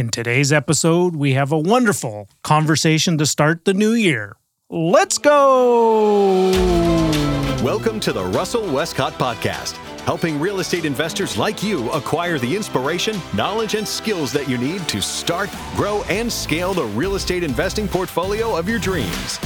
[0.00, 4.34] In today's episode, we have a wonderful conversation to start the new year.
[4.70, 6.50] Let's go!
[7.62, 9.76] Welcome to the Russell Westcott Podcast,
[10.06, 14.88] helping real estate investors like you acquire the inspiration, knowledge, and skills that you need
[14.88, 19.36] to start, grow, and scale the real estate investing portfolio of your dreams.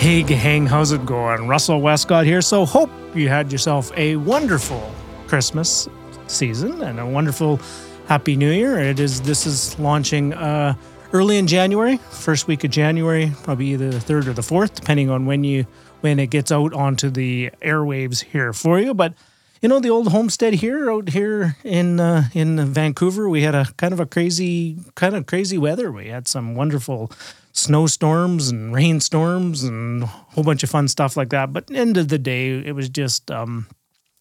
[0.00, 1.48] Hey, gang, how's it going?
[1.48, 2.42] Russell Westcott here.
[2.42, 4.92] So, hope you had yourself a wonderful
[5.28, 5.88] Christmas
[6.26, 7.58] season and a wonderful
[8.06, 8.78] Happy New Year.
[8.78, 10.74] It is this is launching uh,
[11.12, 15.08] early in January, first week of January, probably either the third or the fourth, depending
[15.08, 15.66] on when you
[16.00, 18.92] when it gets out onto the airwaves here for you.
[18.92, 19.14] But
[19.62, 23.66] you know, the old homestead here out here in uh, in Vancouver, we had a
[23.76, 25.92] kind of a crazy kind of crazy weather.
[25.92, 27.12] We had some wonderful
[27.52, 31.52] snowstorms and rainstorms and a whole bunch of fun stuff like that.
[31.52, 33.68] But end of the day, it was just um,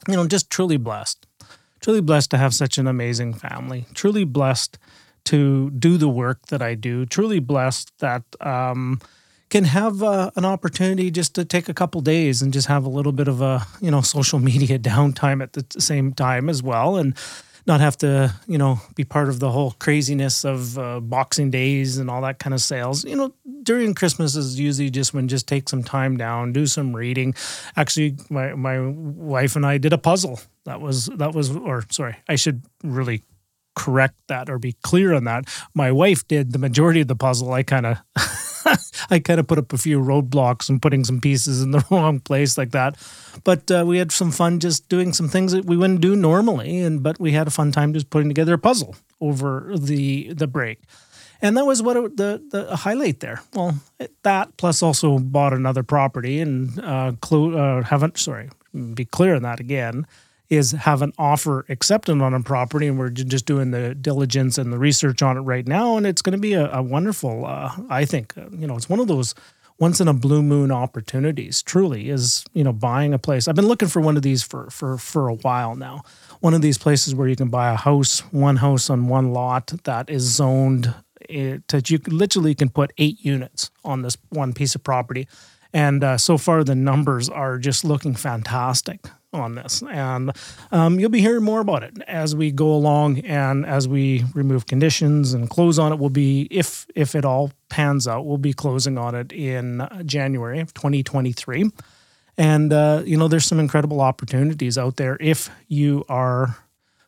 [0.08, 1.26] you know just truly blessed
[1.82, 3.86] truly blessed to have such an amazing family.
[3.94, 4.78] Truly blessed
[5.26, 7.06] to do the work that I do.
[7.06, 9.00] Truly blessed that um,
[9.50, 12.90] can have uh, an opportunity just to take a couple days and just have a
[12.90, 16.96] little bit of a you know social media downtime at the same time as well,
[16.96, 17.16] and
[17.68, 21.98] not have to you know be part of the whole craziness of uh, Boxing Days
[21.98, 23.04] and all that kind of sales.
[23.04, 26.96] You know, during Christmas is usually just when just take some time down, do some
[26.96, 27.36] reading.
[27.76, 30.40] Actually, my my wife and I did a puzzle.
[30.66, 33.24] That was that was or sorry, I should really
[33.76, 35.46] correct that or be clear on that.
[35.74, 37.54] My wife did the majority of the puzzle.
[37.54, 37.98] I kind of
[39.10, 42.20] I kind of put up a few roadblocks and putting some pieces in the wrong
[42.20, 42.96] place like that.
[43.44, 46.80] But uh, we had some fun just doing some things that we wouldn't do normally,
[46.80, 50.48] and but we had a fun time just putting together a puzzle over the the
[50.48, 50.80] break.
[51.44, 53.42] And that was what it, the the highlight there.
[53.54, 53.80] Well,
[54.24, 58.50] that plus also bought another property and uh, clo- uh, haven't sorry,
[58.94, 60.06] be clear on that again
[60.52, 64.72] is have an offer accepted on a property, and we're just doing the diligence and
[64.72, 67.46] the research on it right now, and it's going to be a, a wonderful.
[67.46, 69.34] Uh, I think uh, you know it's one of those
[69.80, 71.64] once in a blue moon opportunities.
[71.64, 73.48] Truly, is you know buying a place.
[73.48, 76.04] I've been looking for one of these for for for a while now.
[76.42, 79.68] One of these places where you can buy a house, one house on one lot
[79.86, 80.94] that is zoned
[81.30, 85.30] it, that you literally can put eight units on this one piece of property.
[85.74, 89.00] And uh, so far, the numbers are just looking fantastic
[89.34, 89.84] on this.
[89.90, 90.32] And
[90.72, 94.66] um, you'll be hearing more about it as we go along and as we remove
[94.66, 96.00] conditions and close on it.
[96.00, 100.60] We'll be, if if it all pans out, we'll be closing on it in January
[100.60, 101.72] of 2023.
[102.38, 106.58] And uh, you know, there's some incredible opportunities out there if you are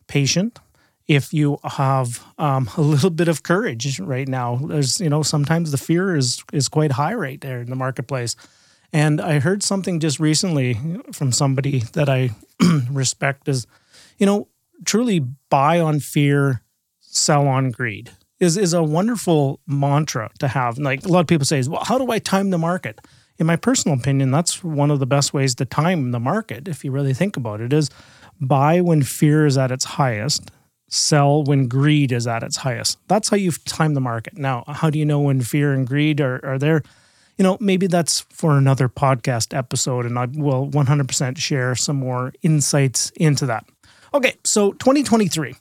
[0.07, 0.59] patient.
[1.05, 5.71] If you have um, a little bit of courage right now, there's you know sometimes
[5.71, 8.35] the fear is is quite high right there in the marketplace
[8.93, 10.79] and I heard something just recently
[11.11, 12.29] from somebody that I
[12.89, 13.67] respect is,
[14.17, 14.47] you know,
[14.85, 16.61] truly buy on fear,
[17.01, 18.11] sell on greed
[18.43, 20.77] is is a wonderful mantra to have.
[20.77, 22.99] Like a lot of people say, is, well, how do I time the market?
[23.39, 26.85] In my personal opinion, that's one of the best ways to time the market, if
[26.85, 27.89] you really think about it, is
[28.39, 30.51] buy when fear is at its highest,
[30.87, 32.99] sell when greed is at its highest.
[33.07, 34.37] That's how you time the market.
[34.37, 36.83] Now, how do you know when fear and greed are, are there?
[37.37, 42.33] You know, maybe that's for another podcast episode, and I will 100% share some more
[42.41, 43.65] insights into that.
[44.13, 45.55] Okay, so 2023.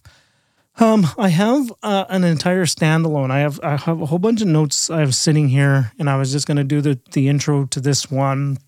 [0.78, 3.30] Um, I have uh, an entire standalone.
[3.30, 6.16] I have I have a whole bunch of notes I have sitting here, and I
[6.16, 8.58] was just going to do the the intro to this one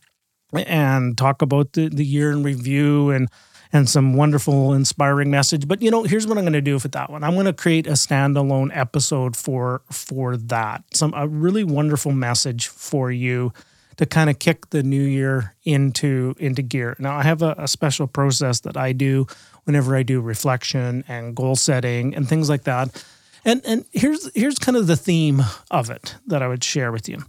[0.53, 3.28] and talk about the the year in review and
[3.74, 5.66] and some wonderful, inspiring message.
[5.66, 7.24] But you know, here's what I'm going to do with that one.
[7.24, 10.84] I'm going to create a standalone episode for for that.
[10.94, 13.52] Some a really wonderful message for you
[13.96, 16.96] to kind of kick the new year into into gear.
[17.00, 19.26] Now, I have a, a special process that I do
[19.64, 23.04] whenever I do reflection and goal setting and things like that.
[23.44, 25.42] And and here's here's kind of the theme
[25.72, 27.24] of it that I would share with you.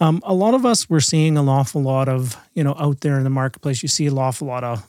[0.00, 3.18] Um, a lot of us we're seeing an awful lot of you know out there
[3.18, 3.82] in the marketplace.
[3.82, 4.86] You see an awful lot of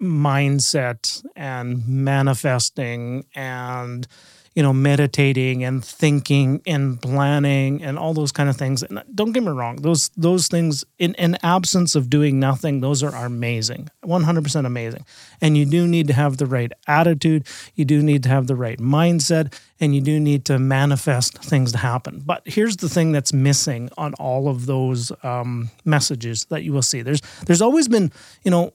[0.00, 4.06] mindset and manifesting and
[4.54, 8.82] you know meditating and thinking and planning and all those kind of things.
[8.82, 13.02] And don't get me wrong those those things in an absence of doing nothing those
[13.02, 15.04] are amazing 100% amazing.
[15.40, 18.56] And you do need to have the right attitude you do need to have the
[18.56, 22.22] right mindset and you do need to manifest things to happen.
[22.24, 26.82] But here's the thing that's missing on all of those um, messages that you will
[26.82, 27.02] see.
[27.02, 28.12] There's there's always been
[28.44, 28.72] you know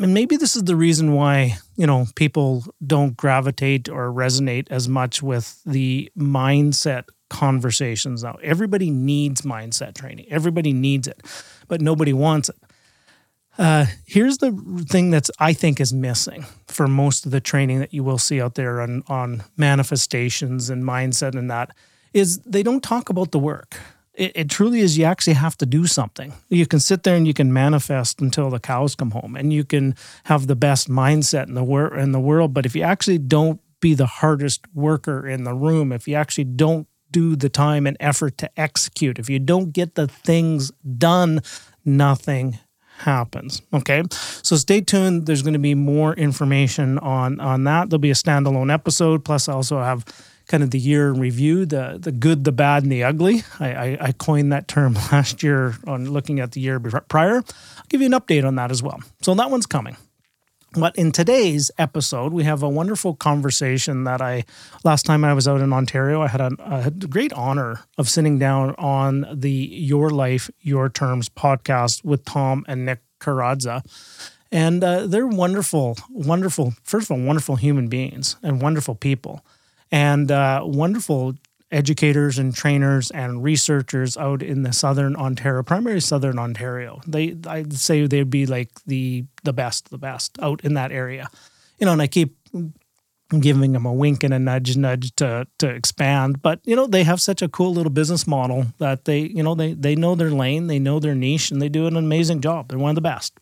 [0.00, 4.88] and maybe this is the reason why you know people don't gravitate or resonate as
[4.88, 8.22] much with the mindset conversations.
[8.22, 10.26] Now everybody needs mindset training.
[10.30, 11.22] Everybody needs it
[11.68, 12.56] but nobody wants it.
[13.58, 14.52] Uh, here's the
[14.88, 18.40] thing that's I think is missing for most of the training that you will see
[18.40, 21.74] out there on on manifestations and mindset and that
[22.14, 23.78] is they don't talk about the work.
[24.18, 26.32] It, it, truly is you actually have to do something.
[26.48, 29.64] You can sit there and you can manifest until the cows come home, and you
[29.64, 29.94] can
[30.24, 32.52] have the best mindset in the wor- in the world.
[32.52, 36.44] But if you actually don't be the hardest worker in the room, if you actually
[36.44, 41.40] don't do the time and effort to execute, if you don't get the things done,
[41.84, 42.58] nothing
[42.98, 43.62] happens.
[43.72, 44.02] Okay.
[44.10, 45.26] So stay tuned.
[45.26, 47.88] There's going to be more information on on that.
[47.88, 49.24] There'll be a standalone episode.
[49.24, 50.04] Plus, I also have
[50.48, 53.42] kind of the year in review, the the good, the bad, and the ugly.
[53.60, 57.36] I, I, I coined that term last year on looking at the year prior.
[57.36, 59.00] I'll give you an update on that as well.
[59.22, 59.96] So that one's coming.
[60.74, 64.44] But in today's episode, we have a wonderful conversation that I,
[64.84, 68.38] last time I was out in Ontario, I had a, a, great honor of sitting
[68.38, 73.82] down on the Your Life, Your Terms podcast with Tom and Nick Karadza.
[74.52, 79.42] And uh, they're wonderful, wonderful, first of all, wonderful human beings and wonderful people
[79.90, 81.34] and uh, wonderful
[81.70, 87.00] educators and trainers and researchers out in the southern Ontario, primarily southern Ontario.
[87.06, 91.28] They I'd say they'd be like the the best, the best out in that area.
[91.78, 92.36] You know, and I keep
[93.40, 97.04] giving them a wink and a nudge nudge to to expand but you know they
[97.04, 100.30] have such a cool little business model that they you know they they know their
[100.30, 103.02] lane they know their niche and they do an amazing job they're one of the
[103.02, 103.38] best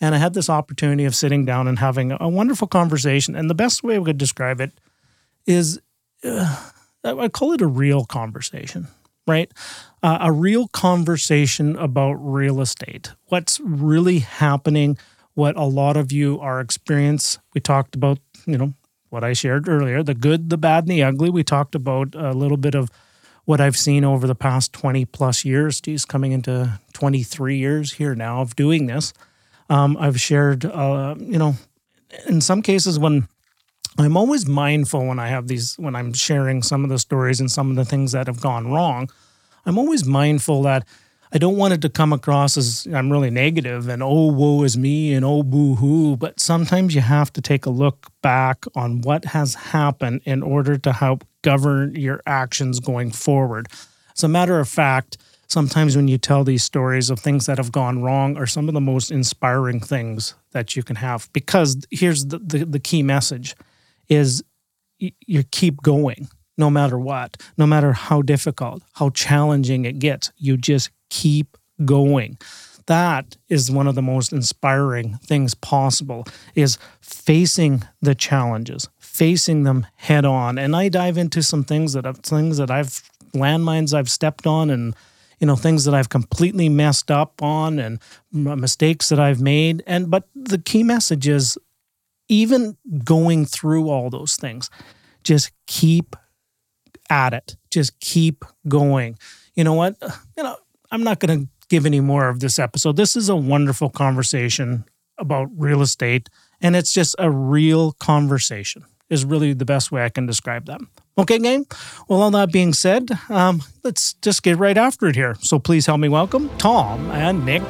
[0.00, 3.54] and i had this opportunity of sitting down and having a wonderful conversation and the
[3.54, 4.72] best way i could describe it
[5.46, 5.80] is
[6.24, 6.70] uh,
[7.04, 8.88] I call it a real conversation,
[9.26, 9.52] right?
[10.02, 13.12] Uh, a real conversation about real estate.
[13.26, 14.96] What's really happening?
[15.34, 17.42] What a lot of you are experiencing.
[17.54, 18.72] We talked about, you know,
[19.10, 21.30] what I shared earlier, the good, the bad, and the ugly.
[21.30, 22.90] We talked about a little bit of
[23.44, 25.80] what I've seen over the past 20 plus years.
[25.80, 29.12] Geez, coming into 23 years here now of doing this.
[29.68, 31.54] Um, I've shared, uh, you know,
[32.26, 33.28] in some cases when
[33.98, 37.50] I'm always mindful when I have these, when I'm sharing some of the stories and
[37.50, 39.08] some of the things that have gone wrong.
[39.66, 40.86] I'm always mindful that
[41.32, 44.76] I don't want it to come across as I'm really negative and oh, woe is
[44.76, 46.16] me and oh, boo hoo.
[46.16, 50.76] But sometimes you have to take a look back on what has happened in order
[50.78, 53.68] to help govern your actions going forward.
[54.16, 55.18] As a matter of fact,
[55.48, 58.74] sometimes when you tell these stories of things that have gone wrong are some of
[58.74, 61.28] the most inspiring things that you can have.
[61.32, 63.54] Because here's the, the, the key message
[64.08, 64.42] is
[64.98, 70.30] you keep going no matter what, no matter how difficult, how challenging it gets.
[70.36, 72.38] You just keep going.
[72.86, 79.86] That is one of the most inspiring things possible is facing the challenges, facing them
[79.96, 80.58] head on.
[80.58, 83.02] And I dive into some things that I've things that I've
[83.34, 84.94] landmines I've stepped on and
[85.40, 87.98] you know things that I've completely messed up on and
[88.32, 91.58] mistakes that I've made and but the key message is
[92.28, 94.70] even going through all those things,
[95.22, 96.16] just keep
[97.10, 97.56] at it.
[97.70, 99.18] Just keep going.
[99.54, 99.96] You know what?
[100.36, 100.56] You know,
[100.90, 102.96] I'm not going to give any more of this episode.
[102.96, 104.84] This is a wonderful conversation
[105.18, 106.28] about real estate,
[106.60, 110.80] and it's just a real conversation, is really the best way I can describe that.
[111.16, 111.66] Okay, gang?
[112.08, 115.36] Well, all that being said, um, let's just get right after it here.
[115.40, 117.62] So please help me welcome Tom and Nick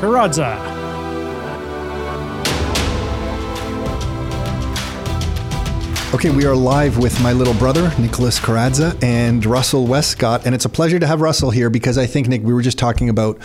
[0.00, 0.81] Karadza.
[6.14, 10.44] Okay, we are live with my little brother, Nicholas Karadza, and Russell Westcott.
[10.44, 12.78] And it's a pleasure to have Russell here because I think, Nick, we were just
[12.78, 13.38] talking about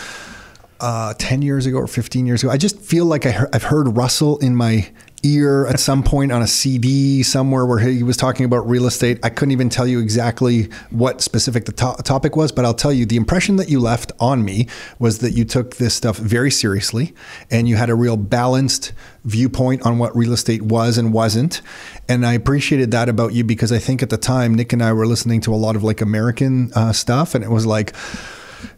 [0.82, 2.52] uh, 10 years ago or 15 years ago.
[2.52, 4.92] I just feel like I have heard Russell in my
[5.24, 9.20] ear at some point on a CD somewhere where he was talking about real estate.
[9.24, 12.94] I couldn't even tell you exactly what specific the to- topic was, but I'll tell
[12.94, 14.68] you the impression that you left on me
[15.00, 17.14] was that you took this stuff very seriously
[17.50, 18.94] and you had a real balanced
[19.26, 21.62] viewpoint on what real estate was and wasn't.
[22.08, 24.94] And I appreciated that about you because I think at the time, Nick and I
[24.94, 27.94] were listening to a lot of like American uh, stuff, and it was like,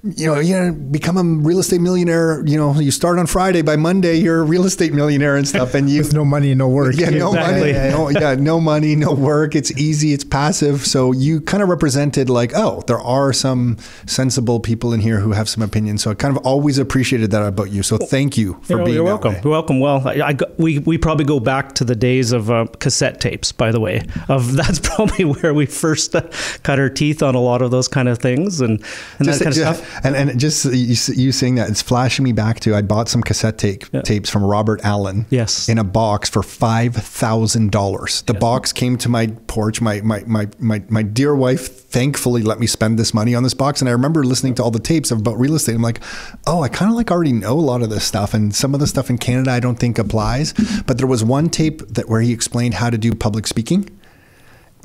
[0.03, 2.43] you know, you know, become a real estate millionaire.
[2.45, 3.62] You know, you start on Friday.
[3.62, 5.74] By Monday, you're a real estate millionaire and stuff.
[5.74, 6.95] And you with no money, no work.
[6.95, 7.74] Yeah, no exactly.
[7.74, 7.89] money.
[7.89, 9.55] No, yeah, no money, no work.
[9.55, 10.13] It's easy.
[10.13, 10.86] It's passive.
[10.86, 15.31] So you kind of represented like, oh, there are some sensible people in here who
[15.31, 16.03] have some opinions.
[16.03, 17.83] So I kind of always appreciated that about you.
[17.83, 18.95] So thank you for you're, being.
[18.95, 19.33] You're welcome.
[19.33, 19.41] Way.
[19.43, 19.79] You're welcome.
[19.79, 23.51] Well, I, I, we we probably go back to the days of uh, cassette tapes.
[23.51, 26.21] By the way, of that's probably where we first uh,
[26.63, 28.62] cut our teeth on a lot of those kind of things.
[28.62, 28.83] And,
[29.19, 29.68] and just, that kind of stuff.
[30.03, 33.21] And and just you, you saying that it's flashing me back to I bought some
[33.21, 34.01] cassette tape Yeah.
[34.01, 35.25] tapes from Robert Allen.
[35.29, 35.67] Yes.
[35.69, 38.21] In a box for five thousand dollars.
[38.23, 39.81] The box came to my porch.
[39.81, 43.53] My my my my my dear wife thankfully let me spend this money on this
[43.55, 43.81] box.
[43.81, 45.75] And I remember listening to all the tapes about real estate.
[45.75, 45.99] I'm like,
[46.45, 48.79] oh, I kind of like already know a lot of this stuff, and some of
[48.79, 50.53] the stuff in Canada I don't think applies.
[50.85, 53.89] But there was one tape that where he explained how to do public speaking.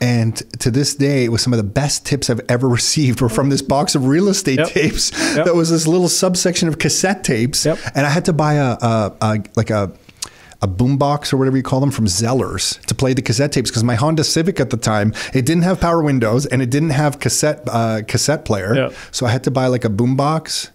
[0.00, 3.28] And to this day, it was some of the best tips I've ever received were
[3.28, 4.68] from this box of real estate Yep.
[4.68, 5.12] tapes.
[5.36, 5.46] Yep.
[5.46, 7.64] That was this little subsection of cassette tapes.
[7.64, 7.78] Yep.
[7.94, 9.92] And I had to buy a, a, a like a
[10.62, 13.84] a boombox or whatever you call them from Zellers to play the cassette tapes because
[13.84, 17.18] my Honda Civic at the time it didn't have power windows and it didn't have
[17.20, 18.90] cassette uh, cassette player.
[19.10, 20.70] So I had to buy like a boombox.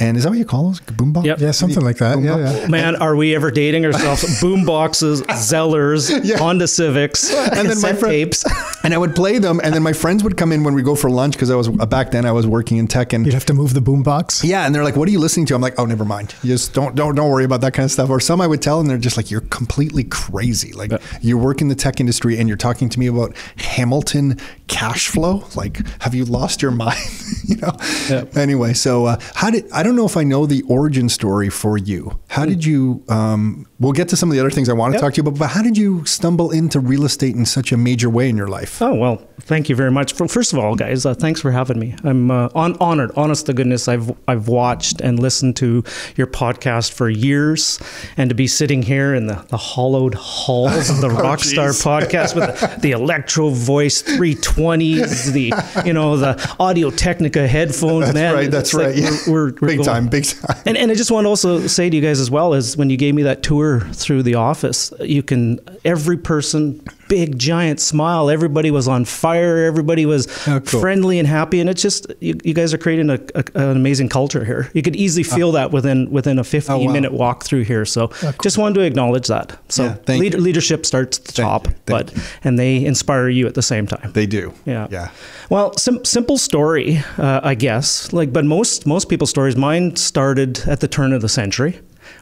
[0.00, 0.80] And is that what you call those?
[0.80, 1.24] Boombox?
[1.24, 1.38] Yep.
[1.40, 2.20] Yeah, something like that.
[2.20, 2.66] Yeah, yeah.
[2.68, 4.40] Man, are we ever dating ourselves?
[4.40, 6.38] Boom boxes, Zellers, Yeah.
[6.38, 8.44] Honda Civics, and then my friend, tapes.
[8.84, 10.94] and I would play them, and then my friends would come in when we go
[10.94, 13.34] for lunch because I was uh, back then I was working in tech, and You'd
[13.34, 14.42] have to move the boombox.
[14.44, 16.34] yeah, and they're like, "What are you listening to?" I'm like, "Oh, never mind.
[16.42, 18.62] You just don't don't don't worry about that kind of stuff." Or some I would
[18.62, 20.72] tell, and they're just like, "You're completely crazy.
[20.72, 24.38] Like you work in the tech industry, and you're talking to me about Hamilton
[24.68, 25.44] cash flow.
[25.54, 26.98] Like, have you lost your mind?"
[27.44, 27.72] you know.
[28.08, 28.36] Yep.
[28.36, 31.76] Anyway, so uh, how did I don't know if I know the origin story for
[31.76, 32.18] you.
[32.28, 33.02] How did you?
[33.08, 35.02] Um, we'll get to some of the other things I want to Yep.
[35.02, 37.76] talk to you about, but how did you stumble into real estate in such a
[37.76, 38.80] major way in your life?
[38.80, 40.12] Oh well, thank you very much.
[40.12, 41.96] First of all, guys, uh, thanks for having me.
[42.04, 43.10] I'm uh, on, honored.
[43.16, 45.82] Honest to goodness, I've I've watched and listened to
[46.16, 47.80] your podcast for years,
[48.16, 51.82] and to be sitting here in the, the hollowed halls of the Rockstar geez.
[51.82, 55.52] podcast with the, the Electro Voice 320s, the
[55.84, 58.04] you know the Audio Technica headphones.
[58.06, 58.50] That's man, right.
[58.50, 58.96] That's it's like right.
[58.96, 59.10] Yeah.
[59.26, 60.08] We're, we're big going- time.
[60.08, 60.56] Big time.
[60.66, 62.90] and, and I just want to also say to you guys as well is when
[62.90, 66.80] you gave me that tour through the office, you can every person,
[67.14, 68.28] big giant smile.
[68.28, 69.64] Everybody was on fire.
[69.64, 70.80] Everybody was Oh, cool.
[70.80, 71.60] friendly and happy.
[71.60, 74.68] And it's just you, you guys are creating a, a, an amazing culture here.
[74.74, 76.92] You could easily feel that within within a 15 Oh, wow.
[76.92, 77.84] minute walk through here.
[77.84, 78.08] So
[78.42, 79.56] just wanted to acknowledge that.
[79.68, 80.30] So Yeah, you.
[80.30, 83.86] leadership starts at the Thank top, you, but and they inspire you at the same
[83.86, 84.10] time.
[84.12, 84.52] They do.
[84.66, 84.88] Yeah.
[84.90, 85.10] Yeah.
[85.50, 88.12] Well, sim- simple story, uh, I guess.
[88.12, 89.56] Like, but most most people's stories.
[89.56, 91.78] Mine started at the turn of the century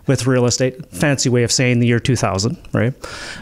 [0.07, 0.85] with real estate.
[0.87, 2.95] Fancy way of saying the year 2000, right?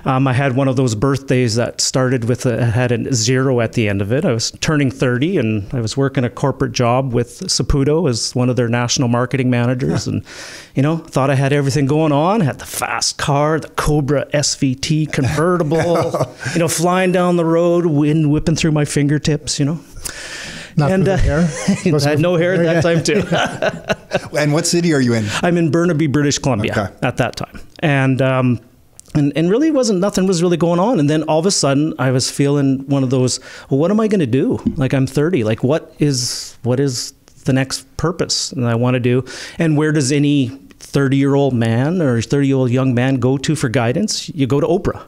[0.07, 3.73] Um, I had one of those birthdays that started with a, had a zero at
[3.73, 4.25] the end of it.
[4.25, 8.51] I was turning 30, and I was working a corporate job with Saputo as one
[8.51, 10.25] of their national marketing managers, and
[10.75, 12.41] you know, thought I had everything going on.
[12.41, 16.13] Had the fast car, the Cobra SVT convertible,
[16.53, 19.81] you know, flying down the road, wind whipping through my fingertips, you know.
[20.77, 21.41] Not and uh, hair.
[21.95, 23.23] I had no hair at that time too.
[24.37, 25.27] And what city are you in?
[25.43, 26.95] I'm in Burnaby, British Columbia Okay.
[27.03, 28.61] at that time, and um,
[29.15, 30.99] and and really wasn't nothing was really going on.
[30.99, 33.39] And then all of a sudden, I was feeling one of those.
[33.69, 34.59] Well, what am I going to do?
[34.77, 35.45] Like I'm 30.
[35.45, 37.13] Like what is what is
[37.45, 39.25] the next purpose that I want to do?
[39.59, 40.49] And where does any
[40.81, 44.29] 30 year old man or 30 year old young man go to for guidance?
[44.31, 45.03] You go to Oprah.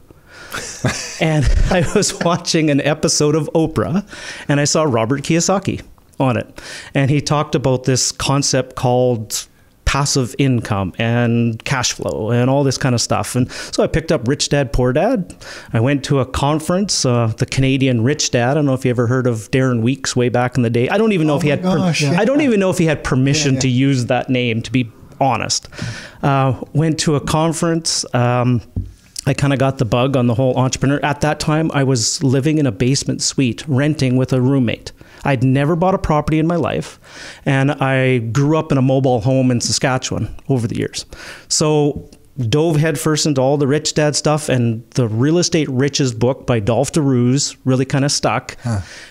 [1.21, 4.05] and I was watching an episode of Oprah,
[4.47, 5.81] and I saw Robert Kiyosaki
[6.19, 6.61] on it,
[6.93, 9.47] and he talked about this concept called
[9.85, 13.35] passive income and cash flow and all this kind of stuff.
[13.35, 15.35] And so I picked up Rich Dad Poor Dad.
[15.71, 18.51] I went to a conference, uh, the Canadian Rich Dad.
[18.51, 20.89] I don't know if you ever heard of Darren Weeks way back in the day.
[20.89, 21.61] I don't even know if he had.
[21.61, 22.19] gosh, yeah.
[22.19, 24.63] I don't even know if he had permission Yeah, to use that name.
[24.63, 24.91] To be
[25.21, 25.69] honest,
[26.23, 28.03] uh, went to a conference.
[28.15, 28.61] Um,
[29.25, 30.99] I kind of got the bug on the whole entrepreneur.
[31.03, 34.91] At that time, I was living in a basement suite, renting with a roommate.
[35.23, 36.99] I'd never bought a property in my life,
[37.45, 41.05] and I grew up in a mobile home in Saskatchewan over the years.
[41.47, 42.09] So,
[42.49, 46.59] dove headfirst into all the rich dad stuff, and the Real Estate Riches book by
[46.59, 48.57] Dolph de Roos really kind of stuck.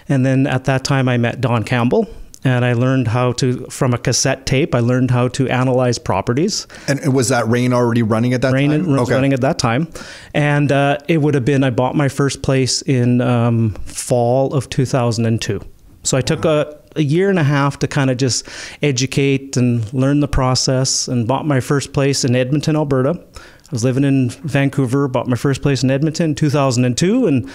[0.09, 2.07] And then at that time, I met Don Campbell.
[2.45, 6.67] And I learned how to, from a cassette tape, I learned how to analyze properties.
[6.89, 8.87] And was that REIN already running at that REIN time?
[8.87, 9.89] was running at that time,
[10.35, 11.63] and uh, it would have been.
[11.63, 15.61] I bought my first place in um, fall of 2002.
[16.03, 18.49] So I took a, a year and a half to kind of just
[18.83, 23.23] educate and learn the process, and bought my first place in Edmonton, Alberta.
[23.37, 27.51] I was living in Vancouver, bought my first place in Edmonton in 2002, and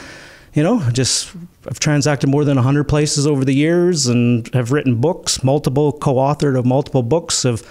[0.57, 1.31] you know, just
[1.69, 6.57] I've transacted more than 100 places over the years and have written books, multiple co-authored
[6.57, 7.61] of multiple books, have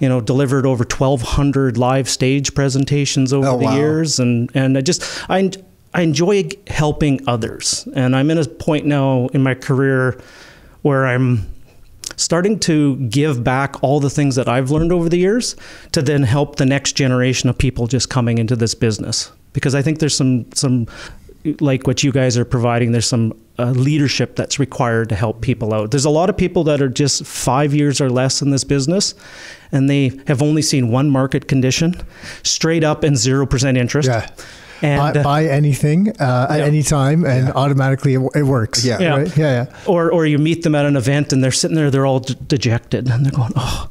[0.00, 3.76] you know, delivered over 1200 live stage presentations over Oh, the wow.
[3.76, 5.00] years and and I just
[5.30, 5.48] I
[5.94, 7.86] I enjoy helping others.
[7.94, 10.20] And I'm in a point now in my career
[10.82, 11.46] where I'm
[12.16, 15.54] starting to give back all the things that I've learned over the years
[15.92, 19.82] to then help the next generation of people just coming into this business because I
[19.82, 20.88] think there's some some
[21.60, 25.74] like what you guys are providing there's some uh, leadership that's required to help people
[25.74, 25.90] out.
[25.90, 29.14] There's a lot of people that are just five years or less in this business,
[29.70, 31.94] and they have only seen one market condition,
[32.42, 34.08] straight up and zero percent interest.
[34.08, 34.28] Yeah.
[34.82, 38.84] And, buy, uh, buy anything uh, at any time, and automatically it, it works.
[38.84, 38.98] Yeah.
[38.98, 39.16] Yeah.
[39.16, 39.36] Right?
[39.36, 39.64] Yeah.
[39.64, 39.80] Yeah.
[39.86, 42.34] or or you meet them at an event and they're sitting there, they're all de-
[42.34, 43.88] dejected, and they're going, "Oh,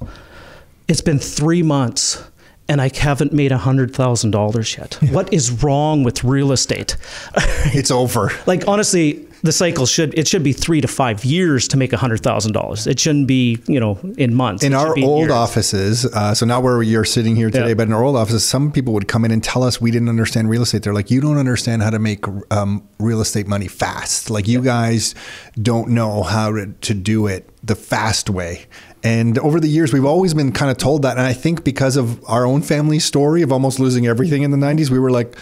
[0.88, 2.22] it's been three months."
[2.70, 4.96] And I haven't made a hundred thousand dollars yet.
[5.12, 6.96] What is wrong with real estate?
[7.76, 8.32] It's over.
[8.46, 11.98] like honestly, the cycle should it should be three to five years to make a
[11.98, 12.88] hundred thousand dollars.
[12.88, 14.64] It shouldn't be you know in months.
[14.64, 15.32] In It our old years.
[15.32, 17.74] offices, uh, so not where you're sitting here today, Yeah.
[17.74, 20.10] but in our old offices, some people would come in and tell us we didn't
[20.10, 20.84] understand real estate.
[20.84, 24.30] They're like, you don't understand how to make um, real estate money fast.
[24.30, 25.16] Like you guys
[25.62, 28.66] don't know how to, to do it the fast way.
[29.04, 31.18] And over the years, we've always been kind of told that.
[31.18, 34.58] And I think because of our own family story of almost losing everything in the
[34.58, 35.36] 90s, we were like,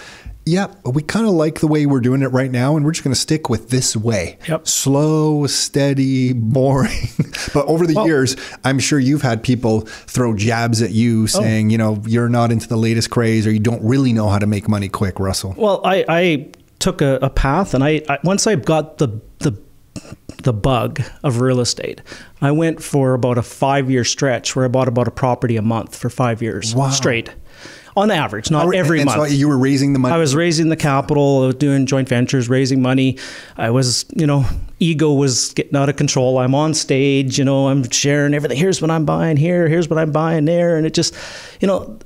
[0.45, 3.03] yeah, we kind of like the way we're doing it right now, and we're just
[3.03, 4.39] going to stick with this way.
[4.47, 4.67] Yep.
[4.67, 7.09] Slow, steady, boring.
[7.53, 10.93] but over the years, I'm sure you've had people throw jabs at Oh.
[10.93, 14.29] you saying, you know, you're not into the latest craze or you don't really know
[14.29, 15.53] how to make money quick, Russell.
[15.55, 16.47] Well, I, I
[16.79, 19.51] took a, a path, and I, I once I got the the
[20.43, 22.01] the bug of real estate,
[22.41, 25.61] I went for about a five year stretch where I bought about a property a
[25.61, 26.89] month for five years Wow.
[26.89, 27.29] straight,
[27.95, 29.29] on average, not every and month.
[29.29, 30.13] So you were raising the money.
[30.15, 33.17] I was raising the capital, I was doing joint ventures, raising money.
[33.57, 34.45] I was, you know,
[34.79, 36.37] ego was getting out of control.
[36.37, 38.57] I'm on stage, you know, I'm sharing everything.
[38.57, 40.77] Here's what I'm buying here, here's what I'm buying there.
[40.77, 41.15] And it just,
[41.59, 41.99] you know,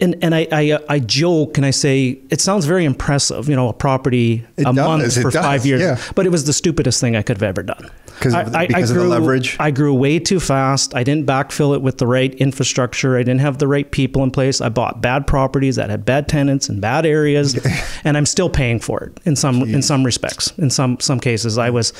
[0.00, 3.56] and, and I, I, uh, I joke and I say, it sounds very impressive, you
[3.56, 5.80] know, a property It a does, month for does, five years.
[5.80, 6.00] yeah.
[6.14, 7.90] But it was the stupidest thing I could have ever done.
[8.20, 9.56] 'Cause of the- because of the leverage?
[9.60, 10.92] I grew way too fast.
[10.94, 13.16] I didn't backfill it with the right infrastructure.
[13.16, 14.60] I didn't have the right people in place.
[14.60, 17.56] I bought bad properties that had bad tenants in bad areas,
[18.04, 20.52] and I'm still paying for it in some in some respects.
[20.58, 21.92] In some some cases, I was,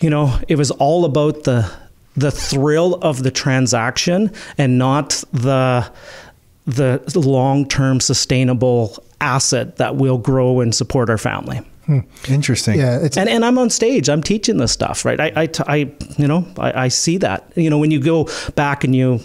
[0.00, 1.66] you know, it was all about the
[2.16, 5.86] the thrill of the transaction and not the
[6.68, 11.60] the long term sustainable asset that will grow and support our family.
[11.86, 12.00] Hmm.
[12.28, 12.78] Interesting.
[12.78, 12.98] Yeah.
[13.00, 14.10] It's And, and I'm on stage.
[14.10, 15.18] I'm teaching this stuff, right?
[15.18, 15.76] I, I, t- I
[16.18, 17.50] you know, I, I see that.
[17.56, 19.20] You know, when you go back and you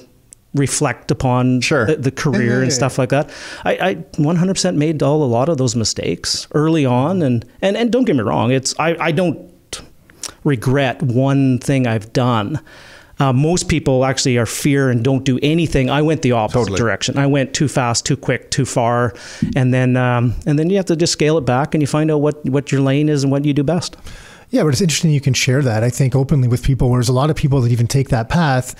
[0.56, 1.86] reflect upon Sure.
[1.86, 3.30] the, the career Yeah, yeah, and stuff like that,
[3.66, 7.22] I, I 100% made all a lot of those mistakes early on.
[7.22, 9.52] And and, and don't get me wrong, it's I, I don't
[10.46, 12.62] regret one thing I've done.
[13.20, 15.90] Uh, most people actually are fear and don't do anything.
[15.90, 16.78] I went the opposite Totally.
[16.78, 17.18] direction.
[17.18, 19.14] I went too fast, too quick, too far,
[19.56, 22.10] and then um, and then you have to just scale it back and you find
[22.10, 23.96] out what what your lane is and what you do best.
[24.50, 25.84] Yeah, but it's interesting you can share that.
[25.84, 28.76] I think openly with people, whereas a lot of people that even take that path,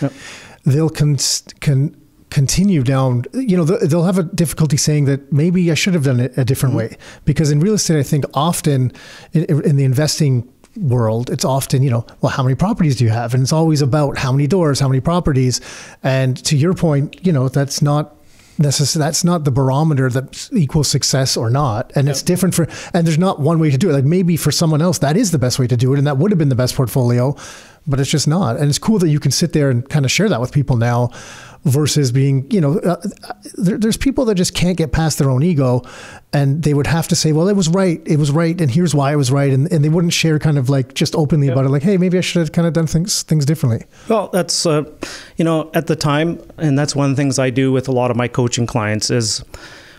[0.66, 1.18] they'll con-
[1.62, 1.96] can
[2.30, 3.24] continue down.
[3.34, 6.44] You know, they'll have a difficulty saying that maybe I should have done it a
[6.46, 8.92] different way because in real estate, I think often
[9.32, 13.10] in, in the investing world it's often you know well how many properties do you
[13.12, 13.34] have?
[13.34, 15.62] And it's always about how many doors how many properties.
[16.02, 18.16] And to your point you know that's not
[18.58, 21.92] necess- that's not the barometer that equals success or not.
[21.96, 23.94] And it's different for and there's not one way to do it.
[23.94, 26.18] Like maybe for someone else that is the best way to do it and that
[26.18, 27.36] would have been the best portfolio
[27.86, 28.58] but it's just not.
[28.58, 30.78] And it's cool that you can sit there and kind of share that with people
[30.78, 31.10] now
[31.66, 35.30] versus being you know uh, uh, there, there's people that just can't get past their
[35.30, 35.82] own ego
[36.34, 38.94] and they would have to say well it was right it was right and here's
[38.94, 41.66] why it was right and, and they wouldn't share kind of like just openly about
[41.66, 43.86] it like hey maybe i should have kind of done things things differently.
[44.08, 44.84] Well, that's uh,
[45.38, 47.92] you know at the time, and that's one of the things I do with a
[47.92, 49.44] lot of my coaching clients is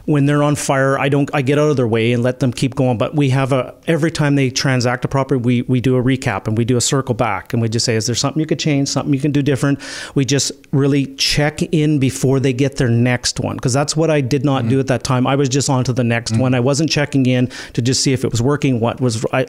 [0.06, 2.52] when they're on fire, I don't I get out of their way and let them
[2.52, 2.98] keep going.
[2.98, 6.46] But we have a every time they transact a property, we we do a recap
[6.46, 8.58] and we do a circle back and we just say, is there something you could
[8.58, 9.80] change, something you can do different?
[10.14, 14.20] We just really check in before they get their next one because that's what I
[14.20, 14.80] did not do mm-hmm.
[14.80, 15.26] at that time.
[15.26, 16.42] I was just on to the next mm-hmm.
[16.42, 16.54] one.
[16.54, 18.80] I wasn't checking in to just see if it was working.
[18.80, 19.46] What was I?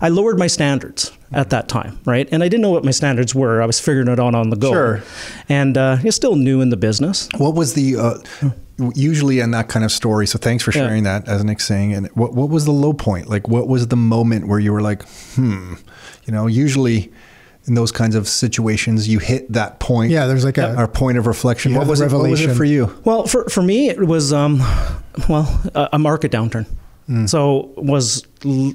[0.00, 2.28] I lowered my standards at that time, right?
[2.32, 3.62] And I didn't know what my standards were.
[3.62, 4.70] I was figuring it out on the go.
[4.72, 5.02] Sure.
[5.48, 7.28] And uh, you're still new in the business.
[7.38, 8.50] What was the uh,
[8.94, 10.26] usually in that kind of story?
[10.26, 10.86] So thanks for Yeah.
[10.86, 11.92] sharing that, as Nick's saying.
[11.94, 13.28] And what what was the low point?
[13.28, 15.02] Like, what was the moment where you were like,
[15.34, 15.74] hmm,
[16.24, 17.12] you know, usually.
[17.68, 20.10] In those kinds of situations, you hit that point.
[20.10, 21.70] Yeah, there's like a- our point of reflection.
[21.70, 22.10] Yeah, what was it?
[22.10, 22.92] What was it for you?
[23.04, 24.58] Well, for, for me, it was, um,
[25.28, 26.66] well, a, a market downturn.
[27.28, 28.72] So was l-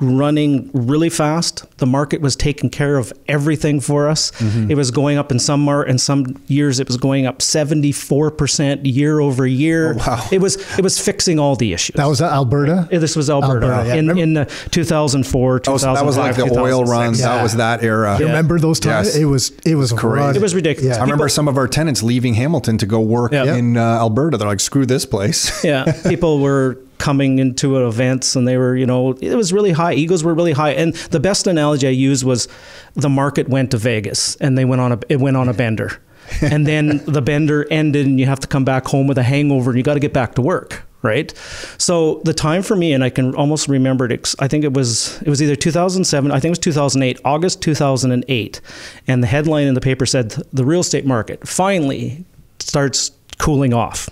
[0.00, 1.64] running really fast.
[1.78, 4.32] The market was taking care of everything for us.
[4.42, 8.80] It was going up in some mar- in some years it was going up 74%
[8.84, 9.94] year over year.
[9.94, 10.26] wow.
[10.32, 11.94] It was it was fixing all the issues.
[11.96, 13.94] that was Alberta Yeah, this was Alberta, Alberta, yeah.
[13.94, 16.90] in, Remember- in the 2004, Oh, so that was like the oil 2006.
[16.90, 17.20] runs.
[17.22, 18.18] That was that era.
[18.18, 19.16] You remember those times Yes.
[19.16, 20.36] it was it was crazy.
[20.38, 20.96] It was ridiculous.
[20.96, 21.02] Yeah.
[21.02, 23.54] I remember some of our tenants leaving Hamilton to go work Yeah.
[23.54, 24.36] in uh, Alberta.
[24.38, 25.64] They're like, screw this place.
[25.64, 29.92] yeah, people were coming into events and they were, you know, it was really high.
[29.92, 30.70] Egos were really high.
[30.70, 32.48] And the best analogy I used was
[32.94, 36.00] the market went to Vegas and they went on a it went on a bender.
[36.40, 39.70] and then the bender ended and you have to come back home with a hangover
[39.70, 41.34] and you got to get back to work right
[41.76, 45.20] so the time for me and i can almost remember it i think it was
[45.20, 48.60] it was either 2007 i think it was 2008 august 2008
[49.06, 52.24] and the headline in the paper said the real estate market finally
[52.58, 54.08] starts cooling off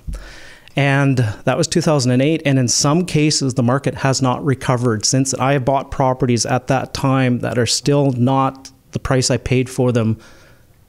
[0.77, 5.53] and that was 2008 and in some cases the market has not recovered since i
[5.53, 9.93] have bought properties at that time that are still not the price i paid for
[9.93, 10.19] them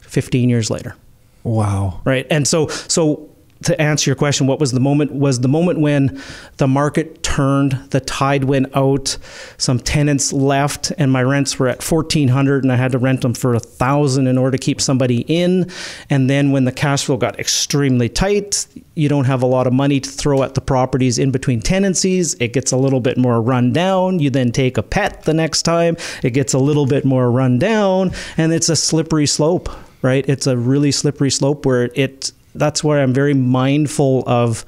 [0.01, 0.95] 15 years later
[1.43, 2.01] Wow.
[2.05, 2.25] Right.
[2.29, 3.29] And so so
[3.63, 5.11] to answer your question, what was the moment?
[5.11, 6.21] Was the moment when
[6.57, 9.17] the market turned, the tide went out,
[9.57, 13.21] some tenants left, and my rents were at fourteen hundred, and I had to rent
[13.21, 15.69] them for a thousand in order to keep somebody in.
[16.09, 19.73] And then when the cash flow got extremely tight, you don't have a lot of
[19.73, 22.35] money to throw at the properties in between tenancies.
[22.35, 24.19] It gets a little bit more run down.
[24.19, 25.97] You then take a pet the next time.
[26.21, 29.69] It gets a little bit more run down, and it's a slippery slope
[30.03, 30.27] right?
[30.27, 34.65] It's a really slippery slope where it that's where I'm very mindful of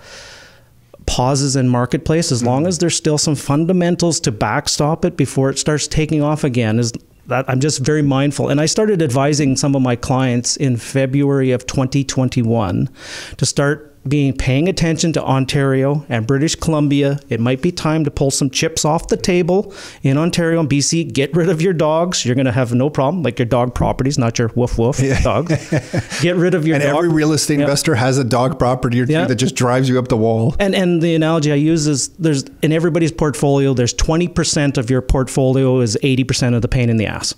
[1.05, 2.31] pauses in marketplace.
[2.31, 2.69] As long mm-hmm.
[2.69, 6.93] as there's still some fundamentals to backstop it before it starts taking off again is
[7.27, 8.49] that I'm just very mindful.
[8.49, 12.89] And I started advising some of my clients in February of 2021
[13.37, 17.19] to start being paying attention to Ontario and British Columbia.
[17.29, 21.11] It might be time to pull some chips off the table in Ontario and BC.
[21.11, 22.25] Get rid of your dogs.
[22.25, 25.21] You're going to have no problem, like your dog properties, not your woof woof yeah.
[25.21, 25.69] dogs.
[26.21, 26.95] Get rid of your and dog.
[26.95, 27.67] every real estate yep.
[27.67, 29.27] investor has a dog property or two yep.
[29.27, 30.55] that just drives you up the wall.
[30.59, 35.01] And and the analogy I use is there's in everybody's portfolio, there's 20% of your
[35.01, 37.33] portfolio is 80% of the pain in the ass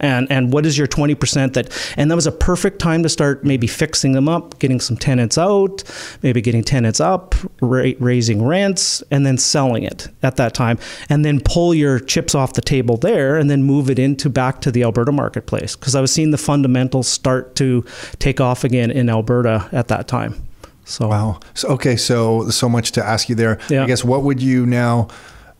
[0.00, 3.44] and and what is your 20% that and that was a perfect time to start
[3.44, 5.82] maybe fixing them up getting some tenants out
[6.22, 10.78] maybe getting tenants up ra- raising rents and then selling it at that time.
[11.08, 14.60] And then pull your chips off the table there and then move it into back
[14.62, 15.76] to the Alberta marketplace.
[15.76, 17.84] Because I was seeing the fundamentals start to
[18.18, 20.42] take off again in Alberta at that time.
[20.84, 21.40] So wow.
[21.54, 23.58] So okay so so much to ask you there.
[23.68, 23.82] Yeah.
[23.82, 25.08] I guess what would you now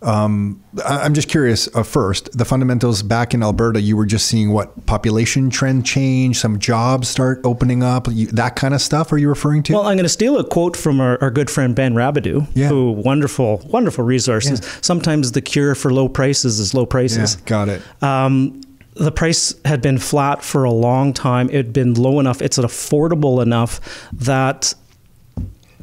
[0.07, 1.69] um, I'm just curious.
[1.75, 6.39] Uh, first, the fundamentals back in Alberta, you were just seeing what population trend change,
[6.39, 9.11] some jobs start opening up, you, that kind of stuff.
[9.13, 9.73] Are you referring to?
[9.73, 12.69] Well, I'm going to steal a quote from our, our good friend Ben Rabidoux, yeah.
[12.69, 14.61] who wonderful, wonderful resources.
[14.63, 14.79] Yeah.
[14.81, 17.35] Sometimes the cure for low prices is low prices.
[17.35, 17.83] Yeah, got it.
[18.01, 18.61] Um,
[18.95, 21.49] the price had been flat for a long time.
[21.49, 22.41] It had been low enough.
[22.41, 24.73] It's affordable enough that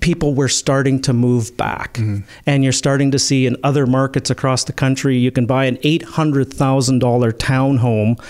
[0.03, 1.93] people were starting to move back.
[1.93, 2.27] Mm-hmm.
[2.45, 5.77] And you're starting to see in other markets across the country, you can buy an
[5.77, 8.21] $800,000 townhome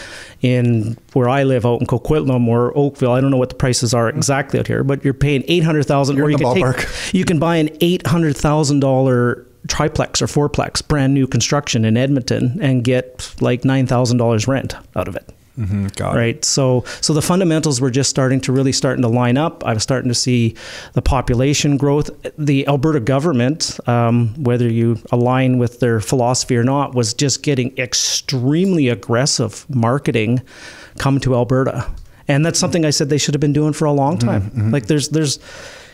[0.42, 3.12] in where I live out in Coquitlam or Oakville.
[3.12, 4.20] I don't know what the prices are mm-hmm.
[4.20, 7.70] exactly out here, but you're paying 800,000 or you can take, you can buy an
[7.70, 15.08] $800,000 triplex or fourplex brand new construction in Edmonton and get like $9,000 rent out
[15.08, 15.28] of it.
[15.58, 16.38] Mm-hmm, right.
[16.38, 16.46] It.
[16.46, 19.64] So so the fundamentals were just starting to really starting to line up.
[19.64, 20.56] I was starting to see
[20.94, 22.10] the population growth.
[22.38, 27.78] The Alberta government, um, whether you align with their philosophy or not, was just getting
[27.78, 30.42] extremely aggressive marketing
[30.98, 31.88] come to Alberta.
[32.28, 34.42] And that's something I said they should have been doing for a long mm-hmm, time.
[34.44, 34.72] Mm-hmm.
[34.72, 35.40] Like there's there's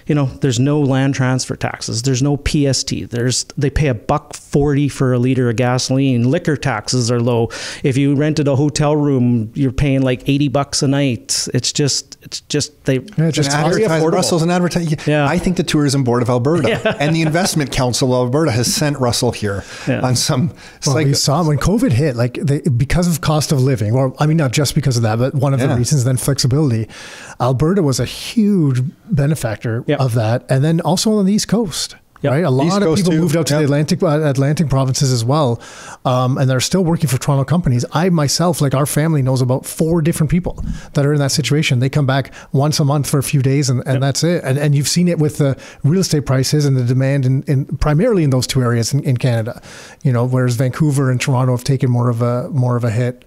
[0.10, 2.02] you know, there's no land transfer taxes.
[2.02, 3.12] There's no PST.
[3.12, 6.32] There's they pay a buck forty for a liter of gasoline.
[6.32, 7.50] Liquor taxes are low.
[7.84, 11.48] If you rented a hotel room, you're paying like eighty bucks a night.
[11.54, 14.14] It's just it's just they yeah, just very affordable.
[14.14, 14.98] Russell's an advertising.
[15.06, 15.28] Yeah.
[15.28, 16.98] I think the Tourism Board of Alberta yeah.
[17.00, 20.02] and the Investment Council of Alberta has sent Russell here yeah.
[20.02, 20.52] on some.
[20.88, 24.16] Well, like, we saw when COVID hit, like they, because of cost of living, or
[24.18, 26.90] I mean, not just because of that, but one of the reasons then flexibility.
[27.40, 30.00] Alberta was a huge benefactor yep.
[30.00, 31.96] of that, and then also on the East Coast.
[32.22, 32.34] Yep.
[32.34, 33.22] Right, a lot East of Coast people too.
[33.22, 33.60] moved out to yep.
[33.60, 35.62] the Atlantic uh, Atlantic provinces as well,
[36.04, 37.86] um, and they're still working for Toronto companies.
[37.94, 40.62] I myself, like our family, knows about four different people
[40.96, 41.80] that are in that situation.
[41.80, 44.02] They come back once a month for a few days, and, and yep.
[44.02, 44.44] that's it.
[44.44, 47.66] And, and you've seen it with the real estate prices and the demand in, in
[47.78, 49.62] primarily in those two areas in, in Canada.
[50.04, 53.24] You know, whereas Vancouver and Toronto have taken more of a more of a hit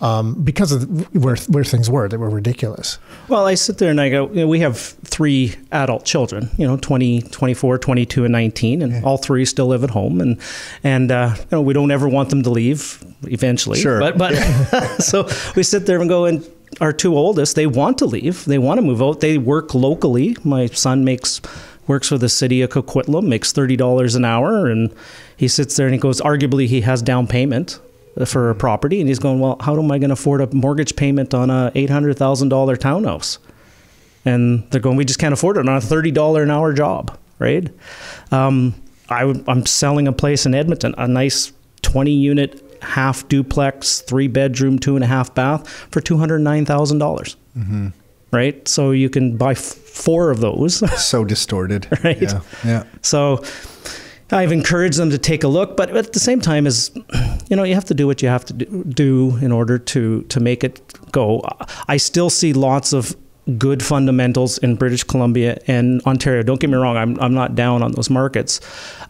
[0.00, 2.08] um, because of where where things were.
[2.08, 2.98] They were ridiculous.
[3.28, 6.66] Well, I sit there and I go, you know, we have three adult children, you
[6.66, 9.00] know, 20, 24, 22, and 19, and yeah.
[9.02, 10.20] all three still live at home.
[10.20, 10.38] And,
[10.84, 13.80] and uh, you know, we don't ever want them to leave eventually.
[13.80, 14.00] Sure.
[14.00, 14.34] But, but
[15.02, 16.46] so we sit there and go, and
[16.80, 18.44] our two oldest, they want to leave.
[18.44, 19.20] They want to move out.
[19.20, 20.36] They work locally.
[20.44, 21.40] My son makes
[21.86, 24.66] works for the city of Coquitlam, makes $30 an hour.
[24.66, 24.92] And
[25.36, 27.78] he sits there and he goes, arguably, he has down payment
[28.24, 30.96] for a property, and he's going, well, how am I going to afford a mortgage
[30.96, 33.38] payment on a eight hundred thousand dollar townhouse?
[34.24, 37.16] And they're going, we just can't afford it on a thirty dollar an hour job,
[37.38, 37.68] right?
[38.32, 38.74] Um,
[39.08, 41.52] I, i'm selling a place in Edmonton, a nice
[41.82, 46.98] 20 unit half duplex, three bedroom, two and a half bath for $209,000.
[46.98, 47.36] dollars
[48.32, 48.66] Right.
[48.66, 50.78] So you can buy f- four of those.
[51.02, 51.86] So distorted.
[52.04, 52.20] Right.
[52.20, 52.40] Yeah.
[52.64, 52.84] yeah.
[53.02, 53.36] So
[54.30, 56.90] I've encouraged them to take a look, but at the same time, is
[57.48, 60.40] you know you have to do what you have to do, in order to to
[60.40, 60.80] make it
[61.12, 61.42] go.
[61.88, 63.16] I still see lots of
[63.58, 66.42] good fundamentals in British Columbia and Ontario.
[66.42, 68.60] Don't get me wrong, I'm, I'm not down on those markets.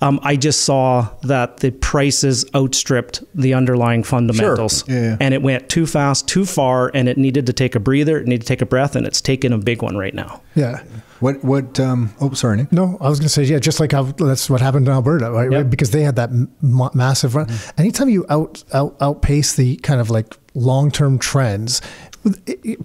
[0.03, 4.87] Um, I just saw that the prices outstripped the underlying fundamentals.
[4.89, 5.17] Yeah, yeah.
[5.21, 8.27] And it went too fast, too far, and it needed to take a breather, it
[8.27, 10.43] needed to take a breath, and it's taken a big one right now.
[10.55, 10.83] Yeah.
[11.21, 12.73] What, what, um, oh, sorry, Nick.
[12.73, 15.31] No, I was going to say, yeah, just like how that's what happened in Alberta,
[15.31, 15.51] right?
[15.51, 15.71] Yep.
[15.71, 16.51] Because they had that m-
[16.93, 17.49] massive run.
[17.79, 22.16] Anytime you out, out outpace the kind of like long term trends, it- it-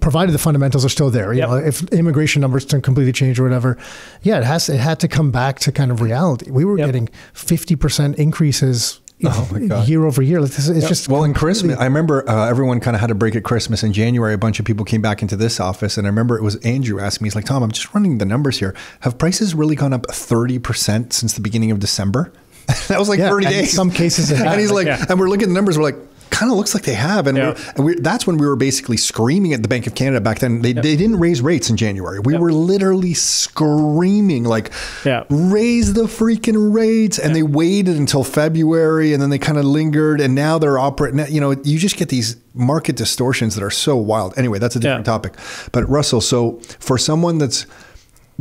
[0.00, 1.48] provided the fundamentals are still there, you Yep.
[1.48, 3.76] know, if immigration numbers don't completely change or whatever,
[4.22, 6.50] yeah, it has it had to come back to kind of reality.
[6.50, 6.86] We were Yep.
[6.88, 9.00] getting fifty percent increases.
[9.24, 9.86] Oh my God.
[9.86, 12.96] year over year, like this, it's just Well, in Christmas, I remember uh, everyone kind
[12.96, 13.84] of had a break at Christmas.
[13.84, 16.42] In January, a bunch of people came back into this office, and I remember it
[16.42, 18.74] was Andrew asking me, "He's like, Tom, I'm just running the numbers here.
[19.00, 22.32] Have prices really gone up thirty percent since the beginning of December?"
[22.88, 23.72] that was like Yeah, thirty and days.
[23.72, 25.04] some cases it and he's like, Yeah.
[25.08, 25.78] and we're looking at the numbers.
[25.78, 25.96] We're like.
[26.32, 27.48] Kind of looks like they have, and, Yeah.
[27.50, 30.38] we're, and we're, that's when we were basically screaming at the Bank of Canada back
[30.40, 30.62] then.
[30.62, 32.18] They, they didn't raise rates in January.
[32.18, 34.72] We were literally screaming like,
[35.04, 35.24] Yeah.
[35.30, 40.20] raise the freaking rates and they waited until february and then they kind of lingered
[40.20, 43.96] and now they're operating you know you just get these market distortions that are so
[43.96, 45.34] wild anyway that's a different topic
[45.72, 47.66] but russell so for someone that's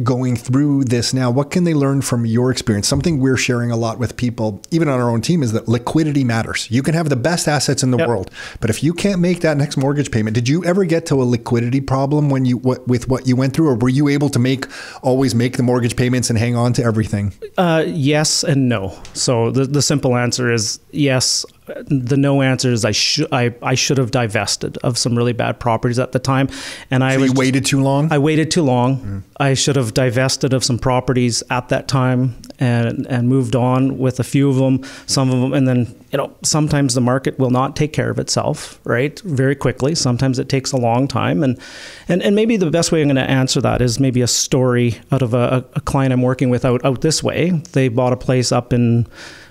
[0.04, 3.76] going through this now what can they learn from your experience something we're sharing a
[3.76, 7.10] lot with people even on our own team is that liquidity matters you can have
[7.10, 8.08] the best assets in the Yep.
[8.08, 11.22] world but if you can't make that next mortgage payment did you ever get to
[11.22, 14.30] a liquidity problem when you what, with what you went through or were you able
[14.30, 14.66] to make
[15.04, 18.98] always make the mortgage payments and hang on to everything Uh, yes and no.
[19.14, 21.46] So the, the simple answer is yes.
[21.68, 25.60] The no answer is I should I, I should have divested of some really bad
[25.60, 26.50] properties at the time,
[26.90, 28.12] and I So was you just- waited too long?
[28.12, 28.98] I waited too long.
[28.98, 29.18] Mm-hmm.
[29.40, 34.20] I should have divested of some properties at that time and and moved on with
[34.20, 37.52] a few of them, some of them, and then you know sometimes the market will
[37.52, 39.20] not take care of itself, right?
[39.22, 39.94] Very quickly.
[39.94, 41.60] Sometimes it takes a long time, and
[42.10, 45.00] and and maybe the best way I'm going to answer that is maybe a story
[45.12, 47.52] out of a, a client I'm working with out out this way.
[47.74, 49.06] They bought a place up in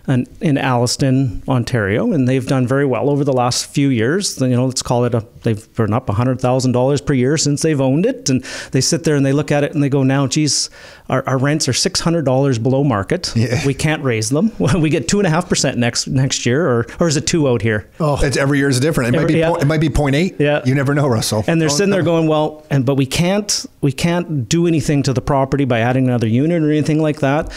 [0.09, 4.41] in, in Alliston, Ontario, and they've done very well over the last few years.
[4.41, 7.63] You know, let's call it a they've burned up hundred thousand dollars per year since
[7.63, 10.03] they've owned it, and they sit there and they look at it and they go,
[10.03, 10.71] "Now, geez,
[11.09, 13.33] our, our rents are six hundred dollars below market.
[13.37, 13.65] Yeah.
[13.67, 14.53] We can't raise them.
[14.81, 17.49] we get two and a half percent next next year, or or is it two
[17.49, 17.89] out here?
[18.01, 19.15] oh, It's every year is different.
[19.15, 19.55] It might be yeah.
[19.55, 20.37] it might be 0.8.
[20.39, 20.63] Yeah.
[20.65, 21.45] You never know, Russell.
[21.47, 25.03] And they're Don't- sitting there going, well, and but we can't we can't do anything
[25.05, 27.53] to the property by adding another unit or anything like that.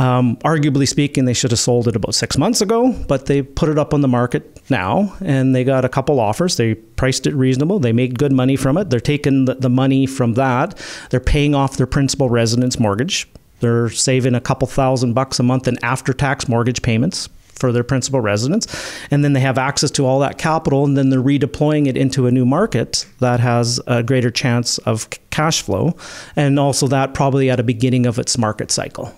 [0.00, 3.68] Um, arguably speaking, they should have sold it about six months ago, but they put
[3.68, 6.56] it up on the market now, and they got a couple offers.
[6.56, 7.80] They priced it reasonable.
[7.80, 8.90] They made good money from it.
[8.90, 10.78] They're taking the, the money from that.
[11.10, 13.28] They're paying off their principal residence mortgage.
[13.58, 18.20] They're saving a couple thousand bucks a month in after-tax mortgage payments for their principal
[18.20, 18.68] residence.
[19.10, 22.28] And then they have access to all that capital, and then they're redeploying it into
[22.28, 25.96] a new market that has a greater chance of cash flow,
[26.36, 29.12] and also that probably at a beginning of its market cycle.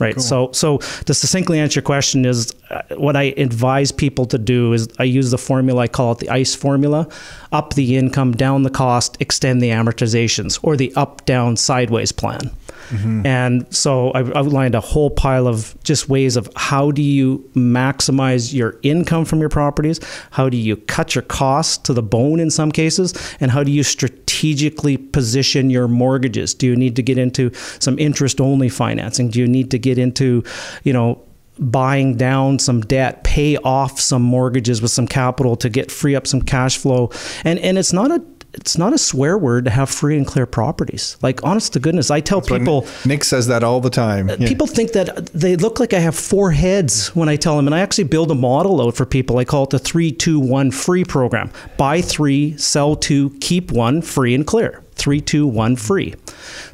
[0.00, 0.18] Right.
[0.20, 4.72] So, so to succinctly answer your question is uh, what I advise people to do
[4.72, 7.06] is I use the formula I call it the ICE formula:
[7.52, 12.50] up the income, down the cost, extend the amortizations, or the up, down, sideways plan.
[12.90, 13.26] Mm-hmm.
[13.26, 18.52] And so I've outlined a whole pile of just ways of how do you maximize
[18.52, 20.00] your income from your properties?
[20.30, 23.14] How do you cut your costs to the bone in some cases?
[23.40, 26.54] And how do you strategically position your mortgages?
[26.54, 29.30] Do you need to get into some interest only financing?
[29.30, 30.42] Do you need to get into,
[30.84, 31.22] you know,
[31.58, 36.26] buying down some debt, pay off some mortgages with some capital to get free up
[36.26, 37.10] some cash flow?
[37.44, 38.22] And and it's not a
[38.54, 41.16] it's not a swear word to have free and clear properties.
[41.22, 44.28] Like honest to goodness, I tell But people Nick says that all the time.
[44.30, 44.48] Uh, yeah.
[44.48, 47.74] People think that they look like I have four heads when I tell them, and
[47.74, 49.38] I actually build a model out for people.
[49.38, 51.50] I call it the three, two, one free program.
[51.76, 54.82] Buy three, sell two, keep one, free and clear.
[54.94, 56.14] Three, two, one free.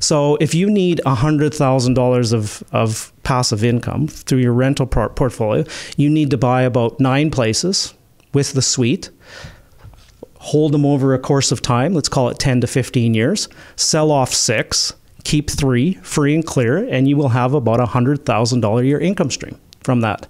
[0.00, 5.10] So if you need hundred thousand dollars of of passive income through your rental por-
[5.10, 5.64] portfolio,
[5.96, 7.94] you need to buy about nine places
[8.32, 9.10] with the suite
[10.46, 14.12] hold them over a course of time, let's call it 10 to 15 years, sell
[14.12, 14.92] off six,
[15.24, 19.30] keep three free and clear, and you will have about a $100,000 a year income
[19.30, 20.28] stream from that.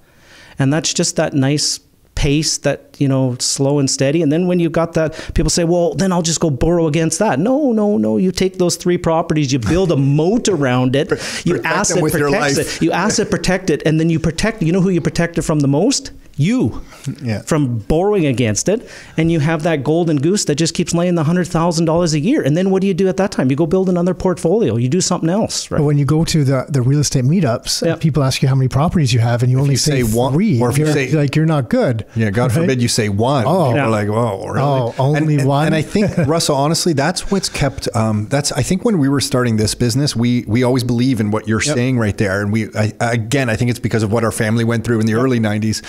[0.59, 1.81] And that's just that nice
[2.15, 4.23] pace that you know slow and steady.
[4.23, 7.19] And then when you got that people say well then i'll just go borrow against
[7.19, 7.39] that.
[7.39, 8.17] No no no.
[8.17, 11.11] You take those three properties you build a moat around it
[11.45, 12.83] you Protect asset protect it.
[12.83, 15.61] You asset protect it and then you protect you know who you protect it from
[15.61, 16.83] the most you
[17.23, 17.41] Yeah.
[17.43, 21.25] from borrowing against it and you have that golden goose that just keeps laying the
[21.25, 23.57] hundred thousand dollars a year and then what do you do at that time you
[23.57, 26.67] go build another portfolio you do something else right But when you go to the,
[26.69, 28.01] the real estate meetups, Yep.
[28.01, 30.33] people ask you how many properties you have, and you only you say, say one-
[30.33, 32.05] three, or if you you're, say- like you're not good.
[32.15, 32.61] Yeah, God right?
[32.61, 33.45] forbid you say one.
[33.47, 33.67] Oh.
[33.67, 33.87] People Yeah.
[33.89, 34.61] like, whoa, really?
[34.61, 35.67] Oh, only and, and- one?
[35.67, 37.89] And I think Russell, honestly, that's what's kept.
[37.95, 41.31] Um, that's I think when we were starting this business, we we always believe in
[41.31, 44.23] what you're saying right there, and we I, again, I think it's because of what
[44.25, 45.83] our family went through in the early '90s.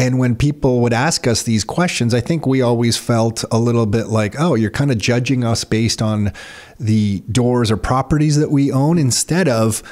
[0.00, 3.84] And when people would ask us these questions, I think we always felt a little
[3.86, 6.32] bit like, oh, you're kind of judging us based on
[6.78, 9.82] the doors or properties that we own instead of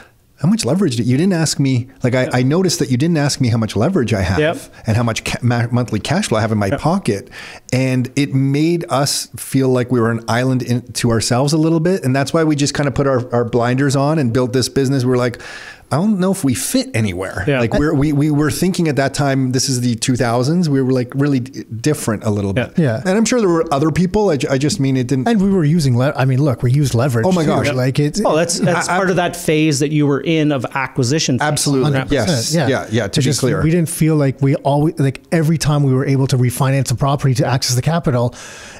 [0.40, 3.16] how much leverage did you didn't ask me like I, I noticed that you didn't
[3.16, 4.58] ask me how much leverage I have Yep.
[4.86, 7.28] and how much ca- ma- monthly cash flow I have in my pocket.
[7.72, 11.80] And it made us feel like we were an island in, to ourselves a little
[11.80, 12.04] bit.
[12.04, 14.68] And that's why we just kind of put our, our blinders on and built this
[14.68, 15.04] business.
[15.04, 15.42] We're like,
[15.90, 17.44] I don't know if we fit anywhere.
[17.46, 17.61] Yeah.
[17.61, 20.68] Like we're, we, we were thinking at that time, this is the 2000s.
[20.68, 22.79] We were like really different a little bit.
[22.79, 22.98] Yeah.
[23.07, 24.29] And I'm sure there were other people.
[24.31, 25.29] I, I just mean it didn't.
[25.29, 27.24] And we were using, le- I mean, look, we used leverage.
[27.27, 27.48] Oh my too.
[27.48, 27.72] gosh.
[27.72, 30.53] Like it's, Oh, that's that's I- I- part of that phase that you were in
[30.53, 31.38] of acquisition.
[31.38, 31.48] phase.
[31.48, 31.92] Absolutely.
[31.92, 32.55] 100%, Yes.
[32.55, 32.68] Yeah.
[32.68, 32.85] Yeah.
[32.88, 33.62] To It's be just clear.
[33.62, 36.96] we didn't feel like we always like every time we were able to refinance a
[36.96, 38.35] property to access the capital,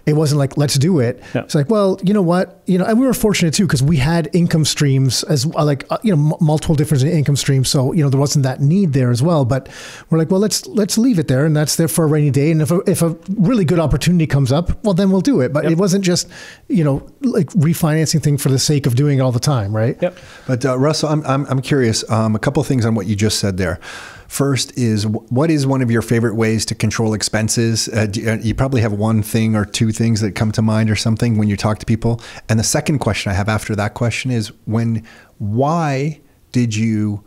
[0.09, 1.23] it wasn't like let's do it.
[1.35, 1.43] Yeah.
[1.43, 3.97] It's like, well, you know what, you know, and we were fortunate too because we
[3.97, 7.93] had income streams as uh, like uh, you know m- multiple different income streams, so
[7.93, 9.45] you know there wasn't that need there as well.
[9.45, 9.69] But
[10.11, 12.51] we're like, well, let's let's leave it there, and that's there for a rainy day.
[12.51, 15.53] And if a, if a really good opportunity comes up, well, then we'll do it.
[15.53, 16.29] But it wasn't just
[16.69, 19.97] you know like refinancing thing for the sake of doing it all the time, right?
[20.01, 20.19] Yep.
[20.47, 22.09] But uh, Russell, I'm, I'm, I'm curious.
[22.11, 23.81] Um, a couple of things on what you just said there.
[24.29, 27.89] First is what is one of your favorite ways to control expenses?
[27.89, 30.91] Uh, do, uh, you probably have one thing or two things that come to mind
[30.91, 32.21] or something when you talk to people.
[32.49, 35.03] And the second question I have after that question is when
[35.39, 36.21] why
[36.53, 37.25] did you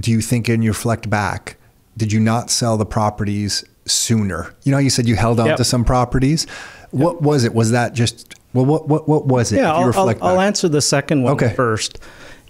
[0.00, 1.56] do you think and you reflect back
[1.96, 4.52] did you not sell the properties sooner?
[4.64, 5.56] You know, you said you held on Yep.
[5.58, 6.48] to some properties.
[6.90, 7.54] What was it?
[7.54, 8.64] Was that just well?
[8.66, 9.58] What what what was it?
[9.58, 11.54] Yeah, if you I'll, reflect I'll, I'll answer the second one Okay.
[11.54, 12.00] first.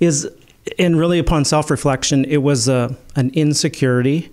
[0.01, 0.27] Is
[0.79, 4.31] and really upon self-reflection, it was a, an insecurity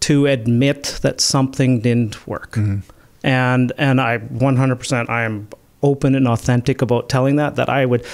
[0.00, 2.80] to admit that something didn't work, Mm-hmm.
[3.22, 5.48] and and I 100% I am
[5.82, 8.04] open and authentic about telling that that I would.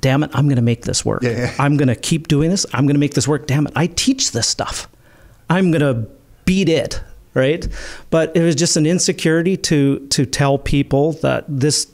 [0.00, 0.30] Damn it!
[0.32, 1.22] I'm going to make this work.
[1.22, 1.54] Yeah, yeah.
[1.58, 2.64] I'm going to keep doing this.
[2.72, 3.46] I'm going to make this work.
[3.46, 3.72] Damn it!
[3.74, 4.88] I teach this stuff.
[5.50, 6.08] I'm going to
[6.44, 7.02] beat it,
[7.34, 7.66] right?
[8.10, 11.86] But it was just an insecurity to to tell people that this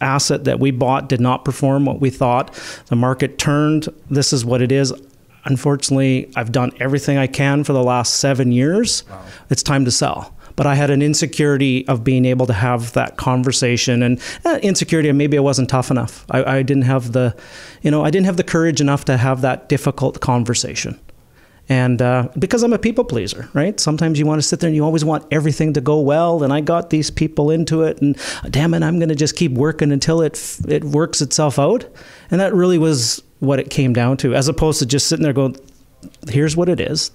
[0.00, 2.52] asset that we bought did not perform what we thought.
[2.86, 3.88] The market turned.
[4.10, 4.92] This is what it is.
[5.44, 9.02] Unfortunately, I've done everything I can for the last seven years.
[9.50, 10.34] It's time to sell.
[10.54, 15.08] But I had an insecurity of being able to have that conversation and uh, insecurity.
[15.08, 16.26] and Maybe I wasn't tough enough.
[16.30, 17.34] I, I didn't have the,
[17.80, 21.00] you know, I didn't have the courage enough to have that difficult conversation.
[21.68, 23.78] And uh, because I'm a people pleaser, right?
[23.78, 26.42] Sometimes you want to sit there and you always want everything to go well.
[26.42, 28.18] And I got these people into it, and
[28.50, 31.84] damn it, I'm going to just keep working until it it works itself out.
[32.30, 35.32] And that really was what it came down to, as opposed to just sitting there
[35.32, 35.56] going,
[36.28, 37.10] "Here's what it is.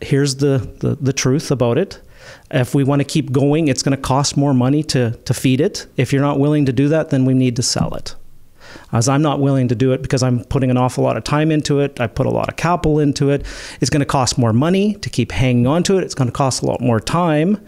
[0.00, 2.00] Here's the the, the truth about it."
[2.50, 5.60] If we want to keep going, it's going to cost more money to, to feed
[5.60, 5.86] it.
[5.96, 8.14] If you're not willing to do that, then we need to sell it
[8.92, 11.50] as I'm not willing to do it because I'm putting an awful lot of time
[11.50, 12.00] into it.
[12.00, 13.46] I put a lot of capital into it.
[13.80, 16.04] It's going to cost more money to keep hanging on to it.
[16.04, 17.64] It's going to cost a lot more time.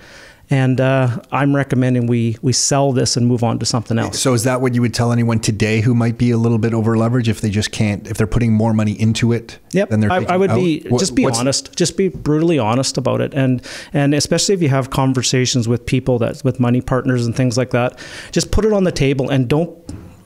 [0.53, 4.19] And uh, I'm recommending we we sell this and move on to something else.
[4.19, 6.75] So is that what you would tell anyone today who might be a little bit
[6.75, 9.61] over leveraged if they just can't if they're putting more money into it?
[9.71, 10.81] Yep, Than they're I, I would be?
[10.89, 14.71] What- just be honest, just be brutally honest about it, and and especially if you
[14.71, 17.97] have conversations with people that with money partners and things like that,
[18.33, 19.79] just put it on the table and don't.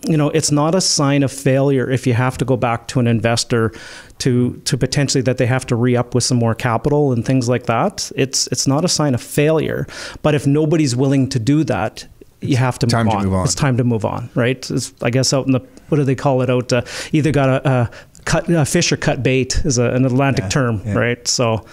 [0.07, 3.01] You know, it's not a sign of failure if you have to go back to
[3.01, 3.73] an investor
[4.19, 7.49] to to potentially that they have to re up with some more capital and things
[7.49, 8.11] like that.
[8.17, 9.87] It's it's not a sign of failure,
[10.23, 12.07] but if nobody's willing to do that,
[12.40, 13.25] you have to, time move, to on.
[13.25, 13.45] move on.
[13.45, 14.71] It's time to move on, right?
[14.71, 16.73] It's, I guess out in the what do they call it out?
[16.73, 17.90] Uh, either got a, a
[18.25, 20.95] cut a fish or cut bait is a, an Atlantic term, yeah.
[20.95, 21.29] right?
[21.29, 21.64] So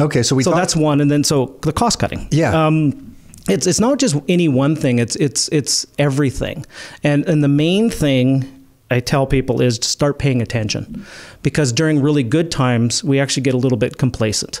[0.00, 2.26] Okay, so we so thought- that's one, and then so the cost cutting.
[2.30, 2.66] Yeah.
[2.66, 3.11] Um,
[3.48, 4.98] it's it's not just any one thing.
[4.98, 6.64] It's it's it's everything,
[7.02, 8.44] and and the main thing
[8.90, 11.04] I tell people is to start paying attention,
[11.42, 14.60] because during really good times we actually get a little bit complacent.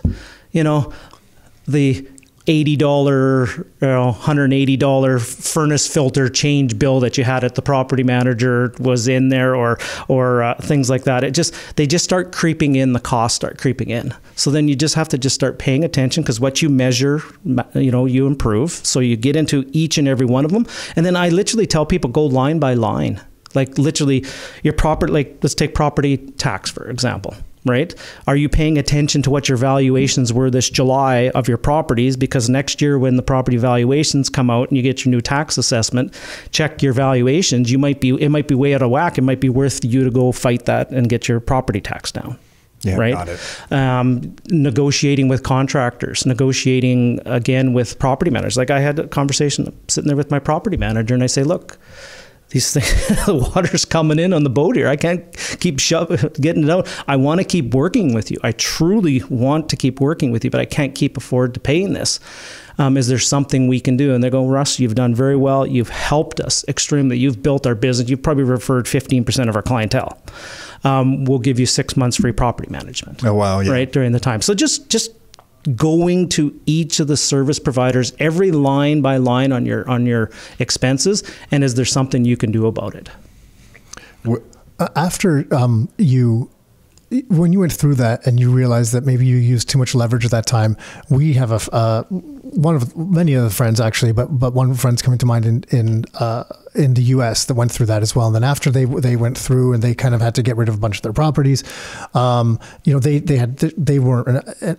[0.52, 0.92] You know,
[1.66, 2.06] the
[2.46, 7.54] eighty dollar, you know, hundred eighty dollar furnace filter change bill that you had at
[7.54, 9.78] the property manager was in there, or
[10.08, 11.24] or uh, things like that.
[11.24, 12.92] It just they just start creeping in.
[12.92, 14.14] The costs start creeping in.
[14.36, 17.22] So then you just have to just start paying attention because what you measure,
[17.74, 18.70] you know, you improve.
[18.70, 20.66] So you get into each and every one of them,
[20.96, 23.20] and then I literally tell people go line by line.
[23.54, 24.24] Like literally,
[24.62, 25.12] your property.
[25.12, 27.34] Like let's take property tax for example
[27.64, 27.94] right?
[28.26, 32.16] Are you paying attention to what your valuations were this July of your properties?
[32.16, 35.58] Because next year, when the property valuations come out and you get your new tax
[35.58, 36.18] assessment,
[36.50, 37.70] check your valuations.
[37.70, 39.18] You might be it might be way out of whack.
[39.18, 42.38] It might be worth you to go fight that and get your property tax down.
[42.82, 43.14] Yeah, right.
[43.14, 43.72] got it.
[43.72, 48.56] Um, negotiating with contractors, negotiating again with property managers.
[48.56, 51.78] Like I had a conversation sitting there with my property manager, and I say, look
[52.52, 54.88] these things, the water's coming in on the boat here.
[54.88, 55.24] I can't
[55.60, 56.88] keep shoving, getting it out.
[57.08, 58.38] I want to keep working with you.
[58.42, 61.92] I truly want to keep working with you, but I can't keep afford to paying
[61.92, 62.20] this.
[62.78, 64.14] Um, is there something we can do?
[64.14, 65.66] And they go, Russ, you've done very well.
[65.66, 67.18] You've helped us extremely.
[67.18, 68.08] You've built our business.
[68.08, 70.18] You've probably referred 15% of our clientele.
[70.84, 73.24] Um, we'll give you six months free property management.
[73.24, 73.60] Oh wow!
[73.60, 73.70] Yeah.
[73.70, 74.42] Right during the time.
[74.42, 75.12] So just just
[75.76, 80.30] going to each of the service providers every line by line on your on your
[80.58, 83.08] expenses and is there something you can do about it?
[84.78, 86.50] Uh, after um, you
[87.28, 90.24] when you went through that and you realized that maybe you used too much leverage
[90.24, 90.76] at that time,
[91.10, 95.02] we have a uh, one of many of the friends actually, but but one friend's
[95.02, 96.44] coming to mind in in uh,
[96.74, 97.44] in the U.S.
[97.46, 98.26] that went through that as well.
[98.26, 100.68] And then after they they went through and they kind of had to get rid
[100.68, 101.62] of a bunch of their properties,
[102.14, 104.28] um, you know, they they had they weren't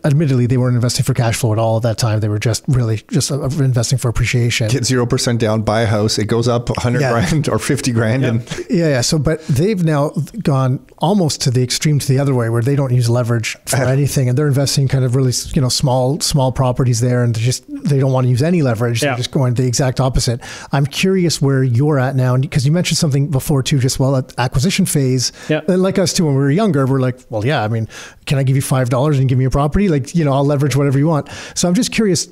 [0.04, 2.20] admittedly they weren't investing for cash flow at all at that time.
[2.20, 4.70] They were just really just uh, investing for appreciation.
[4.70, 7.12] Get zero percent down, buy a house, it goes up hundred yeah.
[7.12, 9.02] grand or fifty grand, and yeah, yeah.
[9.02, 10.10] So, but they've now
[10.41, 13.76] gone almost to the extreme to the other way, where they don't use leverage for
[13.84, 17.64] anything, and they're investing kind of really you know small small properties there, and just
[17.68, 19.02] they don't want to use any leverage.
[19.02, 19.10] Yeah.
[19.10, 20.41] They're just going the exact opposite.
[20.72, 24.16] I'm curious where you you're at now, because you mentioned something before too, just well,
[24.16, 25.32] at acquisition phase.
[25.50, 25.62] Yeah.
[25.68, 27.88] Like us too, when we were younger, we're like, well, yeah, I mean,
[28.26, 29.90] can I give you five dollars and give me a property?
[29.90, 31.30] Like, you know, I'll leverage whatever you want.
[31.56, 32.28] So I'm just curious,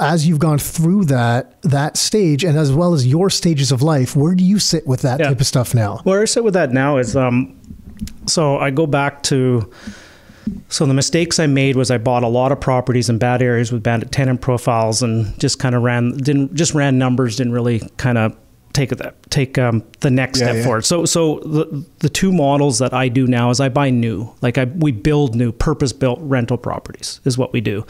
[0.00, 4.16] as you've gone through that that stage, and as well as your stages of life,
[4.16, 5.28] where do you sit with that yeah.
[5.28, 5.98] type of stuff now?
[6.04, 7.58] Where I sit with that now is, um,
[8.26, 9.70] so I go back to
[10.68, 13.72] so the mistakes I made was I bought a lot of properties in bad areas
[13.72, 17.80] with bad tenant profiles and just kind of ran didn't just ran numbers didn't really
[17.96, 18.36] kind of
[18.76, 20.64] take that take um, the next yeah, step yeah.
[20.64, 20.84] forward.
[20.84, 24.58] So so the the two models that I do now is I buy new, like
[24.58, 27.86] I we build new purpose built rental properties is what we do,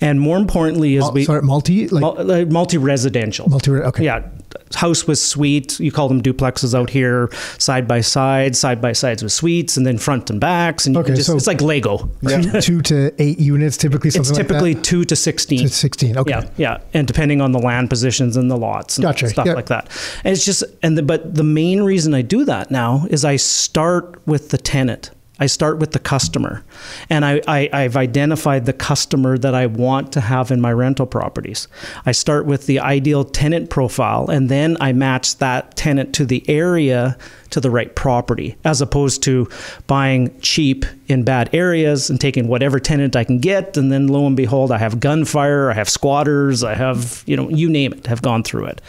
[0.00, 4.28] and more importantly is we sorry multi like multi residential multi okay yeah
[4.74, 5.78] house with suite.
[5.80, 9.86] You call them duplexes out here, side by side, side by sides with suites, and
[9.86, 10.86] then front and backs.
[10.86, 12.10] And okay, just, so it's like Lego.
[12.22, 12.60] Yeah.
[12.60, 14.10] two to eight units, typically.
[14.10, 15.60] Something it's typically like two to sixteen.
[15.60, 16.16] To sixteen.
[16.16, 16.30] Okay.
[16.30, 19.28] Yeah, yeah, and depending on the land positions and the lots and gotcha.
[19.28, 19.88] stuff like that.
[20.24, 23.36] And it's just and the, but the main reason I do that now is I
[23.36, 25.10] start with the tenant.
[25.42, 26.62] I start with the customer.
[27.10, 31.04] And I, I, have identified the customer that I want to have in my rental
[31.04, 31.66] properties.
[32.06, 36.48] I start with the ideal tenant profile, and then I match that tenant to the
[36.48, 37.18] area
[37.50, 39.48] to the right property, as opposed to
[39.88, 43.76] buying cheap in bad areas and taking whatever tenant I can get.
[43.76, 47.48] And then lo and behold, I have gunfire, I have squatters, I have, you know,
[47.48, 48.80] you name it, have gone through it.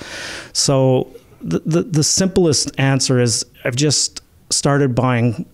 [0.54, 5.46] So the, the, the simplest answer is I've just started buying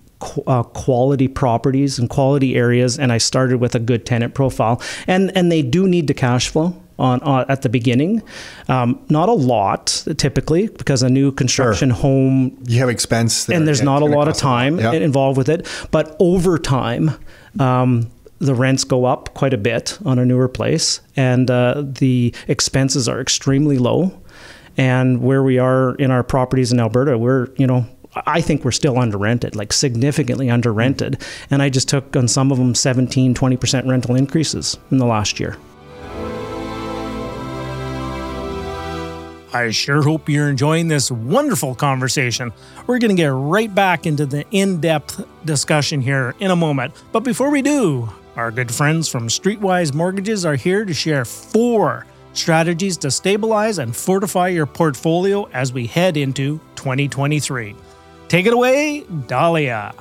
[0.48, 4.82] uh, quality properties and quality areas, and I started with a good tenant profile.
[5.08, 8.22] And and they do need to cash flow on, on at the beginning,
[8.68, 11.98] um, not a lot typically because a new construction sure.
[11.98, 14.92] home you have expense there, and there's not a lot of time yeah.
[14.92, 15.68] involved with it.
[15.92, 17.12] But over time.
[17.60, 18.12] Um,
[18.42, 23.10] the rents go up quite a bit on a newer place, and uh, the expenses
[23.10, 24.18] are extremely low.
[24.78, 27.86] And where we are in our properties in Alberta, we're you know
[28.16, 31.22] I think we're still under rented, like significantly under rented.
[31.52, 35.40] And I just took on some of them 17, 20% rental increases in the last
[35.40, 35.58] year.
[39.52, 42.54] I sure hope you're enjoying this wonderful conversation.
[42.86, 46.94] We're going to get right back into the in depth discussion here in a moment.
[47.12, 52.06] But before we do, our good friends from Streetwise Mortgages are here to share four
[52.34, 57.76] strategies to stabilize and fortify your portfolio as we head into 2023.
[58.30, 59.92] Take it away, Dalia.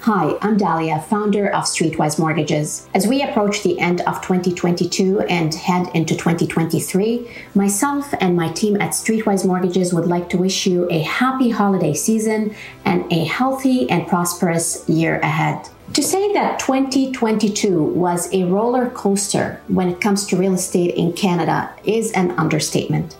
[0.00, 2.88] Hi, I'm Dalia, founder of Streetwise Mortgages.
[2.92, 8.74] As we approach the end of 2022 and head into 2023, myself and my team
[8.80, 12.52] at Streetwise Mortgages would like to wish you a happy holiday season
[12.84, 15.68] and a healthy and prosperous year ahead.
[15.92, 21.12] To say that 2022 was a roller coaster when it comes to real estate in
[21.12, 23.16] Canada is an understatement.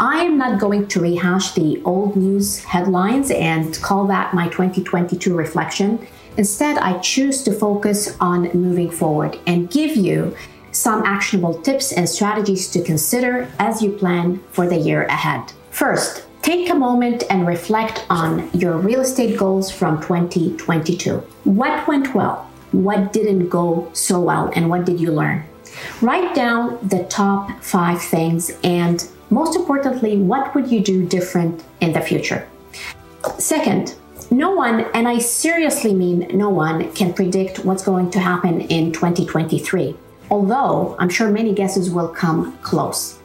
[0.00, 5.34] I am not going to rehash the old news headlines and call that my 2022
[5.34, 6.06] reflection.
[6.36, 10.36] Instead, I choose to focus on moving forward and give you
[10.70, 15.52] some actionable tips and strategies to consider as you plan for the year ahead.
[15.70, 21.18] First, take a moment and reflect on your real estate goals from 2022.
[21.44, 22.48] What went well?
[22.70, 24.52] What didn't go so well?
[24.54, 25.44] And what did you learn?
[26.00, 31.92] Write down the top five things and most importantly, what would you do different in
[31.92, 32.48] the future?
[33.38, 33.94] Second,
[34.30, 38.92] no one, and I seriously mean no one, can predict what's going to happen in
[38.92, 39.96] 2023,
[40.30, 43.18] although I'm sure many guesses will come close.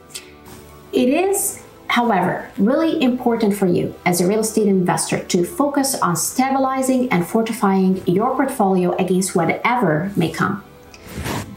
[0.91, 6.15] It is, however, really important for you as a real estate investor to focus on
[6.15, 10.63] stabilizing and fortifying your portfolio against whatever may come.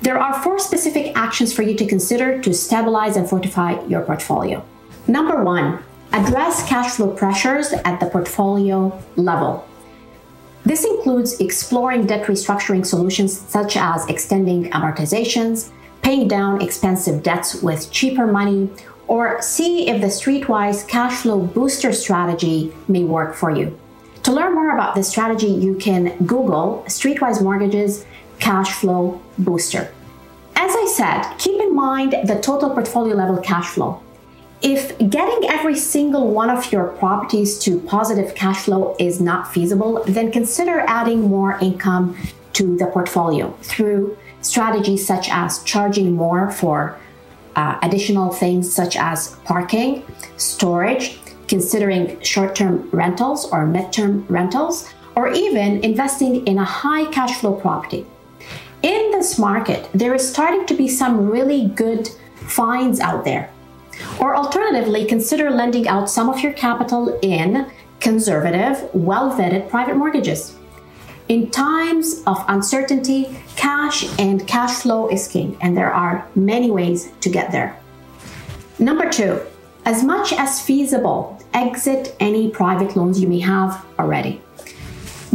[0.03, 4.65] There are four specific actions for you to consider to stabilize and fortify your portfolio.
[5.07, 5.83] Number one,
[6.13, 9.67] address cash flow pressures at the portfolio level.
[10.65, 15.71] This includes exploring debt restructuring solutions such as extending amortizations,
[16.03, 18.69] paying down expensive debts with cheaper money,
[19.07, 23.79] or see if the Streetwise cash flow booster strategy may work for you.
[24.25, 28.05] To learn more about this strategy, you can Google Streetwise Mortgages
[28.39, 29.93] Cash Flow Booster.
[30.55, 34.03] As I said, keep in mind the total portfolio level cash flow.
[34.63, 40.03] If getting every single one of your properties to positive cash flow is not feasible,
[40.07, 42.17] then consider adding more income
[42.55, 46.99] to the portfolio through strategies such as charging more for
[47.55, 50.03] uh, additional things such as parking,
[50.39, 51.19] storage,
[51.49, 57.39] considering short term rentals or mid term rentals, or even investing in a high cash
[57.41, 58.07] flow property
[58.83, 63.51] in this market, there is starting to be some really good finds out there.
[64.21, 67.71] Or alternatively, consider lending out some of your capital in
[68.01, 70.55] conservative, well vetted private mortgages.
[71.29, 77.11] In times of uncertainty, cash and cash flow is king, and there are many ways
[77.21, 77.77] to get there.
[78.79, 79.41] Number two,
[79.85, 84.41] as much as feasible, exit any private loans you may have already.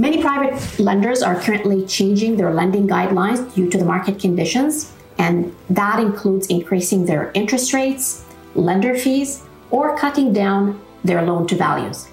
[0.01, 5.55] Many private lenders are currently changing their lending guidelines due to the market conditions, and
[5.69, 8.25] that includes increasing their interest rates,
[8.55, 12.07] lender fees, or cutting down their loan to values.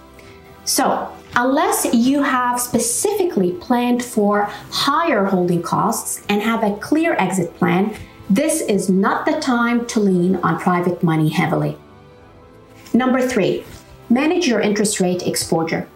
[0.66, 7.54] So, unless you have specifically planned for higher holding costs and have a clear exit
[7.54, 7.96] plan,
[8.28, 11.78] this is not the time to lean on private money heavily.
[12.92, 13.64] Number three,
[14.10, 15.88] manage your interest rate exposure.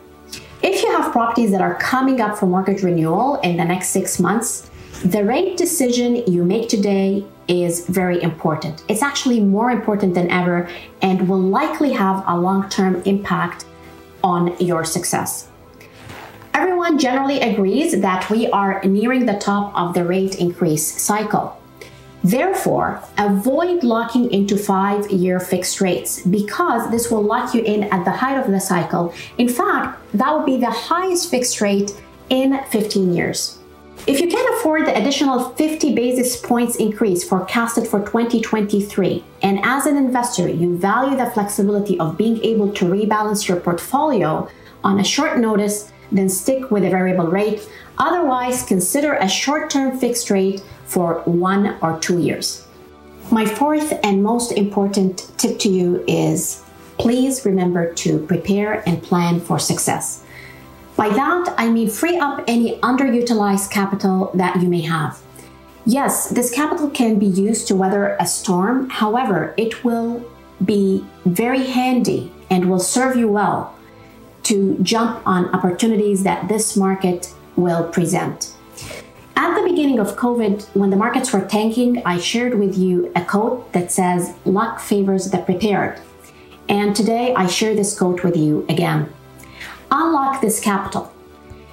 [0.62, 4.20] If you have properties that are coming up for mortgage renewal in the next six
[4.20, 4.70] months,
[5.04, 8.84] the rate decision you make today is very important.
[8.86, 10.68] It's actually more important than ever
[11.02, 13.64] and will likely have a long term impact
[14.22, 15.48] on your success.
[16.54, 21.58] Everyone generally agrees that we are nearing the top of the rate increase cycle.
[22.24, 28.04] Therefore, avoid locking into five year fixed rates because this will lock you in at
[28.04, 29.12] the height of the cycle.
[29.38, 32.00] In fact, that would be the highest fixed rate
[32.30, 33.58] in 15 years.
[34.06, 39.86] If you can afford the additional 50 basis points increase forecasted for 2023, and as
[39.86, 44.48] an investor, you value the flexibility of being able to rebalance your portfolio
[44.82, 47.68] on a short notice, then stick with a variable rate.
[47.98, 52.66] Otherwise, consider a short term fixed rate for one or two years.
[53.30, 56.62] My fourth and most important tip to you is
[56.98, 60.24] please remember to prepare and plan for success.
[60.96, 65.18] By that, I mean free up any underutilized capital that you may have.
[65.86, 70.22] Yes, this capital can be used to weather a storm, however, it will
[70.64, 73.74] be very handy and will serve you well
[74.44, 78.51] to jump on opportunities that this market will present.
[79.42, 83.24] At the beginning of COVID, when the markets were tanking, I shared with you a
[83.24, 85.98] quote that says, Luck favors the prepared.
[86.68, 89.12] And today I share this quote with you again.
[89.90, 91.12] Unlock this capital.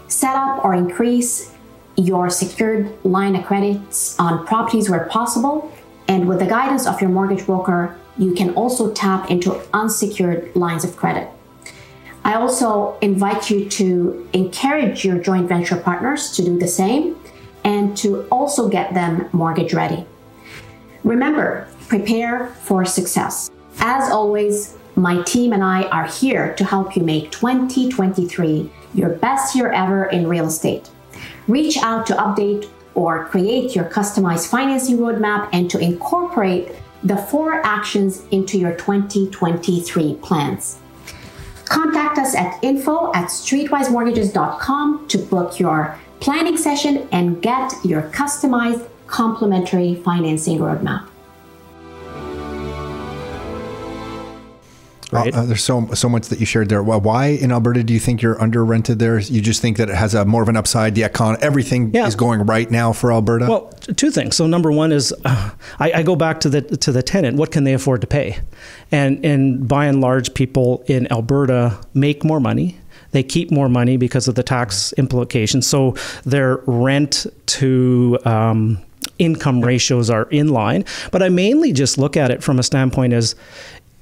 [0.08, 1.54] Set up or increase
[1.96, 5.72] your secured line of credits on properties where possible.
[6.08, 10.84] And with the guidance of your mortgage broker, you can also tap into unsecured lines
[10.84, 11.30] of credit.
[12.24, 17.19] I also invite you to encourage your joint venture partners to do the same
[17.64, 20.06] and to also get them mortgage ready.
[21.04, 23.50] Remember, prepare for success.
[23.80, 29.56] As always, my team and I are here to help you make 2023 your best
[29.56, 30.90] year ever in real estate.
[31.48, 37.66] Reach out to update or create your customized financing roadmap and to incorporate the four
[37.66, 40.80] actions into your 2023 plans.
[41.66, 48.88] Contact us at info at streetwisemortgages.com to book your planning session and get your customized
[49.08, 51.10] complimentary financing roadmap.
[55.12, 55.34] Right.
[55.34, 56.84] Uh, there's so so much that you shared there.
[56.84, 59.18] Well, why in Alberta do you think you're under rented there?
[59.18, 60.94] You just think that it has a more of an upside.
[60.94, 62.06] The econ, everything yeah.
[62.06, 63.48] is going right now for Alberta.
[63.50, 64.36] Well, two things.
[64.36, 65.50] So number one is, uh,
[65.80, 67.38] I, I, go back to the to the tenant.
[67.38, 68.38] What can they afford to pay?
[68.92, 72.78] And and by and large, people in Alberta make more money.
[73.12, 75.66] They keep more money because of the tax implications.
[75.68, 75.96] So
[76.26, 78.80] their rent to um,
[79.20, 80.86] income ratios are in line.
[81.12, 83.36] But I mainly just look at it from a standpoint as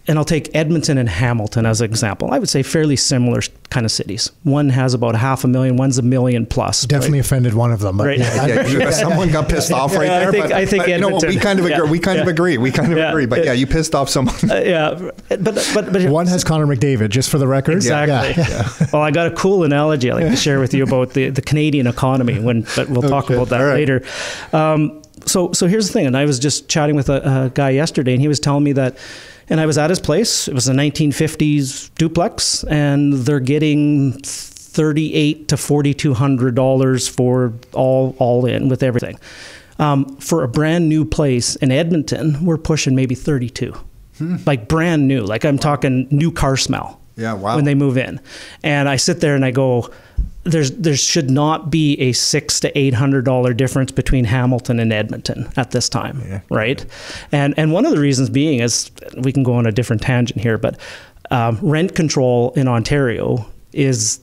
[0.08, 2.32] and I'll take Edmonton and Hamilton as an example.
[2.32, 4.32] I would say fairly similar kind of cities.
[4.44, 6.86] One has about half a million, one's a million plus.
[6.86, 7.26] Definitely right?
[7.26, 8.00] offended one of them.
[8.00, 8.18] right.
[8.18, 10.30] Yeah, yeah, someone got pissed off right yeah, there.
[10.30, 11.90] I think, but, I think but, no, we kind of agree.
[11.90, 12.58] We kind of agree.
[12.58, 13.26] We kind of agree.
[13.26, 14.36] But yeah, you pissed off someone.
[14.50, 17.76] Uh, yeah, but, but but one has Connor McDavid, just for the record.
[17.76, 18.44] Exactly.
[18.94, 21.42] well, I got a cool analogy I like to share with you about the, the
[21.42, 22.40] Canadian economy.
[22.40, 23.36] When, but we'll talk okay.
[23.36, 23.74] about that right.
[23.74, 24.04] later.
[24.54, 27.72] Um, so so here's the thing, and I was just chatting with a, a guy
[27.72, 28.98] yesterday, and he was telling me that
[29.50, 30.48] and I was at his place.
[30.48, 38.16] It was a 1950s duplex, and they're getting thirty-eight to forty-two hundred dollars for all
[38.20, 39.20] all in with everything.
[39.80, 43.74] Um, for a brand new place in Edmonton, we're pushing maybe thirty-two,
[44.18, 44.36] hmm.
[44.46, 45.22] like brand new.
[45.22, 47.02] Like I'm talking new car smell.
[47.16, 47.56] Yeah, wow.
[47.56, 48.20] When they move in,
[48.64, 49.90] and I sit there and I go,
[50.48, 54.92] there's there should not be a six to eight hundred dollar difference between Hamilton and
[54.92, 56.42] Edmonton at this time, yeah.
[56.50, 56.86] right?
[57.32, 60.42] And and one of the reasons being is we can go on a different tangent
[60.42, 60.80] here, but
[61.32, 64.20] um, rent control in Ontario is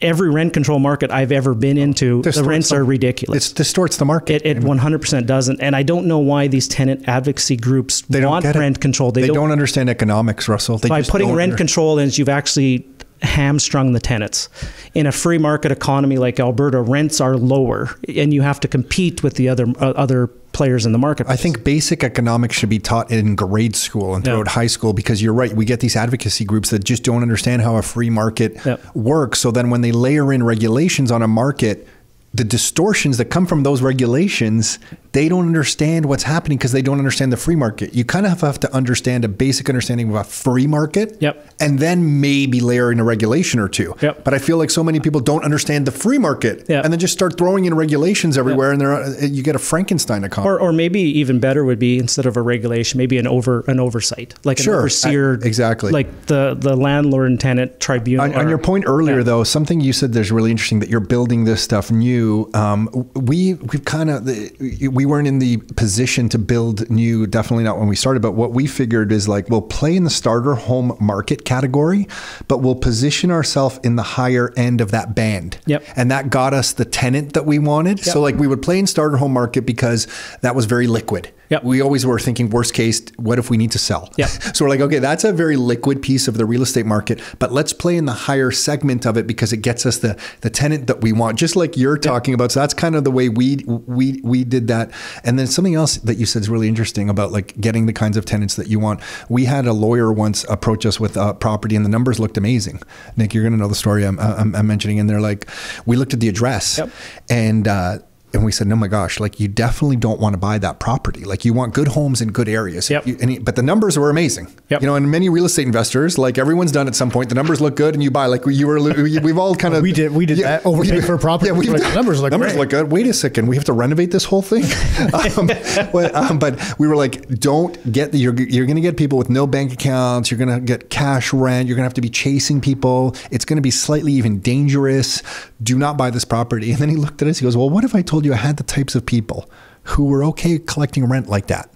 [0.00, 3.50] every rent control market I've ever been into, distorts the rents the, are ridiculous.
[3.50, 4.42] It distorts the market.
[4.44, 5.60] It, it 100% doesn't.
[5.60, 9.10] And I don't know why these tenant advocacy groups they want rent control.
[9.10, 10.78] They, they don't, don't, understand economics, Russell.
[10.78, 12.86] They by putting rent under- control in, you've actually
[13.22, 14.48] hamstrung the tenants.
[14.94, 19.22] In a free market economy like Alberta, rents are lower, and you have to compete
[19.22, 21.26] with the other uh, other players in the market.
[21.28, 24.52] I think basic economics should be taught in grade school and throughout yeah.
[24.52, 25.52] high school because you're right.
[25.52, 28.76] We get these advocacy groups that just don't understand how a free market yeah.
[28.94, 29.38] works.
[29.38, 31.86] So then when they layer in regulations on a market,
[32.32, 34.78] the distortions that come from those regulations,
[35.16, 37.94] they don't understand what's happening because they don't understand the free market.
[37.94, 41.50] You kind of have to understand a basic understanding of a free market, yep.
[41.58, 43.94] and then maybe layer in a regulation or two.
[44.02, 44.24] Yep.
[44.24, 46.84] But I feel like so many people don't understand the free market, yep.
[46.84, 50.50] and then just start throwing in regulations everywhere, and uh, you get a Frankenstein economy.
[50.50, 53.80] Or, or maybe even better would be instead of a regulation, maybe an over an
[53.80, 54.74] oversight, like sure.
[54.74, 58.26] an overseer, I, exactly, like the the landlord and tenant tribunal.
[58.26, 59.22] On, on your point earlier, yeah.
[59.22, 63.54] though, something you said there's really interesting that you're building this stuff new um, we
[63.54, 67.26] we've kind of we weren't in the position to build new.
[67.26, 68.20] Definitely not when we started.
[68.20, 72.08] But what we figured is like we'll play in the starter home market category,
[72.48, 75.58] but we'll position ourselves in the higher end of that band.
[75.66, 75.84] Yep.
[75.96, 77.98] And that got us the tenant that we wanted.
[77.98, 78.06] Yep.
[78.06, 80.06] So like we would play in starter home market because
[80.42, 81.32] that was very liquid.
[81.50, 81.64] Yep.
[81.64, 84.12] We always were thinking worst case, what if we need to sell?
[84.16, 84.30] Yep.
[84.56, 87.52] So we're like, okay, that's a very liquid piece of the real estate market, but
[87.52, 90.86] let's play in the higher segment of it because it gets us the the tenant
[90.86, 92.38] that we want, just like you're talking yep.
[92.38, 92.52] about.
[92.52, 94.92] So that's kind of the way we we we did that.
[95.24, 98.16] And then something else that you said is really interesting about like getting the kinds
[98.16, 99.00] of tenants that you want.
[99.28, 102.80] We had a lawyer once approach us with a property, and the numbers looked amazing.
[103.16, 105.48] Nick, you're going to know the story I'm, I'm, I'm mentioning, and they're like,
[105.84, 106.80] we looked at the address,
[107.28, 107.68] and.
[107.68, 107.98] Uh,
[108.32, 109.20] and we said, "Oh my gosh!
[109.20, 111.24] Like you definitely don't want to buy that property.
[111.24, 112.90] Like you want good homes in good areas.
[112.90, 113.06] Yep.
[113.06, 114.48] You, he, but the numbers were amazing.
[114.68, 114.80] Yep.
[114.80, 117.60] You know, and many real estate investors, like everyone's done at some point, the numbers
[117.60, 118.26] look good, and you buy.
[118.26, 121.14] Like you were, we've all kind of we did we did yeah, that overpaid for
[121.14, 121.50] a property.
[121.50, 122.60] Yeah, we like, numbers look numbers great.
[122.60, 122.92] look good.
[122.92, 124.64] Wait a second, we have to renovate this whole thing.
[125.36, 125.46] um,
[125.92, 129.18] but, um, but, we were like, don't get the, you're you're going to get people
[129.18, 130.30] with no bank accounts.
[130.30, 131.68] You're going to get cash rent.
[131.68, 133.14] You're going to have to be chasing people.
[133.30, 135.22] It's going to be slightly even dangerous.
[135.62, 136.70] Do not buy this property.
[136.70, 137.38] And then he looked at us.
[137.38, 139.48] He goes, well, what if I told you I had the types of people
[139.86, 141.70] who were okay collecting rent like that.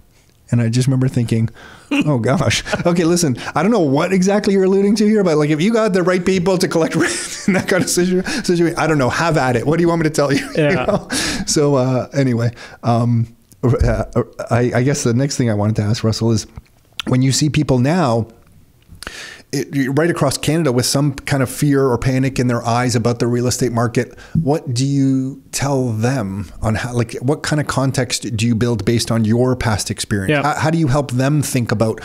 [0.51, 1.49] And I just remember thinking,
[1.91, 2.61] oh gosh.
[2.85, 5.71] Okay, listen, I don't know what exactly you're alluding to here, but like if you
[5.71, 9.09] got the right people to collect rent in that kind of situation, I don't know,
[9.09, 9.65] have at it.
[9.65, 10.47] What do you want me to tell you?
[10.55, 10.69] Yeah.
[10.69, 11.07] you know?
[11.47, 12.53] So uh, anyway,
[12.83, 14.03] um, uh,
[14.49, 16.45] I, I guess the next thing I wanted to ask Russell is
[17.07, 18.27] when you see people now,
[19.51, 23.19] it, right across Canada with some kind of fear or panic in their eyes about
[23.19, 24.17] the real estate market.
[24.41, 28.85] What do you tell them on how, like, what kind of context do you build
[28.85, 30.31] based on your past experience?
[30.31, 30.43] Yeah.
[30.43, 32.01] How, how do you help them think about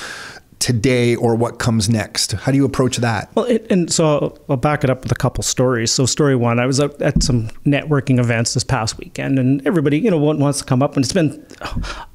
[0.59, 2.33] today or what comes next?
[2.33, 3.31] How do you approach that?
[3.35, 5.91] Well, it, and so I'll back it up with a couple stories.
[5.91, 9.99] So, story one, I was out at some networking events this past weekend, and everybody,
[9.99, 11.45] you know, wants to come up, and it's been,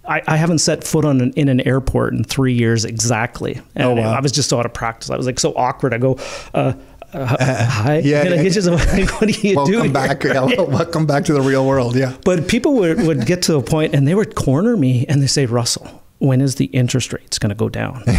[0.05, 3.61] I, I haven't set foot on an, in an airport in three years exactly.
[3.75, 4.13] And Oh, wow.
[4.13, 5.09] I was just out of practice.
[5.09, 5.93] I was like so awkward.
[5.93, 6.17] I go,
[6.53, 6.73] uh,
[7.13, 7.97] uh, hi.
[8.03, 8.49] yeah, yeah.
[8.49, 9.91] just like, what do you Welcome do?
[9.93, 10.23] back.
[10.23, 11.95] yeah, welcome back to the real world.
[11.95, 12.15] Yeah.
[12.25, 15.27] But people would, would get to a point and they would corner me and they
[15.27, 18.03] say, Russell, when is the interest rates going to go down?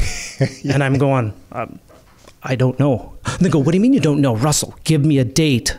[0.64, 1.78] And I'm going, um,
[2.42, 3.16] I don't know.
[3.24, 4.34] And they go, What do you mean you don't know?
[4.34, 5.78] Russell, give me a date.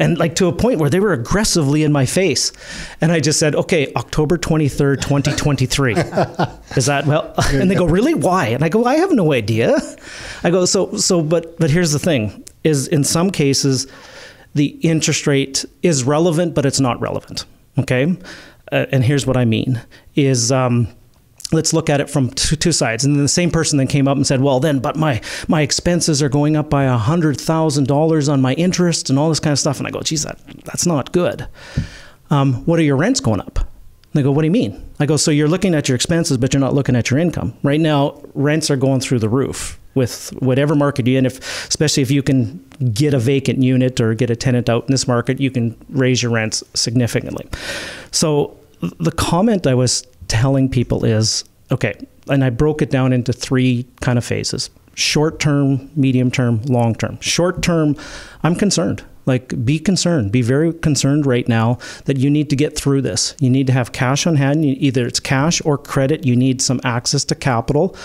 [0.00, 2.50] And like to a point where they were aggressively in my face.
[3.00, 5.92] And I just said, Okay, October 23rd, 2023.
[6.76, 7.32] Is that well?
[7.52, 8.14] And they go, Really?
[8.14, 8.46] Why?
[8.48, 9.76] And I go, I have no idea.
[10.42, 13.86] I go, So, so, but, but here's the thing is in some cases,
[14.54, 17.44] the interest rate is relevant, but it's not relevant.
[17.78, 18.16] Okay,
[18.72, 19.80] uh, and here's what I mean:
[20.14, 20.88] is um,
[21.54, 23.04] let's look at it from two, sides.
[23.04, 25.62] And then the same person then came up and said, "Well, then, but my my
[25.62, 29.52] expenses are going up by hundred thousand dollars on my interest and all this kind
[29.52, 31.46] of stuff." And I go, "Geez, that that's not good.
[32.30, 33.66] Um, what are your rents going up?" And
[34.12, 36.52] they go, "What do you mean?" I go, "So you're looking at your expenses, but
[36.52, 37.54] you're not looking at your income.
[37.62, 42.02] Right now, rents are going through the roof." With whatever market you're in, if especially
[42.02, 42.58] if you can
[42.92, 46.20] get a vacant unit or get a tenant out in this market, you can raise
[46.20, 47.46] your rents significantly.
[48.10, 48.56] So
[48.98, 50.04] the comment I was
[50.34, 51.94] telling people is okay,
[52.28, 56.94] and I broke it down into three kind of phases short term, medium term, long
[56.94, 57.20] term.
[57.20, 57.96] Short term,
[58.42, 59.04] I'm concerned.
[59.26, 60.32] Like, be concerned.
[60.32, 63.34] Be very concerned right now that you need to get through this.
[63.40, 64.64] You need to have cash on hand.
[64.64, 66.26] Either it's cash or credit.
[66.26, 67.96] You need some access to capital.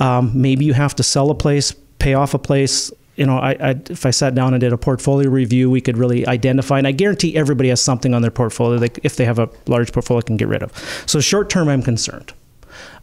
[0.00, 2.90] Um, maybe you have to sell a place, pay off a place.
[3.16, 5.96] You know, I, I, if I sat down and did a portfolio review, we could
[5.96, 6.78] really identify.
[6.78, 9.92] And I guarantee everybody has something on their portfolio that if they have a large
[9.92, 10.72] portfolio, can get rid of.
[11.06, 12.32] So short term, I'm concerned.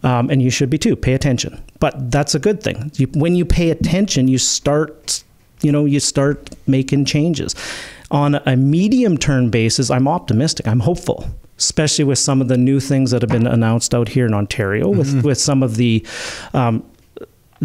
[0.03, 0.95] Um, and you should be too.
[0.95, 1.63] Pay attention.
[1.79, 2.91] But that's a good thing.
[2.95, 5.23] You, when you pay attention, you start,
[5.61, 7.55] you know, you start making changes.
[8.11, 10.67] On a medium term basis, I'm optimistic.
[10.67, 11.25] I'm hopeful,
[11.57, 14.89] especially with some of the new things that have been announced out here in Ontario,
[14.89, 16.05] with with some of the
[16.53, 16.85] um,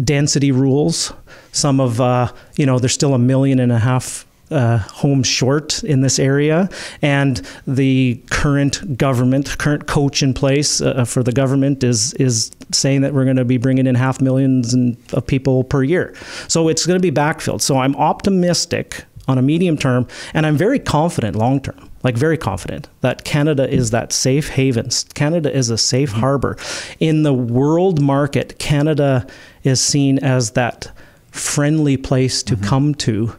[0.03, 1.13] density rules.
[1.51, 5.83] Some of, uh, you know, there's still a million and a half uh, homes short
[5.83, 6.69] in this area,
[7.01, 13.01] and the current government, current coach in place uh, for the government is is saying
[13.01, 16.15] that we're going to be bringing in half millions and, of people per year.
[16.47, 17.61] So it's going to be backfilled.
[17.61, 21.89] So I'm optimistic on a medium term, and I'm very confident long term.
[22.01, 24.89] Like very confident that Canada is that safe haven.
[25.15, 26.57] Canada is a safe harbor.
[26.99, 29.27] In the world market, Canada
[29.63, 30.91] is seen as that
[31.31, 32.65] friendly place to mm-hmm.
[32.65, 33.35] come to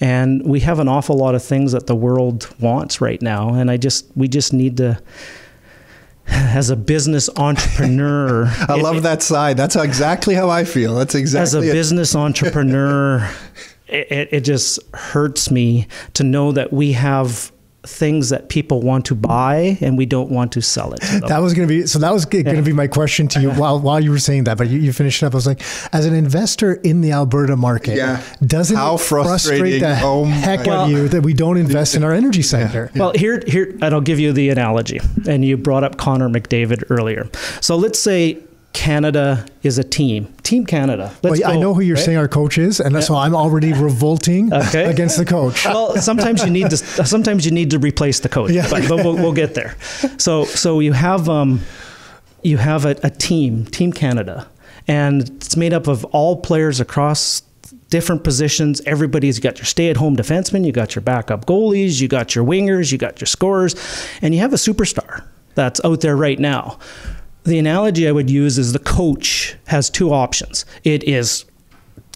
[0.00, 3.70] and we have an awful lot of things that the world wants right now and
[3.70, 5.00] i just we just need to
[6.26, 9.56] as a business entrepreneur I love that side.
[9.56, 10.94] That's exactly how I feel.
[10.94, 11.72] That's exactly as a it.
[11.72, 13.28] business entrepreneur
[13.90, 17.52] it, it, it just hurts me to know that we have
[17.82, 21.20] things that people want to buy and we don't want to sell it to.
[21.20, 21.98] That was going to be so.
[21.98, 24.58] That was going to be my question to you while while you were saying that.
[24.58, 25.32] But you, you finished up.
[25.32, 25.62] I was like,
[25.94, 28.22] as an investor in the Alberta market, Yeah.
[28.44, 29.80] doesn't How it frustrate frustrating.
[29.80, 32.90] the Oh my heck out of you that we don't invest in our energy sector?
[32.94, 35.00] Well, here, here, and I'll give you the analogy.
[35.26, 37.28] And you brought up Connor McDavid earlier.
[37.60, 38.38] So let's say
[38.72, 41.12] Canada is a team, Team Canada.
[41.22, 42.04] Well, I know who you're right?
[42.04, 44.84] saying our coach is, and so I'm already revolting Okay.
[44.84, 45.64] against the coach.
[45.64, 46.76] Well, sometimes you need to.
[46.76, 48.68] Sometimes you need to replace the coach, Yeah.
[48.70, 49.76] but, but we'll, we'll get there.
[50.18, 51.60] So, so you have um,
[52.42, 54.48] you have a, a team, Team Canada,
[54.86, 57.42] and it's made up of all players across
[57.90, 58.80] different positions.
[58.86, 62.98] Everybody's got your stay-at-home defenseman, you got your backup goalies, you got your wingers, you
[62.98, 63.74] got your scorers,
[64.22, 65.24] and you have a superstar
[65.56, 66.78] that's out there right now.
[67.44, 70.66] The analogy I would use is the coach has two options.
[70.84, 71.46] It is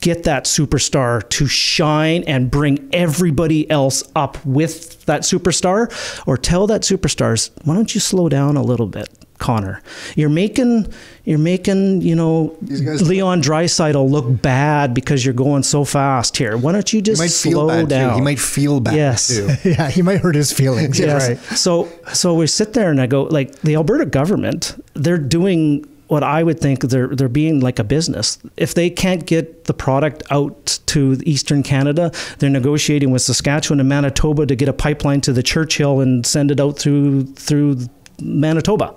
[0.00, 5.90] get that superstar to shine and bring everybody else up with that superstar
[6.26, 9.08] or tell that superstars why don't you slow down a little bit
[9.38, 9.82] Connor
[10.16, 10.92] you're making
[11.24, 16.72] you're making you know Leon Draisaitl look bad because you're going so fast here why
[16.72, 18.14] don't you He just might feel slow bad down too.
[18.16, 19.28] He might feel bad Yes.
[19.28, 19.48] too.
[19.68, 20.98] yeah, he might hurt his feelings.
[20.98, 21.28] Yeah, Yes.
[21.28, 21.38] right.
[21.58, 26.22] So so we sit there and I go like the Alberta government, they're doing what
[26.22, 28.38] I would think they're they're being like a business.
[28.56, 33.88] If they can't get the product out to Eastern Canada, they're negotiating with Saskatchewan and
[33.88, 37.78] Manitoba to get a pipeline to the Churchill and send it out through through
[38.20, 38.94] Manitoba.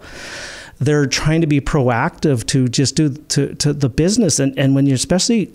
[0.79, 4.85] They're trying to be proactive to just do to, to the business and, and when
[4.85, 5.51] you're especially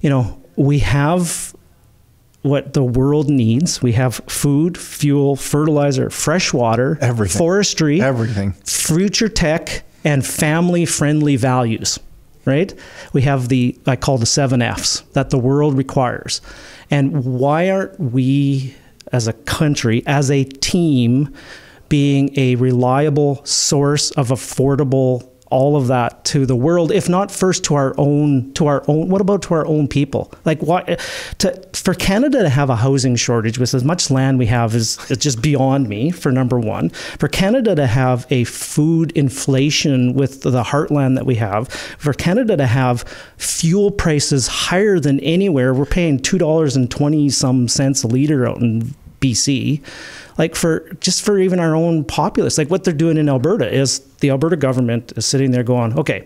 [0.00, 1.54] you know, we have
[2.42, 3.82] what the world needs.
[3.82, 7.36] We have food, fuel, fertilizer, fresh water, Everything.
[7.38, 8.52] forestry, Everything.
[8.64, 11.98] future tech, and family friendly values.
[12.46, 12.72] right?
[13.12, 16.40] We have the I call the seven Fs that the world requires,
[16.90, 18.74] and why aren't we
[19.12, 21.34] as a country, as a team,
[21.90, 27.64] being a reliable source of affordable all of that to the world if not first
[27.64, 30.32] to our own to our own what about to our own people?
[30.44, 30.96] Like why
[31.38, 34.98] to for canada to have a housing shortage with as much land we have is,
[35.10, 36.90] is just beyond me for number one.
[36.90, 42.56] For canada to have a food inflation with the heartland that we have for canada
[42.56, 43.02] to have
[43.36, 49.82] fuel prices higher than anywhere we're paying $2.20 some cents a liter out in bc
[50.40, 52.56] like for just for even our own populace.
[52.56, 56.24] Like what they're doing in alberta is the alberta government is sitting there going okay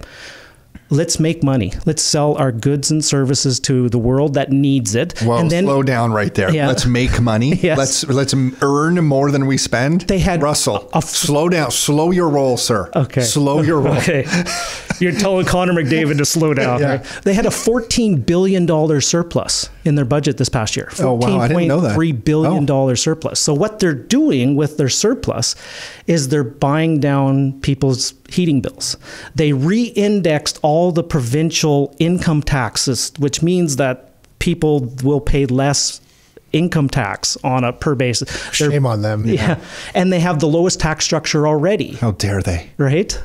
[0.95, 5.21] let's make money let's sell our goods and services to the world that needs it
[5.23, 6.51] Well, and then slow down right there.
[6.53, 6.69] Yeah.
[6.69, 7.55] Let's make money.
[7.65, 7.79] Yes.
[7.79, 10.03] Let's let's earn more than we spend.
[10.03, 10.91] They had Russell.
[10.93, 11.71] a slow down.
[11.71, 12.91] Slow your roll, sir.
[12.95, 13.23] Okay.
[13.23, 13.97] Slow your roll.
[13.97, 14.25] Okay.
[15.01, 16.81] You're telling Connor McDavid to slow down.
[16.81, 16.89] Yeah.
[16.97, 17.05] right?
[17.25, 18.67] They had a $14 billion
[19.01, 20.89] surplus in their budget this past year.
[21.01, 21.41] Oh, wow.
[21.41, 21.97] I didn't know that.
[21.99, 22.67] $14.3 billion Oh.
[22.67, 23.41] dollar surplus.
[23.41, 25.57] So, what they're doing with their surplus
[26.07, 28.97] is they're buying down people's heating bills.
[29.35, 36.01] They re indexed all the provincial income taxes, which means that people will pay less
[36.53, 38.29] income tax on a per basis.
[38.59, 39.25] They're- Shame on them.
[39.27, 39.59] Yeah.
[39.95, 42.69] And they have the lowest tax structure already, How dare they?
[42.77, 43.19] right?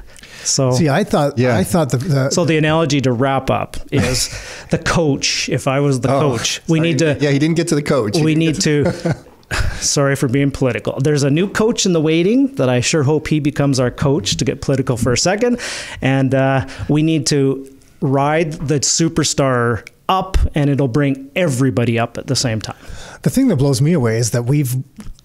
[0.44, 1.58] So See, I thought, Yeah.
[1.58, 4.30] I thought the, the so the analogy to wrap up is
[4.72, 5.50] the coach.
[5.50, 7.84] If I was the Oh, coach, we need to Yeah, he didn't get to the
[7.84, 8.16] coach.
[8.18, 9.16] We need get to.
[9.80, 11.00] Sorry for being political.
[11.00, 14.38] There's a new coach in the waiting that I sure hope he becomes our coach
[14.38, 15.60] to get political for a second,
[16.02, 22.28] and uh, we need to ride the superstar up, and it'll bring everybody up at
[22.28, 22.78] the same time.
[23.22, 24.76] the thing that blows me away is that we've,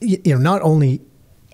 [0.00, 1.00] you know, not only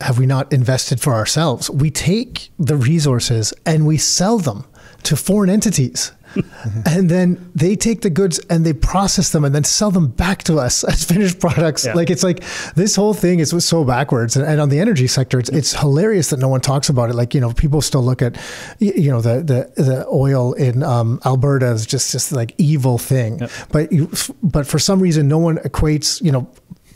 [0.00, 4.64] have we not invested for ourselves, we take the resources and we sell them
[5.02, 6.12] to foreign entities.
[6.86, 10.42] and then they take the goods and they process them and then sell them back
[10.44, 11.86] to us as finished products.
[11.86, 11.94] Yeah.
[11.94, 12.42] Like it's like
[12.74, 14.36] this whole thing is so backwards.
[14.36, 17.14] And, and on the energy sector, it's, it's hilarious that no one talks about it.
[17.14, 18.38] Like you know, people still look at
[18.78, 23.40] you know the the, the oil in um, Alberta is just just like evil thing.
[23.70, 24.10] But you,
[24.42, 26.48] but for some reason, no one equates you know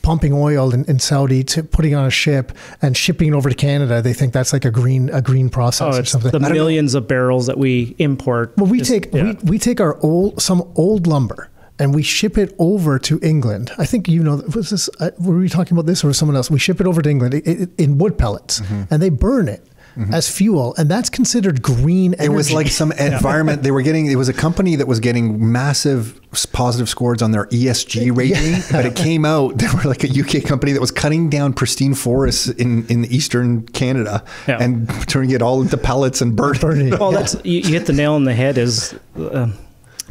[0.05, 2.53] pumping oil in, in Saudi to putting on a ship
[2.83, 4.03] and shipping it over to Canada.
[4.03, 6.31] They think that's like a green a green process Oh, or something.
[6.31, 8.53] the millions of barrels that we import.
[8.57, 9.33] Well, we is- take yeah.
[9.43, 13.71] we, we take our old some old lumber and we ship it over to England.
[13.79, 16.51] I think you know was this uh, were we talking about this or someone else?
[16.51, 18.83] We ship it over to England i i in wood pellets Mm-hmm.
[18.95, 19.67] and they burn it
[20.13, 22.33] as fuel, and that's considered green energy.
[22.33, 24.07] It was like some environment they were getting.
[24.07, 26.21] It was a company that was getting massive
[26.53, 30.43] positive scores on their ESG rating, but it came out they were like a UK
[30.45, 34.59] company that was cutting down pristine forests in in eastern Canada Yeah.
[34.61, 36.61] and turning it all into pellets and burning.
[36.61, 36.99] burning.
[36.99, 38.59] Well, that's you, you hit the nail on the head.
[38.59, 39.49] Is uh,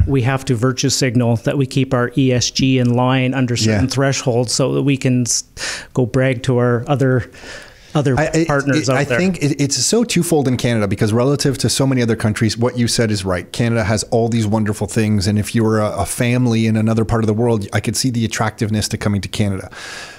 [0.06, 3.90] we have to virtue signal that we keep our ESG in line under certain Yeah.
[3.90, 5.24] thresholds, so that we can
[5.92, 7.30] go brag to our other
[7.94, 9.18] other I- partners it- I there.
[9.18, 12.76] think it, it's so twofold in Canada because relative to so many other countries, what
[12.78, 13.50] you said is right.
[13.52, 17.22] Canada has all these wonderful things, and if you're a, a family in another part
[17.22, 19.70] of the world, I could see the attractiveness to coming to Canada.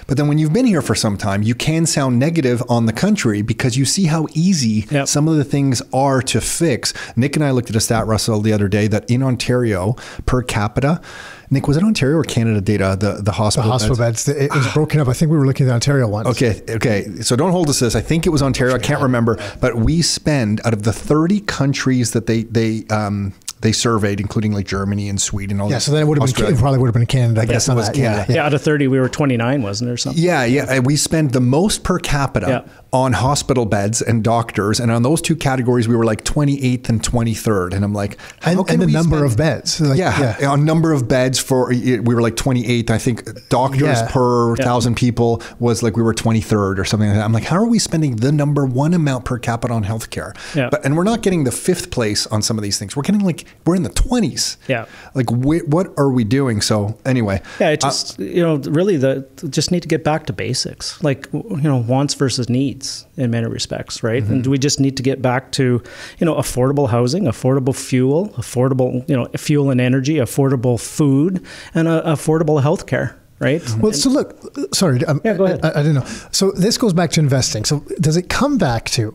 [0.08, 2.94] But then when you've been here for some time, you can sound negative on the
[2.94, 5.08] country because you see how easy Yep.
[5.08, 6.94] some of the things are to fix.
[7.16, 9.96] Nick and I looked at a stat, Russell, the other day that in Ontario,
[10.28, 11.02] per capita,
[11.50, 12.98] Nick, was it Ontario or Canada data?
[13.00, 14.26] The the hospital the hospital hospital beds?
[14.26, 14.40] beds.
[14.40, 15.08] It was broken up.
[15.08, 16.28] I think we were looking at Ontario one.
[16.28, 17.06] Okay, okay.
[17.22, 17.96] So don't hold us to this.
[17.96, 18.76] I think it was Ontario.
[18.76, 23.34] I can't remember, but we spend out of the 30 countries that they they um,
[23.62, 25.56] they surveyed, including like Germany and Sweden.
[25.56, 26.56] And all Yeah, these- so then it would have been Australia.
[26.56, 27.42] it probably would have been Canada.
[27.42, 27.96] I guess it was that.
[27.96, 28.34] Canada.
[28.34, 29.98] yeah, out of thirty, we were twenty nine, wasn't there?
[29.98, 30.22] Something.
[30.24, 30.66] Yeah, yeah.
[30.70, 32.72] and We spend the most per capita Yeah.
[32.96, 37.02] On hospital beds and doctors, and on those two categories, we were like 28th and
[37.04, 37.74] 23rd.
[37.74, 39.82] And I'm like, how And, can and the we number spend- of beds.
[39.82, 42.90] Like, yeah, on number of beds for we were like 28th.
[42.90, 44.08] I think doctors Yeah.
[44.10, 47.26] per thousand people was like we were 23rd or something like that.
[47.26, 50.32] I'm like, how are we spending the number one amount per capita on healthcare?
[50.56, 50.70] Yeah.
[50.72, 52.96] But and we're not getting the fifth place on some of these things.
[52.96, 54.58] We're getting like we're in the 20s.
[54.68, 54.86] Yeah.
[55.14, 56.62] Like wh- what are we doing?
[56.62, 60.26] So anyway, Yeah, it just uh, you know really the just need to get back
[60.28, 62.85] to basics, like you know wants versus needs
[63.18, 64.24] in many respects, right?
[64.24, 64.34] Mm-hmm.
[64.34, 65.82] And we just need to get back to
[66.20, 71.88] you know affordable housing, affordable fuel, affordable you know fuel and energy, affordable food, and
[71.88, 73.62] uh, affordable healthcare, right?
[73.80, 74.28] Well, so look,
[74.74, 75.04] sorry.
[75.06, 75.64] Um, Yeah, go ahead.
[75.64, 76.08] I, I didn't know.
[76.32, 77.66] So this goes back to investing.
[77.66, 79.14] So does it come back to?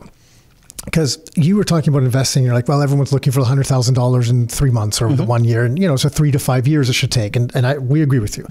[0.85, 4.31] Because you were talking about investing, you're like, well, everyone's looking for hundred thousand dollars
[4.31, 6.89] in three months or the one year, and you know, so three to five years
[6.89, 8.45] it should take, and and I, we agree with you.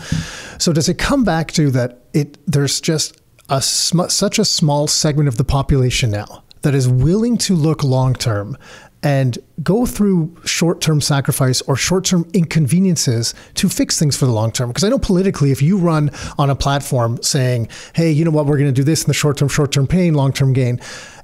[0.58, 1.98] So does it come back to that?
[2.14, 3.19] It there's just
[3.50, 7.82] a sm- such a small segment of the population now that is willing to look
[7.82, 8.56] long term
[9.02, 14.32] and go through short term sacrifice or short term inconveniences to fix things for the
[14.32, 14.68] long term.
[14.68, 18.46] Because I know politically, if you run on a platform saying, hey, you know what,
[18.46, 20.80] we're going to do this in the short term, short term pain, long term gain,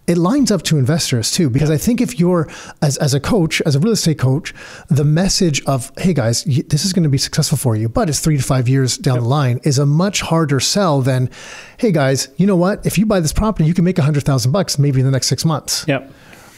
[0.07, 1.51] it lines up to investors too.
[1.51, 2.49] Because I think if you're,
[2.83, 4.55] as, as a coach, as a real estate coach,
[4.89, 8.21] the message of, hey guys, this is going to be successful for you, but it's
[8.21, 9.23] three to five years down yep.
[9.23, 11.31] the line is a much harder sell than,
[11.79, 12.85] hey guys, you know what?
[12.87, 15.13] If you buy this property, you can make a hundred thousand bucks maybe in the
[15.13, 15.85] next six months.
[15.89, 16.13] Yep.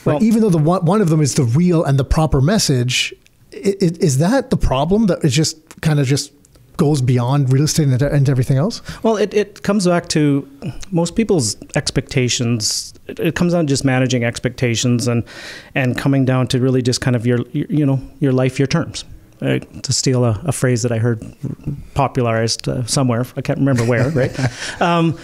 [0.05, 3.15] Well, even though the one, one of them is the real and the proper message,
[3.53, 6.33] is that the problem that it just kind of just
[6.77, 8.81] goes beyond real estate and, and everything else?
[9.03, 10.49] Well, it, it comes back to
[10.91, 12.95] most people's expectations.
[13.09, 15.25] It comes down to just managing expectations and
[15.75, 18.69] and coming down to really just kind of your, your you know your life, your
[18.69, 19.05] terms.
[19.41, 19.85] Right?
[19.85, 21.23] To steal a, a, phrase that I heard
[21.95, 24.11] popularized uh, somewhere, I can't remember where.
[24.21, 24.37] right?
[24.81, 25.17] Um,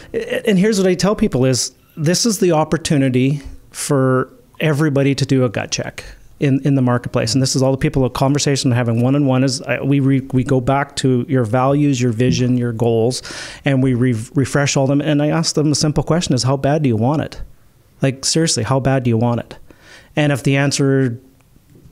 [0.46, 5.44] and here's what I tell people: is this is the opportunity for everybody to do
[5.44, 6.04] a gut check
[6.40, 7.34] in, in the marketplace.
[7.34, 9.78] And this is all the people, a conversation I'm having one on one is uh,
[9.84, 13.22] we, re, we go back to your values, your vision, your goals,
[13.64, 15.00] and we re- refresh all them.
[15.00, 17.40] And I ask them a simple question is how bad do you want it?
[18.02, 19.58] Like, seriously, how bad do you want it?
[20.16, 21.18] And if the answer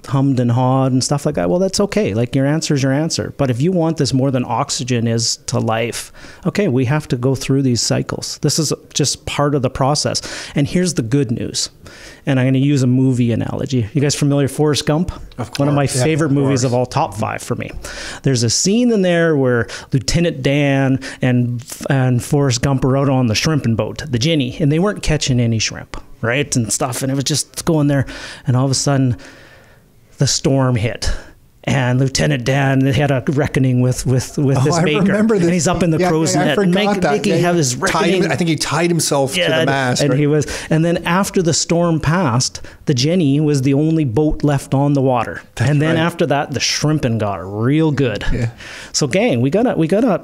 [0.07, 2.15] hummed and hawed and stuff like that, well, that's okay.
[2.15, 3.35] Like your answer is your answer.
[3.37, 6.13] But if you want this more than oxygen is to life,
[6.47, 8.39] okay, we have to go through these cycles.
[8.39, 10.23] This is just part of the process.
[10.55, 11.71] And here's the good news.
[12.25, 13.89] And I'm going to use a movie analogy.
[13.93, 15.13] You guys familiar with Forrest Gump?
[15.39, 15.59] Of course.
[15.59, 17.71] One of my yeah, favorite of movies of all, top five for me.
[18.23, 23.27] There's a scene in there where Lieutenant Dan and and Forrest Gump are out on
[23.27, 26.55] the shrimping boat, the Jenny, and they weren't catching any shrimp, right?
[26.57, 27.03] And stuff.
[27.03, 28.07] And it was just going there.
[28.47, 29.17] And all of a sudden,
[30.23, 31.11] the storm hit
[31.65, 35.45] and Lieutenant Dan had a reckoning with with with oh, his I maker, remember this.
[35.45, 37.75] and he's up in the yeah, crow's yeah, net, and make, making yeah, have his
[37.75, 38.23] reckoning.
[38.23, 40.19] Him, I think he tied himself yeah, to the mast, and right?
[40.21, 40.47] he was.
[40.71, 45.03] And then after the storm passed, the Jenny was the only boat left on the
[45.03, 45.43] water.
[45.57, 46.03] That's and then right.
[46.03, 48.25] after that, the shrimping got real good.
[48.33, 48.53] Yeah.
[48.93, 50.23] So, gang, we gotta we gotta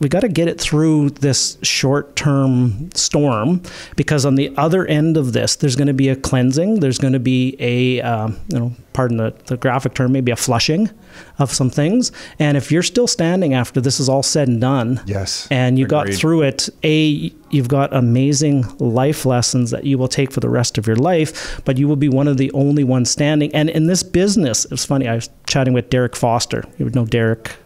[0.00, 3.62] we got to get it through this short-term storm
[3.96, 7.12] because on the other end of this there's going to be a cleansing there's going
[7.12, 10.90] to be a um, you know pardon the, the graphic term maybe a flushing
[11.38, 12.12] of some things.
[12.38, 15.84] And if you're still standing after this is all said and done yes and you
[15.84, 16.12] Agreed.
[16.12, 20.48] got through it a you've got amazing life lessons that you will take for the
[20.48, 23.54] rest of your life but you will be one of the only ones standing.
[23.54, 26.64] And in this business it's funny i was chatting with derek foster.
[26.78, 27.56] You would know derek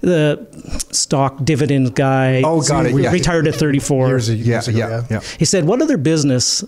[0.00, 0.46] the
[0.92, 2.42] stock dividend guy.
[2.44, 2.94] Oh, got it.
[2.94, 3.12] Yeah.
[3.12, 4.08] Retired at 34.
[4.08, 5.20] Years, years yeah, ago, yeah, yeah.
[5.38, 6.64] He said, "What other business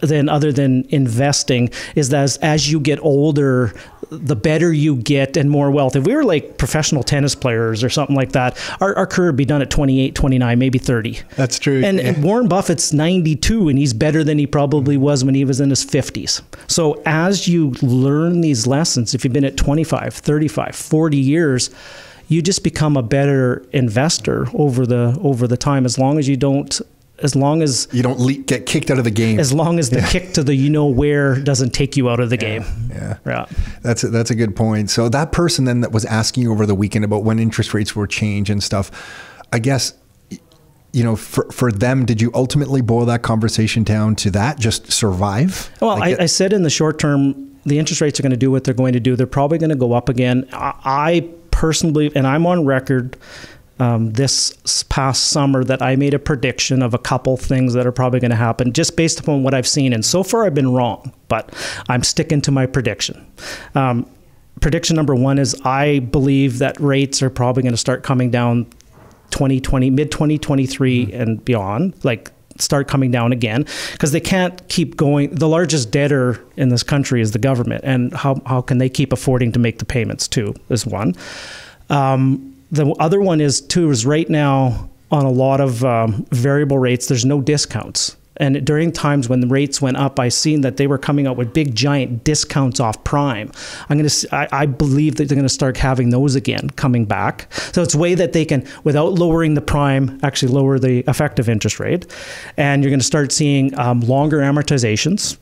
[0.00, 3.72] than other than investing is that as, as, you get older
[4.10, 7.88] the better you get and more wealth if we were like professional tennis players or
[7.88, 11.58] something like that our, our career would be done at 28 29 maybe 30 that's
[11.58, 12.08] true and, yeah.
[12.08, 15.04] and warren buffett's 92 and he's better than he probably mm-hmm.
[15.04, 19.32] was when he was in his 50s so as you learn these lessons if you've
[19.32, 21.70] been at 25 35 40 years
[22.30, 26.36] you just become a better investor over the over the time as long as you
[26.36, 26.80] don't
[27.22, 29.40] as long as you don't le- get kicked out of the game.
[29.40, 30.08] As long as the yeah.
[30.08, 32.40] kick to the you know where doesn't take you out of the yeah.
[32.40, 32.64] game.
[32.88, 33.46] Yeah, yeah,
[33.82, 34.90] that's a, that's a good point.
[34.90, 37.96] So that person then that was asking you over the weekend about when interest rates
[37.96, 38.90] were change and stuff,
[39.52, 39.92] I guess.
[40.92, 44.58] You know, for, for them, did you ultimately boil that conversation down to that?
[44.58, 45.70] Just survive?
[45.80, 48.36] Well, like I, I said in the short term, the interest rates are going to
[48.36, 49.14] do what they're going to do.
[49.14, 50.48] They're probably going to go up again.
[50.52, 53.18] I, I personally, and I'm on record
[53.78, 57.92] um, this past summer that I made a prediction of a couple things that are
[57.92, 59.92] probably going to happen just based upon what I've seen.
[59.92, 61.54] And so far, I've been wrong, but
[61.90, 63.30] I'm sticking to my prediction.
[63.74, 64.08] Um,
[64.62, 68.64] prediction number one is I believe that rates are probably going to start coming down
[69.28, 71.20] 2020, mid 2023 mm-hmm.
[71.20, 72.02] and beyond.
[72.02, 75.34] Like start coming down again because they can't keep going.
[75.34, 79.12] The largest debtor in this country is the government, and how, how can they keep
[79.12, 80.54] affording to make the payments too?
[80.68, 81.14] Is one.
[81.88, 86.78] Um, the other one is two is right now on a lot of um, variable
[86.78, 87.08] rates.
[87.08, 88.16] There's no discounts.
[88.40, 91.36] And during times when the rates went up, I seen that they were coming out
[91.36, 93.52] with big giant discounts off prime.
[93.88, 97.52] I'm gonna, I, I believe that they're gonna start having those again coming back.
[97.72, 101.48] So it's a way that they can, without lowering the prime, actually lower the effective
[101.50, 102.06] interest rate,
[102.56, 105.36] and you're gonna start seeing um, longer amortizations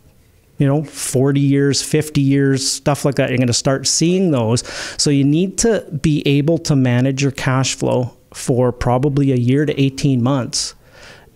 [0.59, 3.31] you know, 40 years, 50 years, stuff like that.
[3.31, 4.67] You're going to start seeing those.
[5.01, 9.65] So you need to be able to manage your cash flow for probably a year
[9.65, 10.75] to 18 months.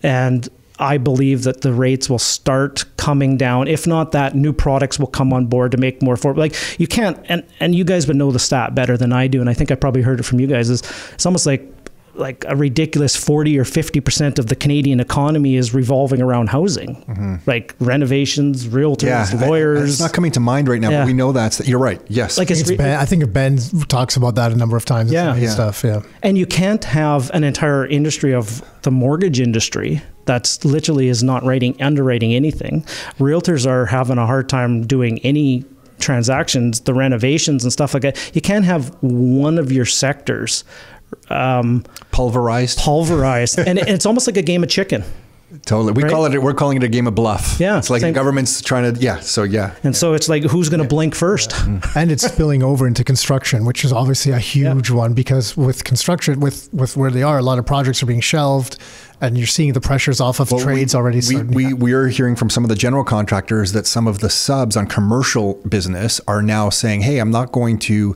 [0.03, 0.49] And
[0.83, 3.69] I believe that the rates will start coming down.
[3.69, 6.87] If not that, new products will come on board to make more for like you
[6.87, 9.53] can't and and you guys would know the stat better than I do, and I
[9.53, 10.69] think I probably heard it from you guys.
[10.69, 10.81] Is
[11.13, 11.73] it's almost like
[12.15, 17.35] like a ridiculous 40 or 50% of the Canadian economy is revolving around housing, mm-hmm.
[17.47, 19.03] like renovations, realtors.
[19.33, 19.89] Yeah, I- lawyers.
[19.89, 20.99] it's not coming to mind right now, Yeah.
[21.01, 21.67] but we know that's.
[21.67, 21.99] You're right.
[22.09, 22.37] Yes.
[22.37, 23.57] like it's, It's ben, I think Ben
[23.87, 25.11] talks about that a number of times.
[25.11, 25.23] Yeah.
[25.23, 25.53] some of his Yeah.
[25.53, 25.83] stuff.
[25.83, 26.01] Yeah.
[26.21, 31.43] And you can't have an entire industry of the mortgage industry that's literally is not
[31.43, 32.81] writing underwriting anything.
[33.19, 35.65] Realtors are having a hard time doing any
[35.99, 38.31] transactions, the renovations and stuff like that.
[38.35, 40.63] You can't have one of your sectors
[41.29, 42.79] um, pulverized.
[42.79, 45.03] pulverized, and it's almost like a game of chicken.
[45.67, 45.91] Totally.
[45.93, 46.11] We Right?
[46.11, 46.41] call it.
[46.41, 47.57] We're calling it a game of bluff.
[47.59, 48.11] Yeah, It's like same.
[48.11, 48.99] the government's trying to.
[48.99, 49.19] Yeah.
[49.19, 49.75] So yeah.
[49.83, 51.53] And so it's like, who's going to blink first?
[51.95, 56.39] and it's spilling over into construction, which is obviously a huge one because with construction,
[56.39, 58.77] with with where they are, a lot of projects are being shelved,
[59.23, 61.17] and you're seeing the pressures off of Well, trades we, already.
[61.17, 61.51] We, starting.
[61.53, 64.75] we, we are hearing from some of the general contractors that some of the subs
[64.75, 68.15] on commercial business are now saying, "Hey, I'm not going to, you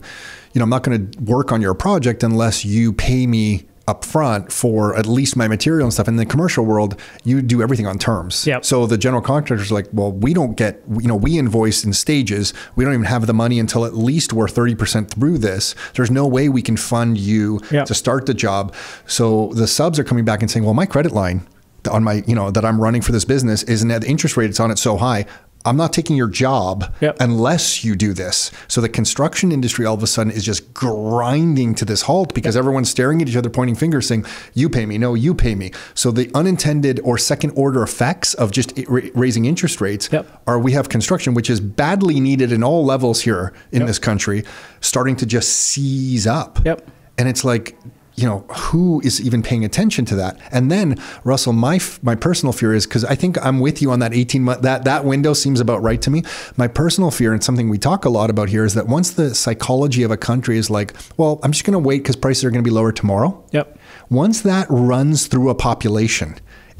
[0.54, 4.52] know, I'm not going to work on your project unless you pay me." Up front
[4.52, 7.98] for at least my material and stuff in the commercial world you do everything on
[7.98, 8.64] terms Yep.
[8.64, 11.92] so the general contractors are like well we don't get you know we invoice in
[11.92, 16.10] stages we don't even have the money until at least we're 30% through this there's
[16.10, 17.86] no way we can fund you Yep.
[17.86, 18.74] to start the job.
[19.06, 21.46] So the subs are coming back and saying, well, my credit line
[21.90, 24.50] on my, you know, that I'm running for this business isn't at the interest rate
[24.50, 25.24] it's on it so high.
[25.68, 27.16] I'm not taking your job Yep.
[27.20, 28.50] unless you do this.
[28.68, 32.56] So the construction industry all of a sudden is just grinding to this halt because
[32.56, 35.70] everyone's staring at each other, pointing fingers, saying, "You pay me, no, you pay me."
[35.94, 38.72] So the unintended or second order effects of just
[39.14, 40.26] raising interest rates Yep.
[40.46, 44.44] are we have construction, which is badly needed in all levels here in this country,
[44.80, 46.60] starting to just seize up.
[46.64, 46.88] Yep.
[47.18, 47.76] And it's like,
[48.18, 50.40] you know, who is even paying attention to that?
[50.50, 53.92] And then Russell, my f- my personal fear is because I think I'm with you
[53.92, 56.24] on that 18 month that that window seems about right to me.
[56.56, 59.36] My personal fear and something we talk a lot about here is that once the
[59.36, 62.50] psychology of a country is like, well, I'm just going to wait because prices are
[62.50, 63.44] going to be lower tomorrow.
[63.52, 63.78] Yep.
[64.10, 66.34] Once that runs through a population.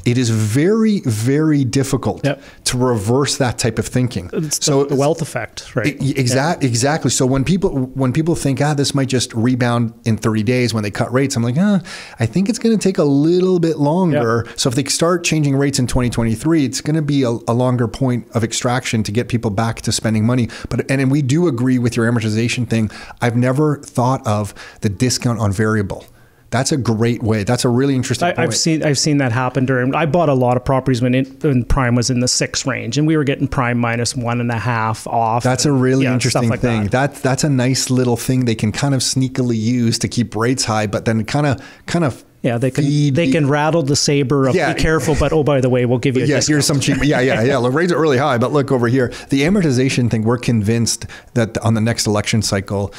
[0.05, 2.41] It is very, very difficult Yep.
[2.65, 4.29] to reverse that type of thinking.
[4.33, 5.95] It's so the, the wealth effect, right?
[6.01, 6.67] Exactly.
[6.67, 7.11] Exactly.
[7.11, 10.83] So when people when people think ah this might just rebound in 30 days when
[10.83, 11.81] they cut rates, I'm like ah
[12.19, 14.45] I think it's going to take a little bit longer.
[14.55, 17.87] So if they start changing rates in 2023, it's going to be a, a longer
[17.87, 20.49] point of extraction to get people back to spending money.
[20.69, 22.89] But and, and we do agree with your amortization thing.
[23.21, 26.05] I've never thought of the discount on variable.
[26.51, 27.43] That's a great way.
[27.43, 28.27] That's a really interesting.
[28.35, 28.43] I.
[28.43, 29.93] I've seen I've seen that happen during.
[29.93, 32.97] I bought a lot of properties when, it, when prime was in the six range,
[32.97, 35.43] and we were getting prime minus one and a half off.
[35.43, 36.87] That's a really yeah, interesting like thing.
[36.87, 37.13] That.
[37.13, 37.15] That.
[37.21, 40.87] that's a nice little thing they can kind of sneakily use to keep rates high,
[40.87, 44.47] but then kind of kind of Yeah, they can feed they can rattle the saber
[44.47, 44.73] of Yeah.
[44.73, 46.55] be careful, but oh by the way, we'll give you a yeah, discount.
[46.55, 46.97] here's some cheap.
[47.03, 47.57] Yeah, yeah, yeah.
[47.57, 49.09] Look, rates are really high, but look over here.
[49.29, 50.23] The amortization thing.
[50.23, 52.91] We're convinced that on the next election cycle,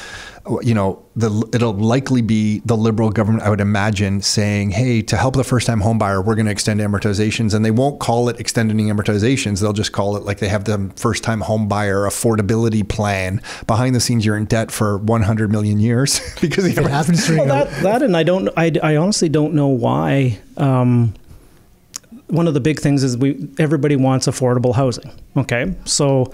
[0.61, 3.43] you know, the it'll likely be the liberal government.
[3.43, 6.79] I would imagine saying, "Hey, to help the first-time home buyer, we're going to extend
[6.79, 9.61] amortizations," and they won't call it extending amortizations.
[9.61, 13.41] They'll just call it like they have the first-time home buyer affordability plan.
[13.67, 17.47] Behind the scenes, you're in debt for 100 million years because the it happens during
[17.47, 20.39] well, that that and I don't I, I honestly don't know why.
[20.57, 21.13] Um,
[22.27, 25.11] one of the big things is we everybody wants affordable housing.
[25.37, 26.33] Okay, so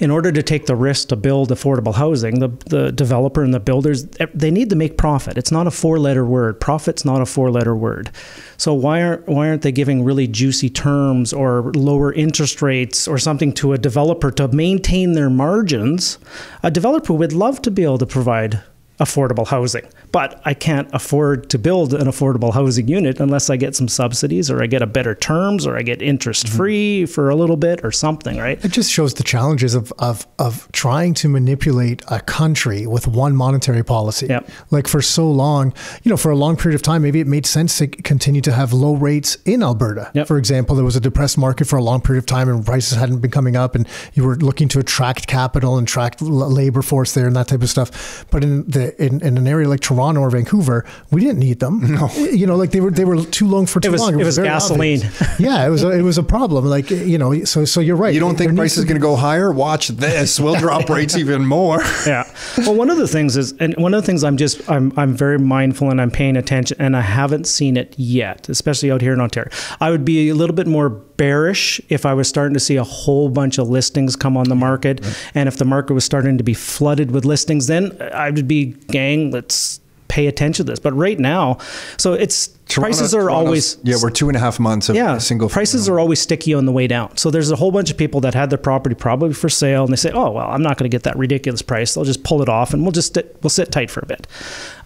[0.00, 3.60] in order to take the risk to build affordable housing, the the developer and the
[3.60, 5.38] builders eh, they need to make profit.
[5.38, 6.58] It's not a four letter word.
[6.58, 8.10] Profit's not a four letter word.
[8.56, 13.18] So why aren't why aren't they giving really juicy terms or lower interest rates or
[13.18, 16.18] something to a developer to maintain their margins?
[16.62, 18.62] A developer would love to be able to provide
[18.98, 19.86] affordable housing.
[20.12, 24.50] But I can't afford to build an affordable housing unit unless I get some subsidies
[24.50, 26.56] or I get a better terms or I get interest mm-hmm.
[26.56, 28.62] free for a little bit or something, right?
[28.64, 33.36] It just shows the challenges of, of, of trying to manipulate a country with one
[33.36, 34.26] monetary policy.
[34.26, 34.50] Yep.
[34.70, 37.46] Like for so long, you know, for a long period of time, maybe it made
[37.46, 40.10] sense to continue to have low rates in Alberta.
[40.14, 40.26] Yep.
[40.26, 42.98] For example, there was a depressed market for a long period of time and prices
[42.98, 47.14] hadn't been coming up and you were looking to attract capital and attract labor force
[47.14, 48.26] there and that type of stuff.
[48.30, 51.80] But in the in, in an area like Toronto or Vancouver, we didn't need them.
[52.00, 52.08] No.
[52.16, 54.18] You know, like they were they were too long for too was- long.
[54.18, 54.98] it was very gasoline.
[55.04, 55.40] obvious.
[55.40, 56.64] yeah, it was a, it was a problem.
[56.64, 58.14] Like you know, so so you're right.
[58.14, 59.50] You don't There think needs prices to is going to go higher?
[59.52, 60.38] Watch this.
[60.40, 61.82] We'll drop rates even more.
[62.06, 62.24] yeah.
[62.58, 65.14] Well, one of the things is, and one of the things I'm just, I'm, I'm
[65.14, 69.12] very mindful and I'm paying attention, and I haven't seen it yet, especially out here
[69.12, 69.50] in Ontario.
[69.80, 72.84] I would be a little bit more bearish if I was starting to see a
[72.84, 76.44] whole bunch of listings come on the market, and if the market was starting to
[76.44, 79.80] be flooded with listings, then I would be, gang, let's
[80.10, 80.80] pay attention to this.
[80.80, 81.58] But right now,
[81.96, 83.96] so it's prices are Toronto's- always yeah.
[84.02, 86.72] We're two and a half months of yeah, single prices are always sticky on the
[86.72, 87.16] way down.
[87.16, 89.92] So there's a whole bunch of people that had their property probably for sale, and
[89.92, 91.94] they say, "Oh, well, I'm not going to get that ridiculous price.
[91.94, 94.26] They'll just pull it off, and we'll just sit, we'll sit tight for a bit."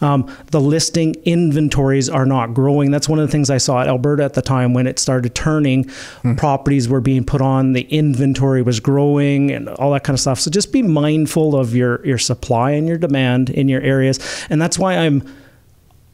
[0.00, 2.90] Um, the listing inventories are not growing.
[2.90, 5.34] That's one of the things I saw at Alberta at the time when it started
[5.34, 5.84] turning.
[6.36, 10.40] Properties were being put on, the inventory was growing, and all that kind of stuff.
[10.40, 14.18] So just be mindful of your your supply and your demand in your areas,
[14.50, 15.22] and that's why I'm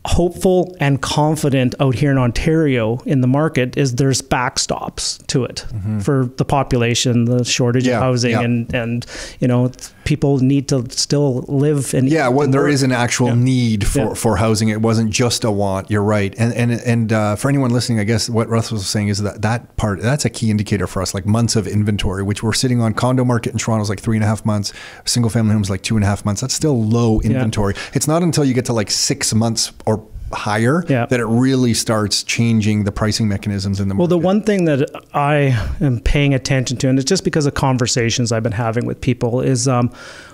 [0.06, 5.66] hopeful and confident out here in Ontario in the market is there's backstops to it
[5.68, 6.00] mm-hmm.
[6.00, 8.40] for the population, the shortage Yeah, of housing, yeah.
[8.40, 9.06] and and
[9.40, 9.70] you know
[10.10, 11.32] people need to still
[11.66, 12.72] live and Yeah, well, and there work.
[12.72, 14.14] is an actual need for, Yeah.
[14.14, 14.68] for housing.
[14.68, 15.88] It wasn't just a want.
[15.92, 16.34] You're right.
[16.42, 19.42] And and and uh, for anyone listening, I guess what Russ was saying is that
[19.42, 22.80] that part that's a key indicator for us, like months of inventory, which we're sitting
[22.84, 22.92] on.
[22.94, 24.72] Condo market in Toronto is like three and a half months.
[25.04, 26.40] Single family homes like two and a half months.
[26.40, 27.74] That's still low inventory.
[27.94, 31.06] It's not until you get to like six months or higher Yeah.
[31.06, 34.00] that it really starts changing the pricing mechanisms in the market.
[34.10, 37.54] Well, the one thing that I am paying attention to, and it's just because of
[37.54, 39.90] conversations I've been having with people, is um,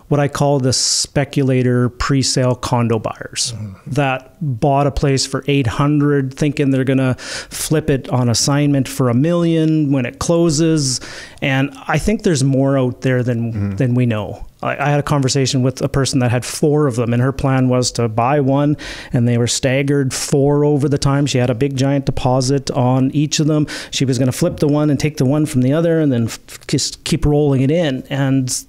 [0.09, 3.55] what I call the speculator pre-sale condo buyers
[3.87, 9.09] that bought a place for 800 thinking they're going to flip it on assignment for
[9.09, 11.01] a million when it closes.
[11.43, 14.47] And I think there's more out there than, than we know.
[14.67, 17.33] I, I had a conversation with a person that had four of them, and her
[17.33, 18.77] plan was to buy one,
[19.13, 21.27] and they were staggered four over the time.
[21.27, 23.67] She had a big giant deposit on each of them.
[23.91, 26.13] She was going to flip the one and take the one from the other, and
[26.13, 26.29] then
[26.67, 28.05] just keep rolling it in.
[28.11, 28.65] And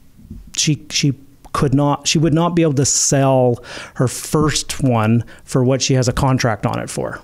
[0.55, 1.13] she she
[1.53, 3.63] could not she would not be able to sell
[3.95, 7.21] her first one for what she has a contract on it for.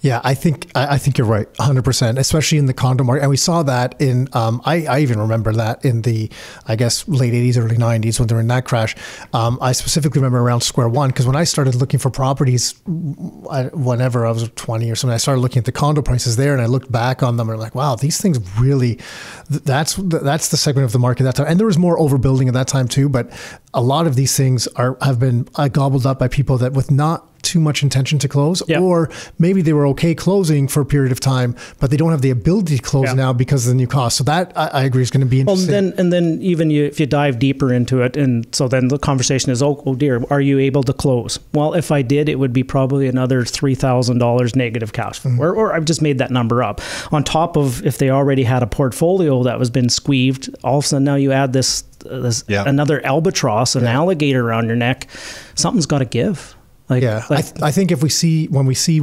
[0.00, 3.30] Yeah, I think I, think you're right, 100, percent especially in the condo market, and
[3.30, 4.28] we saw that in.
[4.32, 6.30] Um, I, I even remember that in the,
[6.68, 8.94] I guess, late 80s, early 90s when they were in that crash.
[9.32, 12.76] Um, I specifically remember around Square One because when I started looking for properties,
[13.50, 16.52] I, whenever I was 20 or something, I started looking at the condo prices there,
[16.52, 18.96] and I looked back on them and I'm like, wow, these things really.
[19.48, 22.46] th- That's that's the segment of the market that time, and there was more overbuilding
[22.46, 23.08] at that time too.
[23.08, 23.32] But
[23.74, 26.90] a lot of these things are have been uh, gobbled up by people that with
[26.90, 28.80] not too much intention to close, Yeah.
[28.80, 29.08] or
[29.38, 32.30] maybe they were okay closing for a period of time, but they don't have the
[32.30, 33.14] ability to close Yeah.
[33.14, 34.16] now because of the new cost.
[34.18, 35.90] So that I, I agree is going to be Well, interesting.
[35.90, 38.98] then and then even you, if you dive deeper into it, and so then the
[38.98, 41.38] conversation is, oh, oh dear, are you able to close?
[41.54, 45.36] Well, if I did, it would be probably another three thousand dollars negative cash flow,
[45.38, 46.80] or, or I've just made that number up.
[47.12, 50.84] On top of if they already had a portfolio that was been squeezed, all of
[50.84, 52.64] a sudden now you add this, uh, this Yeah.
[52.66, 55.08] another albatross, an alligator around your neck.
[55.54, 56.54] Something's got to give.
[56.88, 59.00] Like, yeah, I, th- I think if we see when we see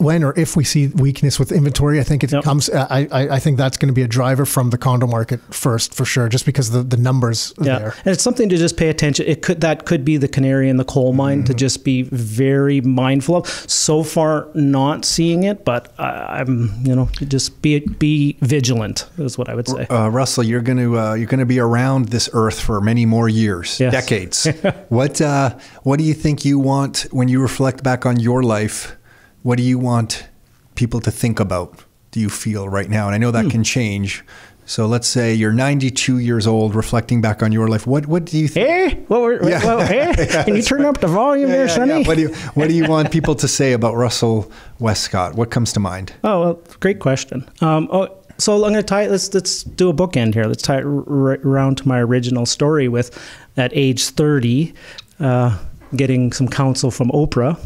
[0.00, 2.44] when or if we see weakness with inventory, I think it Yep.
[2.44, 2.70] comes.
[2.70, 5.94] I, I I think that's going to be a driver from the condo market first
[5.94, 7.94] for sure, just because the the numbers Yeah, there.
[8.04, 9.26] and it's something to just pay attention.
[9.26, 11.44] It could that could be the canary in the coal mine Mm-hmm.
[11.46, 13.46] to just be very mindful of.
[13.68, 19.36] So far, not seeing it, but I, I'm you know just be be vigilant is
[19.38, 19.86] what I would say.
[19.90, 23.06] uh, Russell, you're going to uh, you're going to be around this earth for many
[23.06, 23.92] more years, Yes.
[23.92, 24.46] decades.
[24.88, 25.50] what uh,
[25.82, 28.96] what do you think you want when you reflect back on your life?
[29.42, 30.28] What do you want
[30.74, 31.84] people to think about?
[32.10, 33.06] Do you feel right now?
[33.06, 33.42] And I know Hmm.
[33.44, 34.24] that can change.
[34.66, 37.86] So let's say you're 92 years old, reflecting back on your life.
[37.88, 38.68] What what do you think?
[38.68, 39.64] Hey, what were, Yeah.
[39.64, 40.12] what- hey,
[40.44, 42.04] can you turn up the volume there, Sonny?
[42.04, 45.34] What do you what do you want people to say about Russell Westcott?
[45.34, 46.12] What comes to mind?
[46.22, 47.44] Oh, well, great question.
[47.60, 48.08] Um, oh,
[48.38, 49.06] so I'm going to tie.
[49.08, 50.44] Let's let's do a bookend here.
[50.44, 53.10] Let's tie it around to my original story with,
[53.56, 54.72] at age 30,
[55.18, 55.58] uh,
[55.96, 57.58] getting some counsel from Oprah,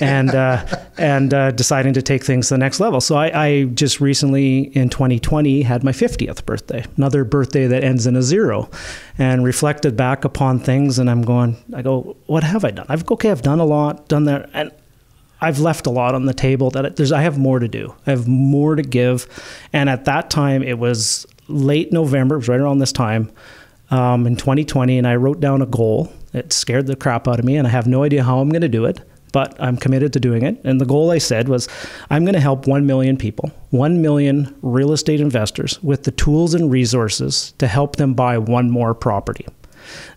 [0.00, 0.64] and uh,
[0.98, 3.00] and uh, deciding to take things to the next level.
[3.00, 8.06] So I, I just recently in 2020 had my 50th birthday, another birthday that ends
[8.06, 8.70] in a zero,
[9.16, 10.98] and reflected back upon things.
[10.98, 12.86] And I'm going, I go, what have I done?
[12.88, 14.72] I've okay, I've done a lot, done that, and
[15.40, 17.94] I've left a lot on the table that there's I have more to do.
[18.06, 19.26] I have more to give.
[19.72, 23.30] And at that time it was late November, it was right around this time,
[23.90, 26.12] um, in 2020, and I wrote down a goal.
[26.32, 28.62] It scared the crap out of me, and I have no idea how I'm going
[28.62, 29.00] to do it,
[29.32, 30.60] but I'm committed to doing it.
[30.64, 31.68] And the goal I said was
[32.10, 36.54] I'm going to help 1 million people, 1 million real estate investors with the tools
[36.54, 39.46] and resources to help them buy one more property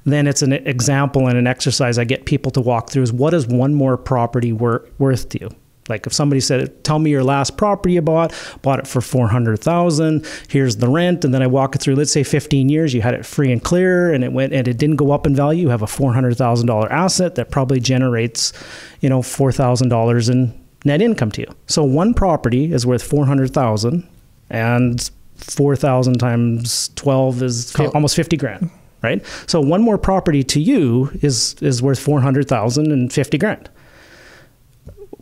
[0.06, 3.34] then it's an example and an exercise I get people to walk through is what
[3.34, 5.50] is one more property wor- worth to you?
[5.92, 8.34] Like if somebody said, "Tell me your last property you bought.
[8.64, 10.26] Bought it for four hundred thousand.
[10.48, 11.96] Here's the rent," and then I walk it through.
[11.96, 14.78] Let's say fifteen years, you had it free and clear, and it went and it
[14.78, 15.62] didn't go up in value.
[15.64, 18.54] You have a four hundred thousand dollar asset that probably generates,
[19.02, 20.54] you know, four thousand dollars in
[20.86, 21.48] net income to you.
[21.68, 24.08] So one property is worth four hundred thousand,
[24.50, 27.88] and four thousand times twelve is Cool.
[27.94, 28.72] almost fifty grand
[29.04, 29.26] right?
[29.48, 33.68] So one more property to you is is worth 400,000 and 50 grand.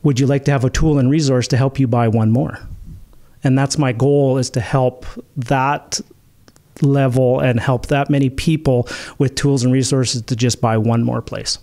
[0.04, 2.60] Would you like to have a tool and resource to help you buy one more?
[3.44, 5.06] And that's my goal is to help
[5.38, 6.02] that
[6.82, 11.22] level and help that many people with tools and resources to just buy one more
[11.22, 11.58] place.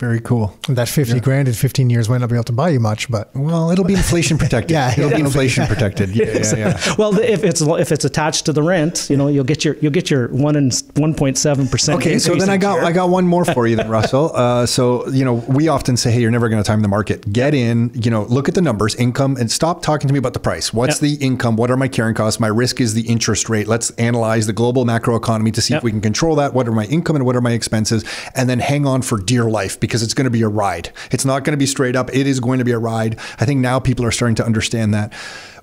[0.00, 0.58] Very cool.
[0.68, 3.34] That 50 grand in 15 years might not be able to buy you much, but
[3.34, 4.70] Well, it'll be inflation protected.
[4.74, 5.16] Yeah, it'll yeah.
[5.16, 6.14] be inflation protected.
[6.16, 6.94] Yeah, yeah, yeah.
[6.98, 9.92] Well, if it's if it's attached to the rent, you know, you'll get your you'll
[9.92, 11.98] get your one and one point seven percent.
[12.00, 14.32] Okay, so then I got I got one more for you, then Russell.
[14.44, 17.32] Uh, so you know, we often say, "Hey, you're never going to time the market.
[17.32, 17.90] Get in.
[17.94, 20.72] You know, look at the numbers, income, and stop talking to me about the price.
[20.72, 21.18] What's Yep.
[21.18, 21.56] the income?
[21.56, 22.40] What are my carrying costs?
[22.40, 23.68] My risk is the interest rate.
[23.68, 26.52] Let's analyze the global macroeconomy to see if we can control that.
[26.52, 28.04] What are my income and what are my expenses?
[28.34, 30.90] And then hang on for dear life because it's going to be a ride.
[31.10, 32.08] It's not going to be straight up.
[32.14, 33.18] It is going to be a ride.
[33.38, 35.12] I think now people are starting to understand that.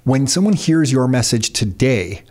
[0.03, 2.23] When someone hears your message today,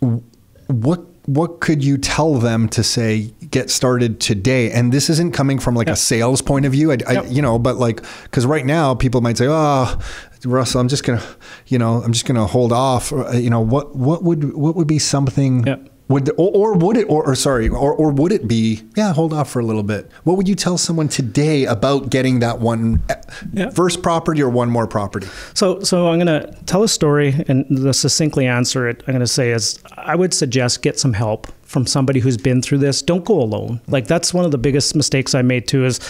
[0.00, 5.58] what what could you tell them to say get started today and this isn't coming
[5.58, 7.24] from like a sales point of view I, I Yep.
[7.28, 9.98] you know but like because right now people might say oh
[10.44, 11.22] russell i'm just gonna
[11.68, 14.86] you know i'm just gonna hold off uh, you know what what would what would
[14.86, 15.88] be something Yep.
[16.08, 19.32] Would or, or would it or, or sorry or, or would it be yeah hold
[19.32, 23.02] off for a little bit what would you tell someone today about getting that one
[23.08, 23.14] uh,
[23.54, 23.70] Yeah.
[23.70, 27.66] first property or one more property So, so I'm going to tell a story and
[27.76, 29.02] to succinctly answer it.
[29.06, 32.60] I'm going to say is I would suggest get some help from somebody who's been
[32.60, 33.00] through this.
[33.02, 33.80] Don't go alone.
[33.88, 36.00] Like that's one of the biggest mistakes I made too is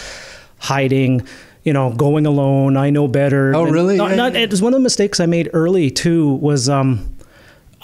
[0.59, 1.25] hiding.
[1.63, 2.77] You know, going alone.
[2.77, 3.55] I know better.
[3.55, 3.97] Oh, And really?
[3.97, 4.41] Not, Yeah, not, yeah.
[4.41, 6.35] it was one of the mistakes I made early too.
[6.35, 7.14] Was um,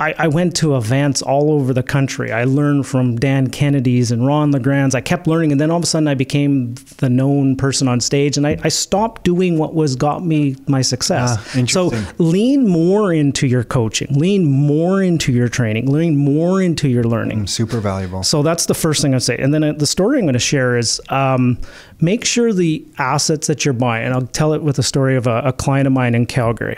[0.02, 2.32] I, I went to events all over the country.
[2.32, 4.95] I learned from Dan Kennedy's and Ron LeGrand's.
[4.95, 7.99] I kept learning, and then all of a sudden I became the known person on
[7.99, 11.36] stage, and I, I stopped doing what was got me my success.
[11.38, 16.90] Ah, so lean more into your coaching, lean more into your training, lean more into
[16.90, 17.45] your learning.
[17.45, 19.38] super valuable So that's the first thing I'd say.
[19.38, 21.60] And then uh, the story I'm going to share is um,
[21.99, 25.28] make sure the assets that you're buying, and I'll tell it with a story of
[25.28, 26.78] a, a client of mine in Calgary.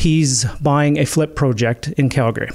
[0.00, 2.48] He's buying a flip project in Calgary.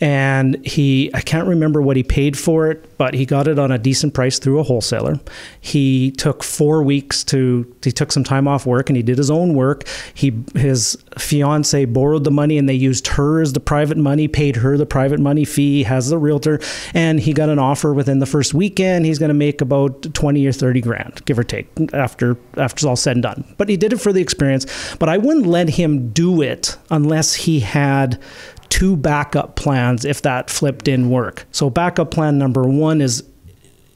[0.00, 3.72] And he, I can't remember what he paid for it, but he got it on
[3.72, 5.18] a decent price through a wholesaler.
[5.60, 9.30] He took four weeks to, he took some time off work and he did his
[9.30, 9.88] own work.
[10.14, 14.56] He, his fiance borrowed the money and they used her as the private money, paid
[14.56, 16.60] her the private money fee, has the realtor,
[16.94, 19.06] and he got an offer within the first weekend.
[19.06, 22.84] He's going to make about 20 or 30 grand, give or take, after, after it's
[22.84, 23.54] all said and done.
[23.56, 24.66] But he did it for the experience.
[24.98, 28.20] But I wouldn't let him do it unless he had
[28.68, 31.46] two backup plans if that flip didn't work.
[31.52, 33.24] So backup plan number one is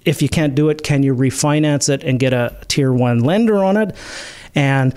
[0.04, 3.62] if you can't do it, can you refinance it and get a tier one lender
[3.62, 3.94] on it?
[4.54, 4.94] And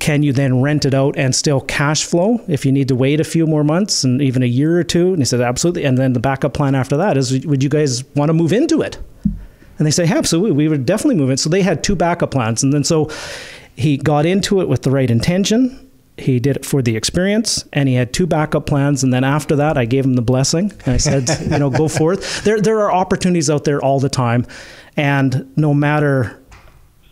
[0.00, 3.20] can you then rent it out and still cash flow if you need to wait
[3.20, 5.08] a few more months and even a year or two?
[5.08, 5.84] And he said, absolutely.
[5.84, 8.80] And then the backup plan after that is, would you guys want to move into
[8.82, 8.98] it?
[9.78, 11.38] And they say, absolutely, we would definitely move it.
[11.38, 12.62] So they had two backup plans.
[12.62, 13.10] And then so
[13.76, 15.83] he got into it with the right intention.
[16.16, 19.02] He did it for the experience and he had two backup plans.
[19.02, 21.88] And then after that, I gave him the blessing and I said, you know, go
[21.88, 22.44] forth.
[22.44, 24.46] There, there are opportunities out there all the time.
[24.96, 26.40] And no matter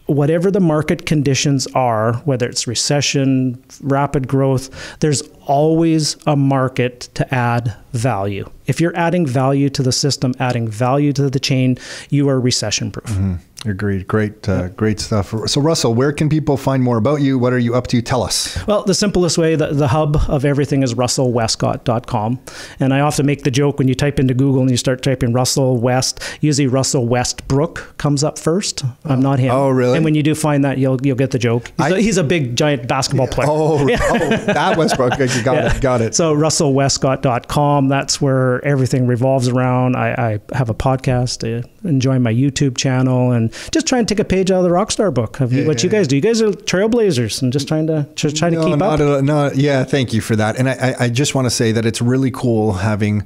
[0.07, 7.35] whatever the market conditions are, whether it's recession, rapid growth, there's always a market to
[7.35, 8.49] add value.
[8.67, 11.79] If you're adding value to the system, adding value to the chain,
[12.11, 13.07] you are recession proof.
[13.07, 13.35] Mm-hmm.
[13.65, 14.09] Agreed.
[14.09, 15.33] Great, uh, great stuff.
[15.47, 17.39] So, Russell, where can people find more about you?
[17.39, 18.03] What are you up to?
[18.03, 18.59] Tell us.
[18.67, 22.41] Well, the simplest way, the, the hub of everything is russellwestcott.com.
[22.81, 25.33] And I often make the joke when you type into Google and you start typing
[25.33, 28.83] Russell West, usually Russell Westbrook comes up first.
[29.05, 29.53] I'm not him.
[29.55, 29.97] Oh, really?
[29.97, 31.69] And when you do find that, you'll you'll get the joke.
[31.79, 33.49] He's, I- a, he's a big, giant basketball player.
[33.49, 33.87] Oh, oh
[34.47, 35.13] that Westbrook.
[35.13, 35.77] Okay, Got Yeah.
[35.77, 35.81] it.
[35.81, 36.15] Got it.
[36.17, 39.97] So russellwestcott.com, that's where everything revolves around.
[39.97, 44.19] I, I have a podcast, uh, enjoy my YouTube channel, and just try and take
[44.19, 46.17] a page out of the Rockstar book of Yeah, what you guys do.
[46.17, 49.19] You guys are trailblazers and just trying to just trying to keep not up.
[49.19, 50.59] At, no, yeah, thank you for that.
[50.59, 53.25] And I, I, I just want to say that it's really cool having,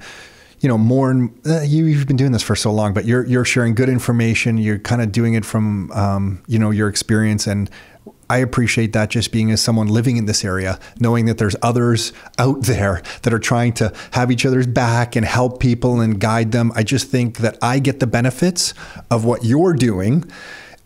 [0.60, 3.24] you know, more and uh, you, you've been doing this for so long, but you're
[3.26, 4.58] you're sharing good information.
[4.58, 7.70] You're kind of doing it from, um, you know, your experience and.
[8.28, 12.12] I appreciate that just being as someone living in this area, knowing that there's others
[12.38, 16.52] out there that are trying to have each other's back and help people and guide
[16.52, 16.72] them.
[16.74, 18.74] I just think that I get the benefits
[19.10, 20.24] of what you're doing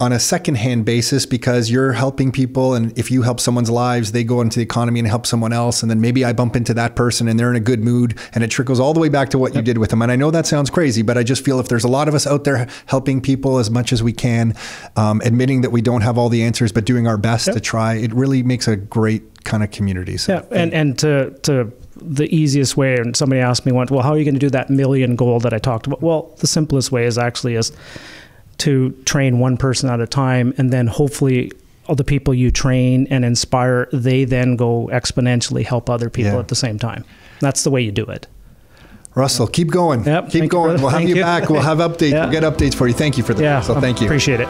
[0.01, 4.25] on a secondhand basis because you're helping people and if you help someone's lives they
[4.25, 6.97] go into the economy and help someone else and then maybe i bump into that
[6.97, 9.39] person and they're in a good mood and it trickles all the way back to
[9.39, 11.61] what you did with them and i know that sounds crazy but i just feel
[11.61, 14.55] if there's a lot of us out there helping people as much as we can
[14.97, 17.95] um, admitting that we don't have all the answers but doing our best to try
[17.95, 21.73] it really makes a great kind of community so Yeah, and and to to
[22.03, 22.97] the easiest way.
[22.97, 25.41] And somebody asked me once, well, how are you going to do that million goal
[25.41, 26.03] that I talked about?
[26.03, 27.73] Well, the simplest way is actually is
[28.61, 31.53] to train one person at a time, and then hopefully
[31.87, 36.39] all the people you train and inspire, they then go exponentially help other people Yeah.
[36.39, 37.05] at the same time.
[37.41, 38.27] That's the way you do it.
[39.17, 40.05] Russell, keep going.
[40.05, 40.77] Yep, keep thank going.
[40.77, 40.83] brother.
[40.83, 41.23] we'll have you, you.
[41.23, 41.49] back.
[41.51, 42.13] We'll have updates.
[42.13, 42.29] Yeah.
[42.29, 42.95] We'll get updates for you.
[42.95, 43.43] Thank you for that.
[43.43, 43.61] Yeah.
[43.61, 44.07] so Thank you.
[44.07, 44.49] Appreciate it.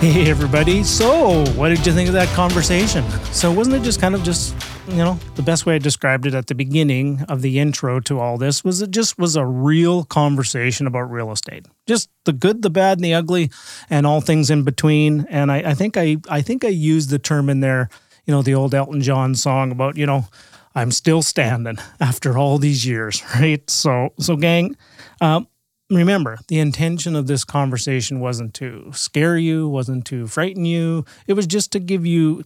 [0.00, 0.82] Hey everybody.
[0.82, 3.04] So, what did you think of that conversation?
[3.32, 4.54] So, wasn't it just kind of just,
[4.90, 8.18] you know, the best way I described it at the beginning of the intro to
[8.18, 11.66] all this was it just was a real conversation about real estate.
[11.86, 13.50] Just the good, the bad, and the ugly,
[13.88, 15.26] and all things in between.
[15.30, 17.88] And I, I think I I think I used the term in there,
[18.26, 20.26] you know, the old Elton John song about, you know,
[20.74, 23.68] I'm still standing after all these years, right?
[23.70, 24.76] So so gang,
[25.20, 25.46] um,
[25.88, 31.32] remember the intention of this conversation wasn't to scare you wasn't to frighten you it
[31.32, 32.44] was just to give you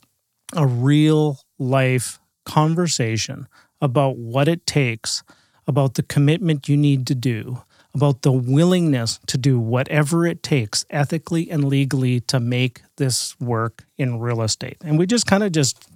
[0.56, 3.46] a real life conversation
[3.80, 5.22] about what it takes
[5.66, 7.62] about the commitment you need to do
[7.94, 13.84] about the willingness to do whatever it takes ethically and legally to make this work
[13.96, 15.88] in real estate and we just kind of just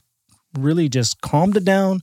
[0.59, 2.03] really just calmed it down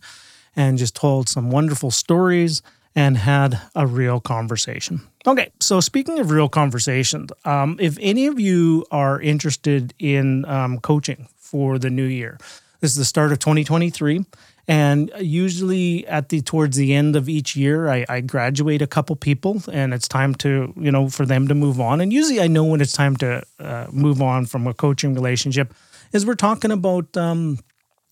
[0.55, 2.61] and just told some wonderful stories
[2.95, 5.01] and had a real conversation.
[5.27, 10.80] Okay, so speaking of real conversations, um, if any of you are interested in um,
[10.80, 12.38] coaching for the new year,
[12.86, 14.24] this is the start of 2023.
[14.68, 19.16] And usually at the towards the end of each year, I, I graduate a couple
[19.16, 21.99] people, and it's time to you know for them to move on.
[21.99, 25.74] And usually I know when it's time to uh, move on from a coaching relationship,
[26.14, 27.57] is we're talking about um,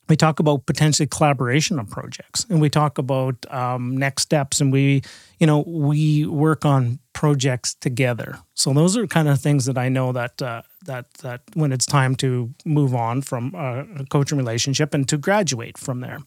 [0.10, 4.72] we talk about potentially collaboration on projects and we talk about um, next steps and
[4.72, 5.02] we
[5.40, 9.88] you know we work on projects together so those are kind of things that i
[9.88, 14.93] know that uh, that that when it's time to move on from a coaching relationship
[14.93, 16.19] and to graduate from there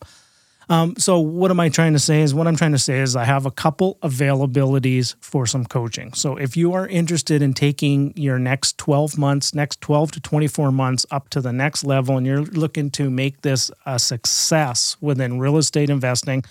[0.69, 3.15] um, so what am I trying to say is what I'm trying to say is
[3.15, 6.13] I have a couple availabilities for some coaching.
[6.13, 10.73] So if you are interested in taking your next 12 months, next 12 to 24
[10.73, 15.39] months up to the next level, and you're looking to make this a success within
[15.39, 16.45] real estate investing,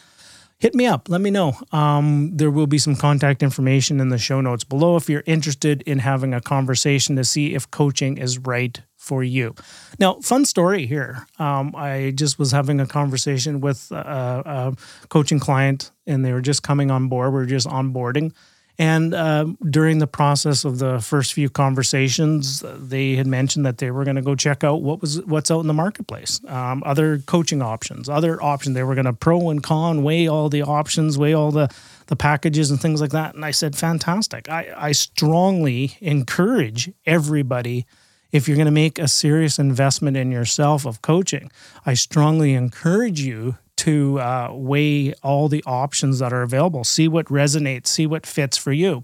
[0.59, 1.09] hit me up.
[1.09, 1.53] Let me know.
[1.71, 5.81] Um, there will be some contact information in the show notes below if you're interested
[5.83, 9.53] in having a conversation to see if coaching is right for you.
[9.99, 11.27] Now, fun story here.
[11.37, 16.41] Um, I just was having a conversation with a, a coaching client, and they were
[16.41, 17.33] just coming on board.
[17.33, 18.33] We are just onboarding.
[18.77, 23.89] And uh, during the process of the first few conversations, they had mentioned that they
[23.89, 27.19] were going to go check out what was what's out in the marketplace, um, other
[27.19, 28.75] coaching options, other options.
[28.75, 31.73] They were going to pro and con, weigh all the options, weigh all the
[32.07, 33.33] the packages and things like that.
[33.33, 34.49] And I said, fantastic.
[34.49, 37.85] I, I strongly encourage everybody
[38.31, 41.49] if you're going to make a serious investment in yourself of coaching,
[41.85, 47.27] I strongly encourage you to uh, weigh all the options that are available, see what
[47.27, 49.03] resonates, see what fits for you.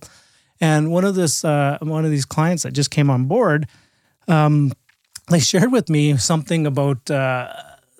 [0.59, 3.67] And one of this, uh, one of these clients that just came on board,
[4.27, 4.71] um,
[5.29, 7.53] they shared with me something about uh,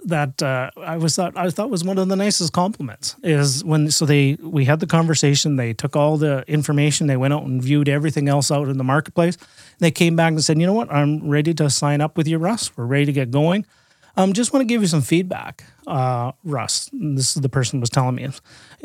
[0.05, 3.91] that uh, I was thought I thought was one of the nicest compliments is when
[3.91, 7.61] so they we had the conversation they took all the information they went out and
[7.61, 9.37] viewed everything else out in the marketplace.
[9.77, 10.91] They came back and said you know what?
[10.91, 12.75] I'm ready to sign up with you Russ.
[12.75, 13.67] We're ready to get going
[14.17, 16.89] um just want to give you some feedback uh, Russ.
[16.93, 18.29] This is the person was telling me.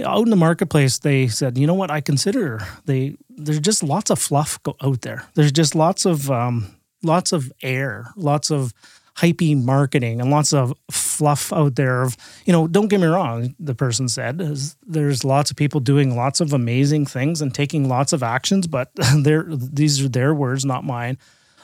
[0.04, 1.90] Out in the marketplace they said you know what?
[1.90, 5.24] I consider they there's just lots of fluff go out there.
[5.34, 8.72] There's just lots of um, lots of air lots of
[9.16, 13.54] hypey marketing and lots of fluff out there of you know don't get me wrong
[13.58, 14.38] the person said
[14.86, 18.90] there's lots of people doing lots of amazing things and taking lots of actions but
[19.16, 21.16] they're these are their words not mine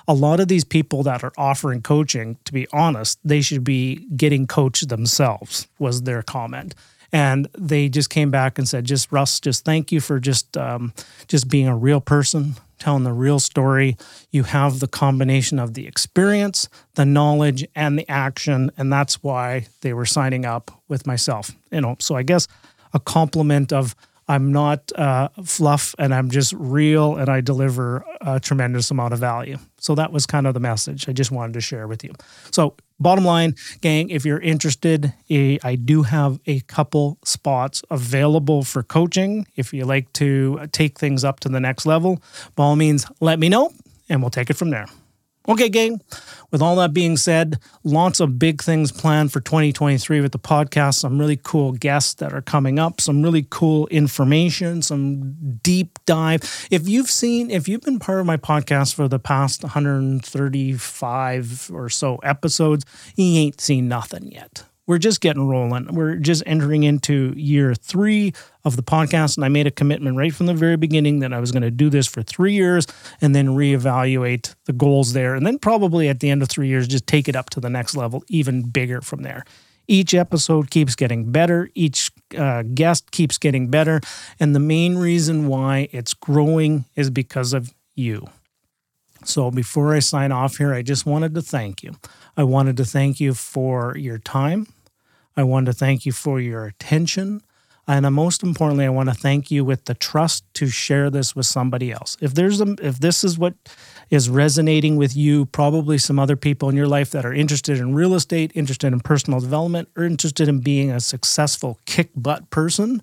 [0.08, 4.06] a lot of these people that are offering coaching to be honest they should be
[4.16, 6.74] getting coached themselves was their comment.
[7.14, 10.92] And they just came back and said just russ just thank you for just um,
[11.28, 13.96] just being a real person telling the real story.
[14.32, 18.70] You have the combination of the experience the knowledge and the action.
[18.76, 21.50] And that's why they were signing up with myself.
[21.70, 22.48] You know so i guess
[22.94, 23.94] a compliment of
[24.28, 29.20] i'm not uh, fluff and i'm just real and i deliver a tremendous amount of
[29.20, 32.12] value so that was kind of the message i just wanted to share with you
[32.51, 38.62] so bottom line, gang, if you're interested, eh, I do have a couple spots available
[38.62, 39.47] for coaching.
[39.57, 42.23] If you like to take things up to the next level,
[42.55, 43.73] by all means, let me know
[44.09, 44.86] and we'll take it from there.
[45.48, 46.01] Okay, gang.
[46.52, 50.94] With all that being said, lots of big things planned for 2023 with the podcast.
[50.97, 56.69] Some really cool guests that are coming up, some really cool information, some deep dive.
[56.70, 61.89] If you've seen, if you've been part of my podcast for the past 135 or
[61.89, 62.85] so episodes,
[63.16, 64.62] you ain't seen nothing yet.
[64.93, 65.86] We're just getting rolling.
[65.86, 69.39] We're just entering into year three of the podcast.
[69.39, 71.70] And I made a commitment right from the very beginning that I was going to
[71.70, 72.86] do this for three years
[73.19, 75.35] and then reevaluate the goals there.
[75.35, 77.70] And then probably at the end of three years, just take it up to the
[77.70, 79.44] next level, even bigger from there.
[79.89, 81.70] Each episode keeps getting better.
[81.74, 84.02] Each uh, guest keeps getting better.
[84.39, 88.27] And the main reason why it's growing is because of you.
[89.24, 91.94] So before I sign off here, I just wanted to thank you.
[92.36, 94.66] I wanted to thank you for your time.
[95.36, 97.42] I want to thank you for your attention.
[97.88, 101.46] And most importantly, I want to thank you with the trust to share this with
[101.46, 102.16] somebody else.
[102.20, 103.54] If there's a, if this is what
[104.09, 107.94] is resonating with you, probably some other people in your life that are interested in
[107.94, 113.02] real estate, interested in personal development, or interested in being a successful kick butt person,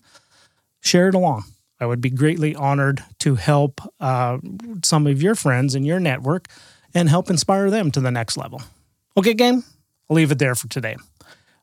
[0.80, 1.43] share it along.
[1.81, 4.38] I would be greatly honored to help uh,
[4.84, 6.47] some of your friends in your network
[6.93, 8.61] and help inspire them to the next level.
[9.18, 9.64] Okay, gang,
[10.10, 10.95] I'll leave it there for today.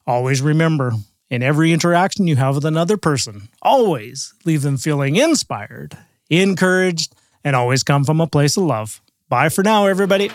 [0.07, 0.93] Always remember
[1.31, 5.99] in every interaction you have with another person, always leave them feeling inspired,
[6.31, 7.13] encouraged,
[7.43, 9.01] and always come from a place of love.
[9.29, 10.31] Bye for now, everybody.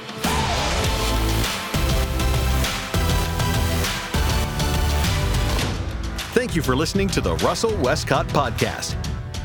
[6.33, 8.95] Thank you for listening to the Russell Westcott Podcast.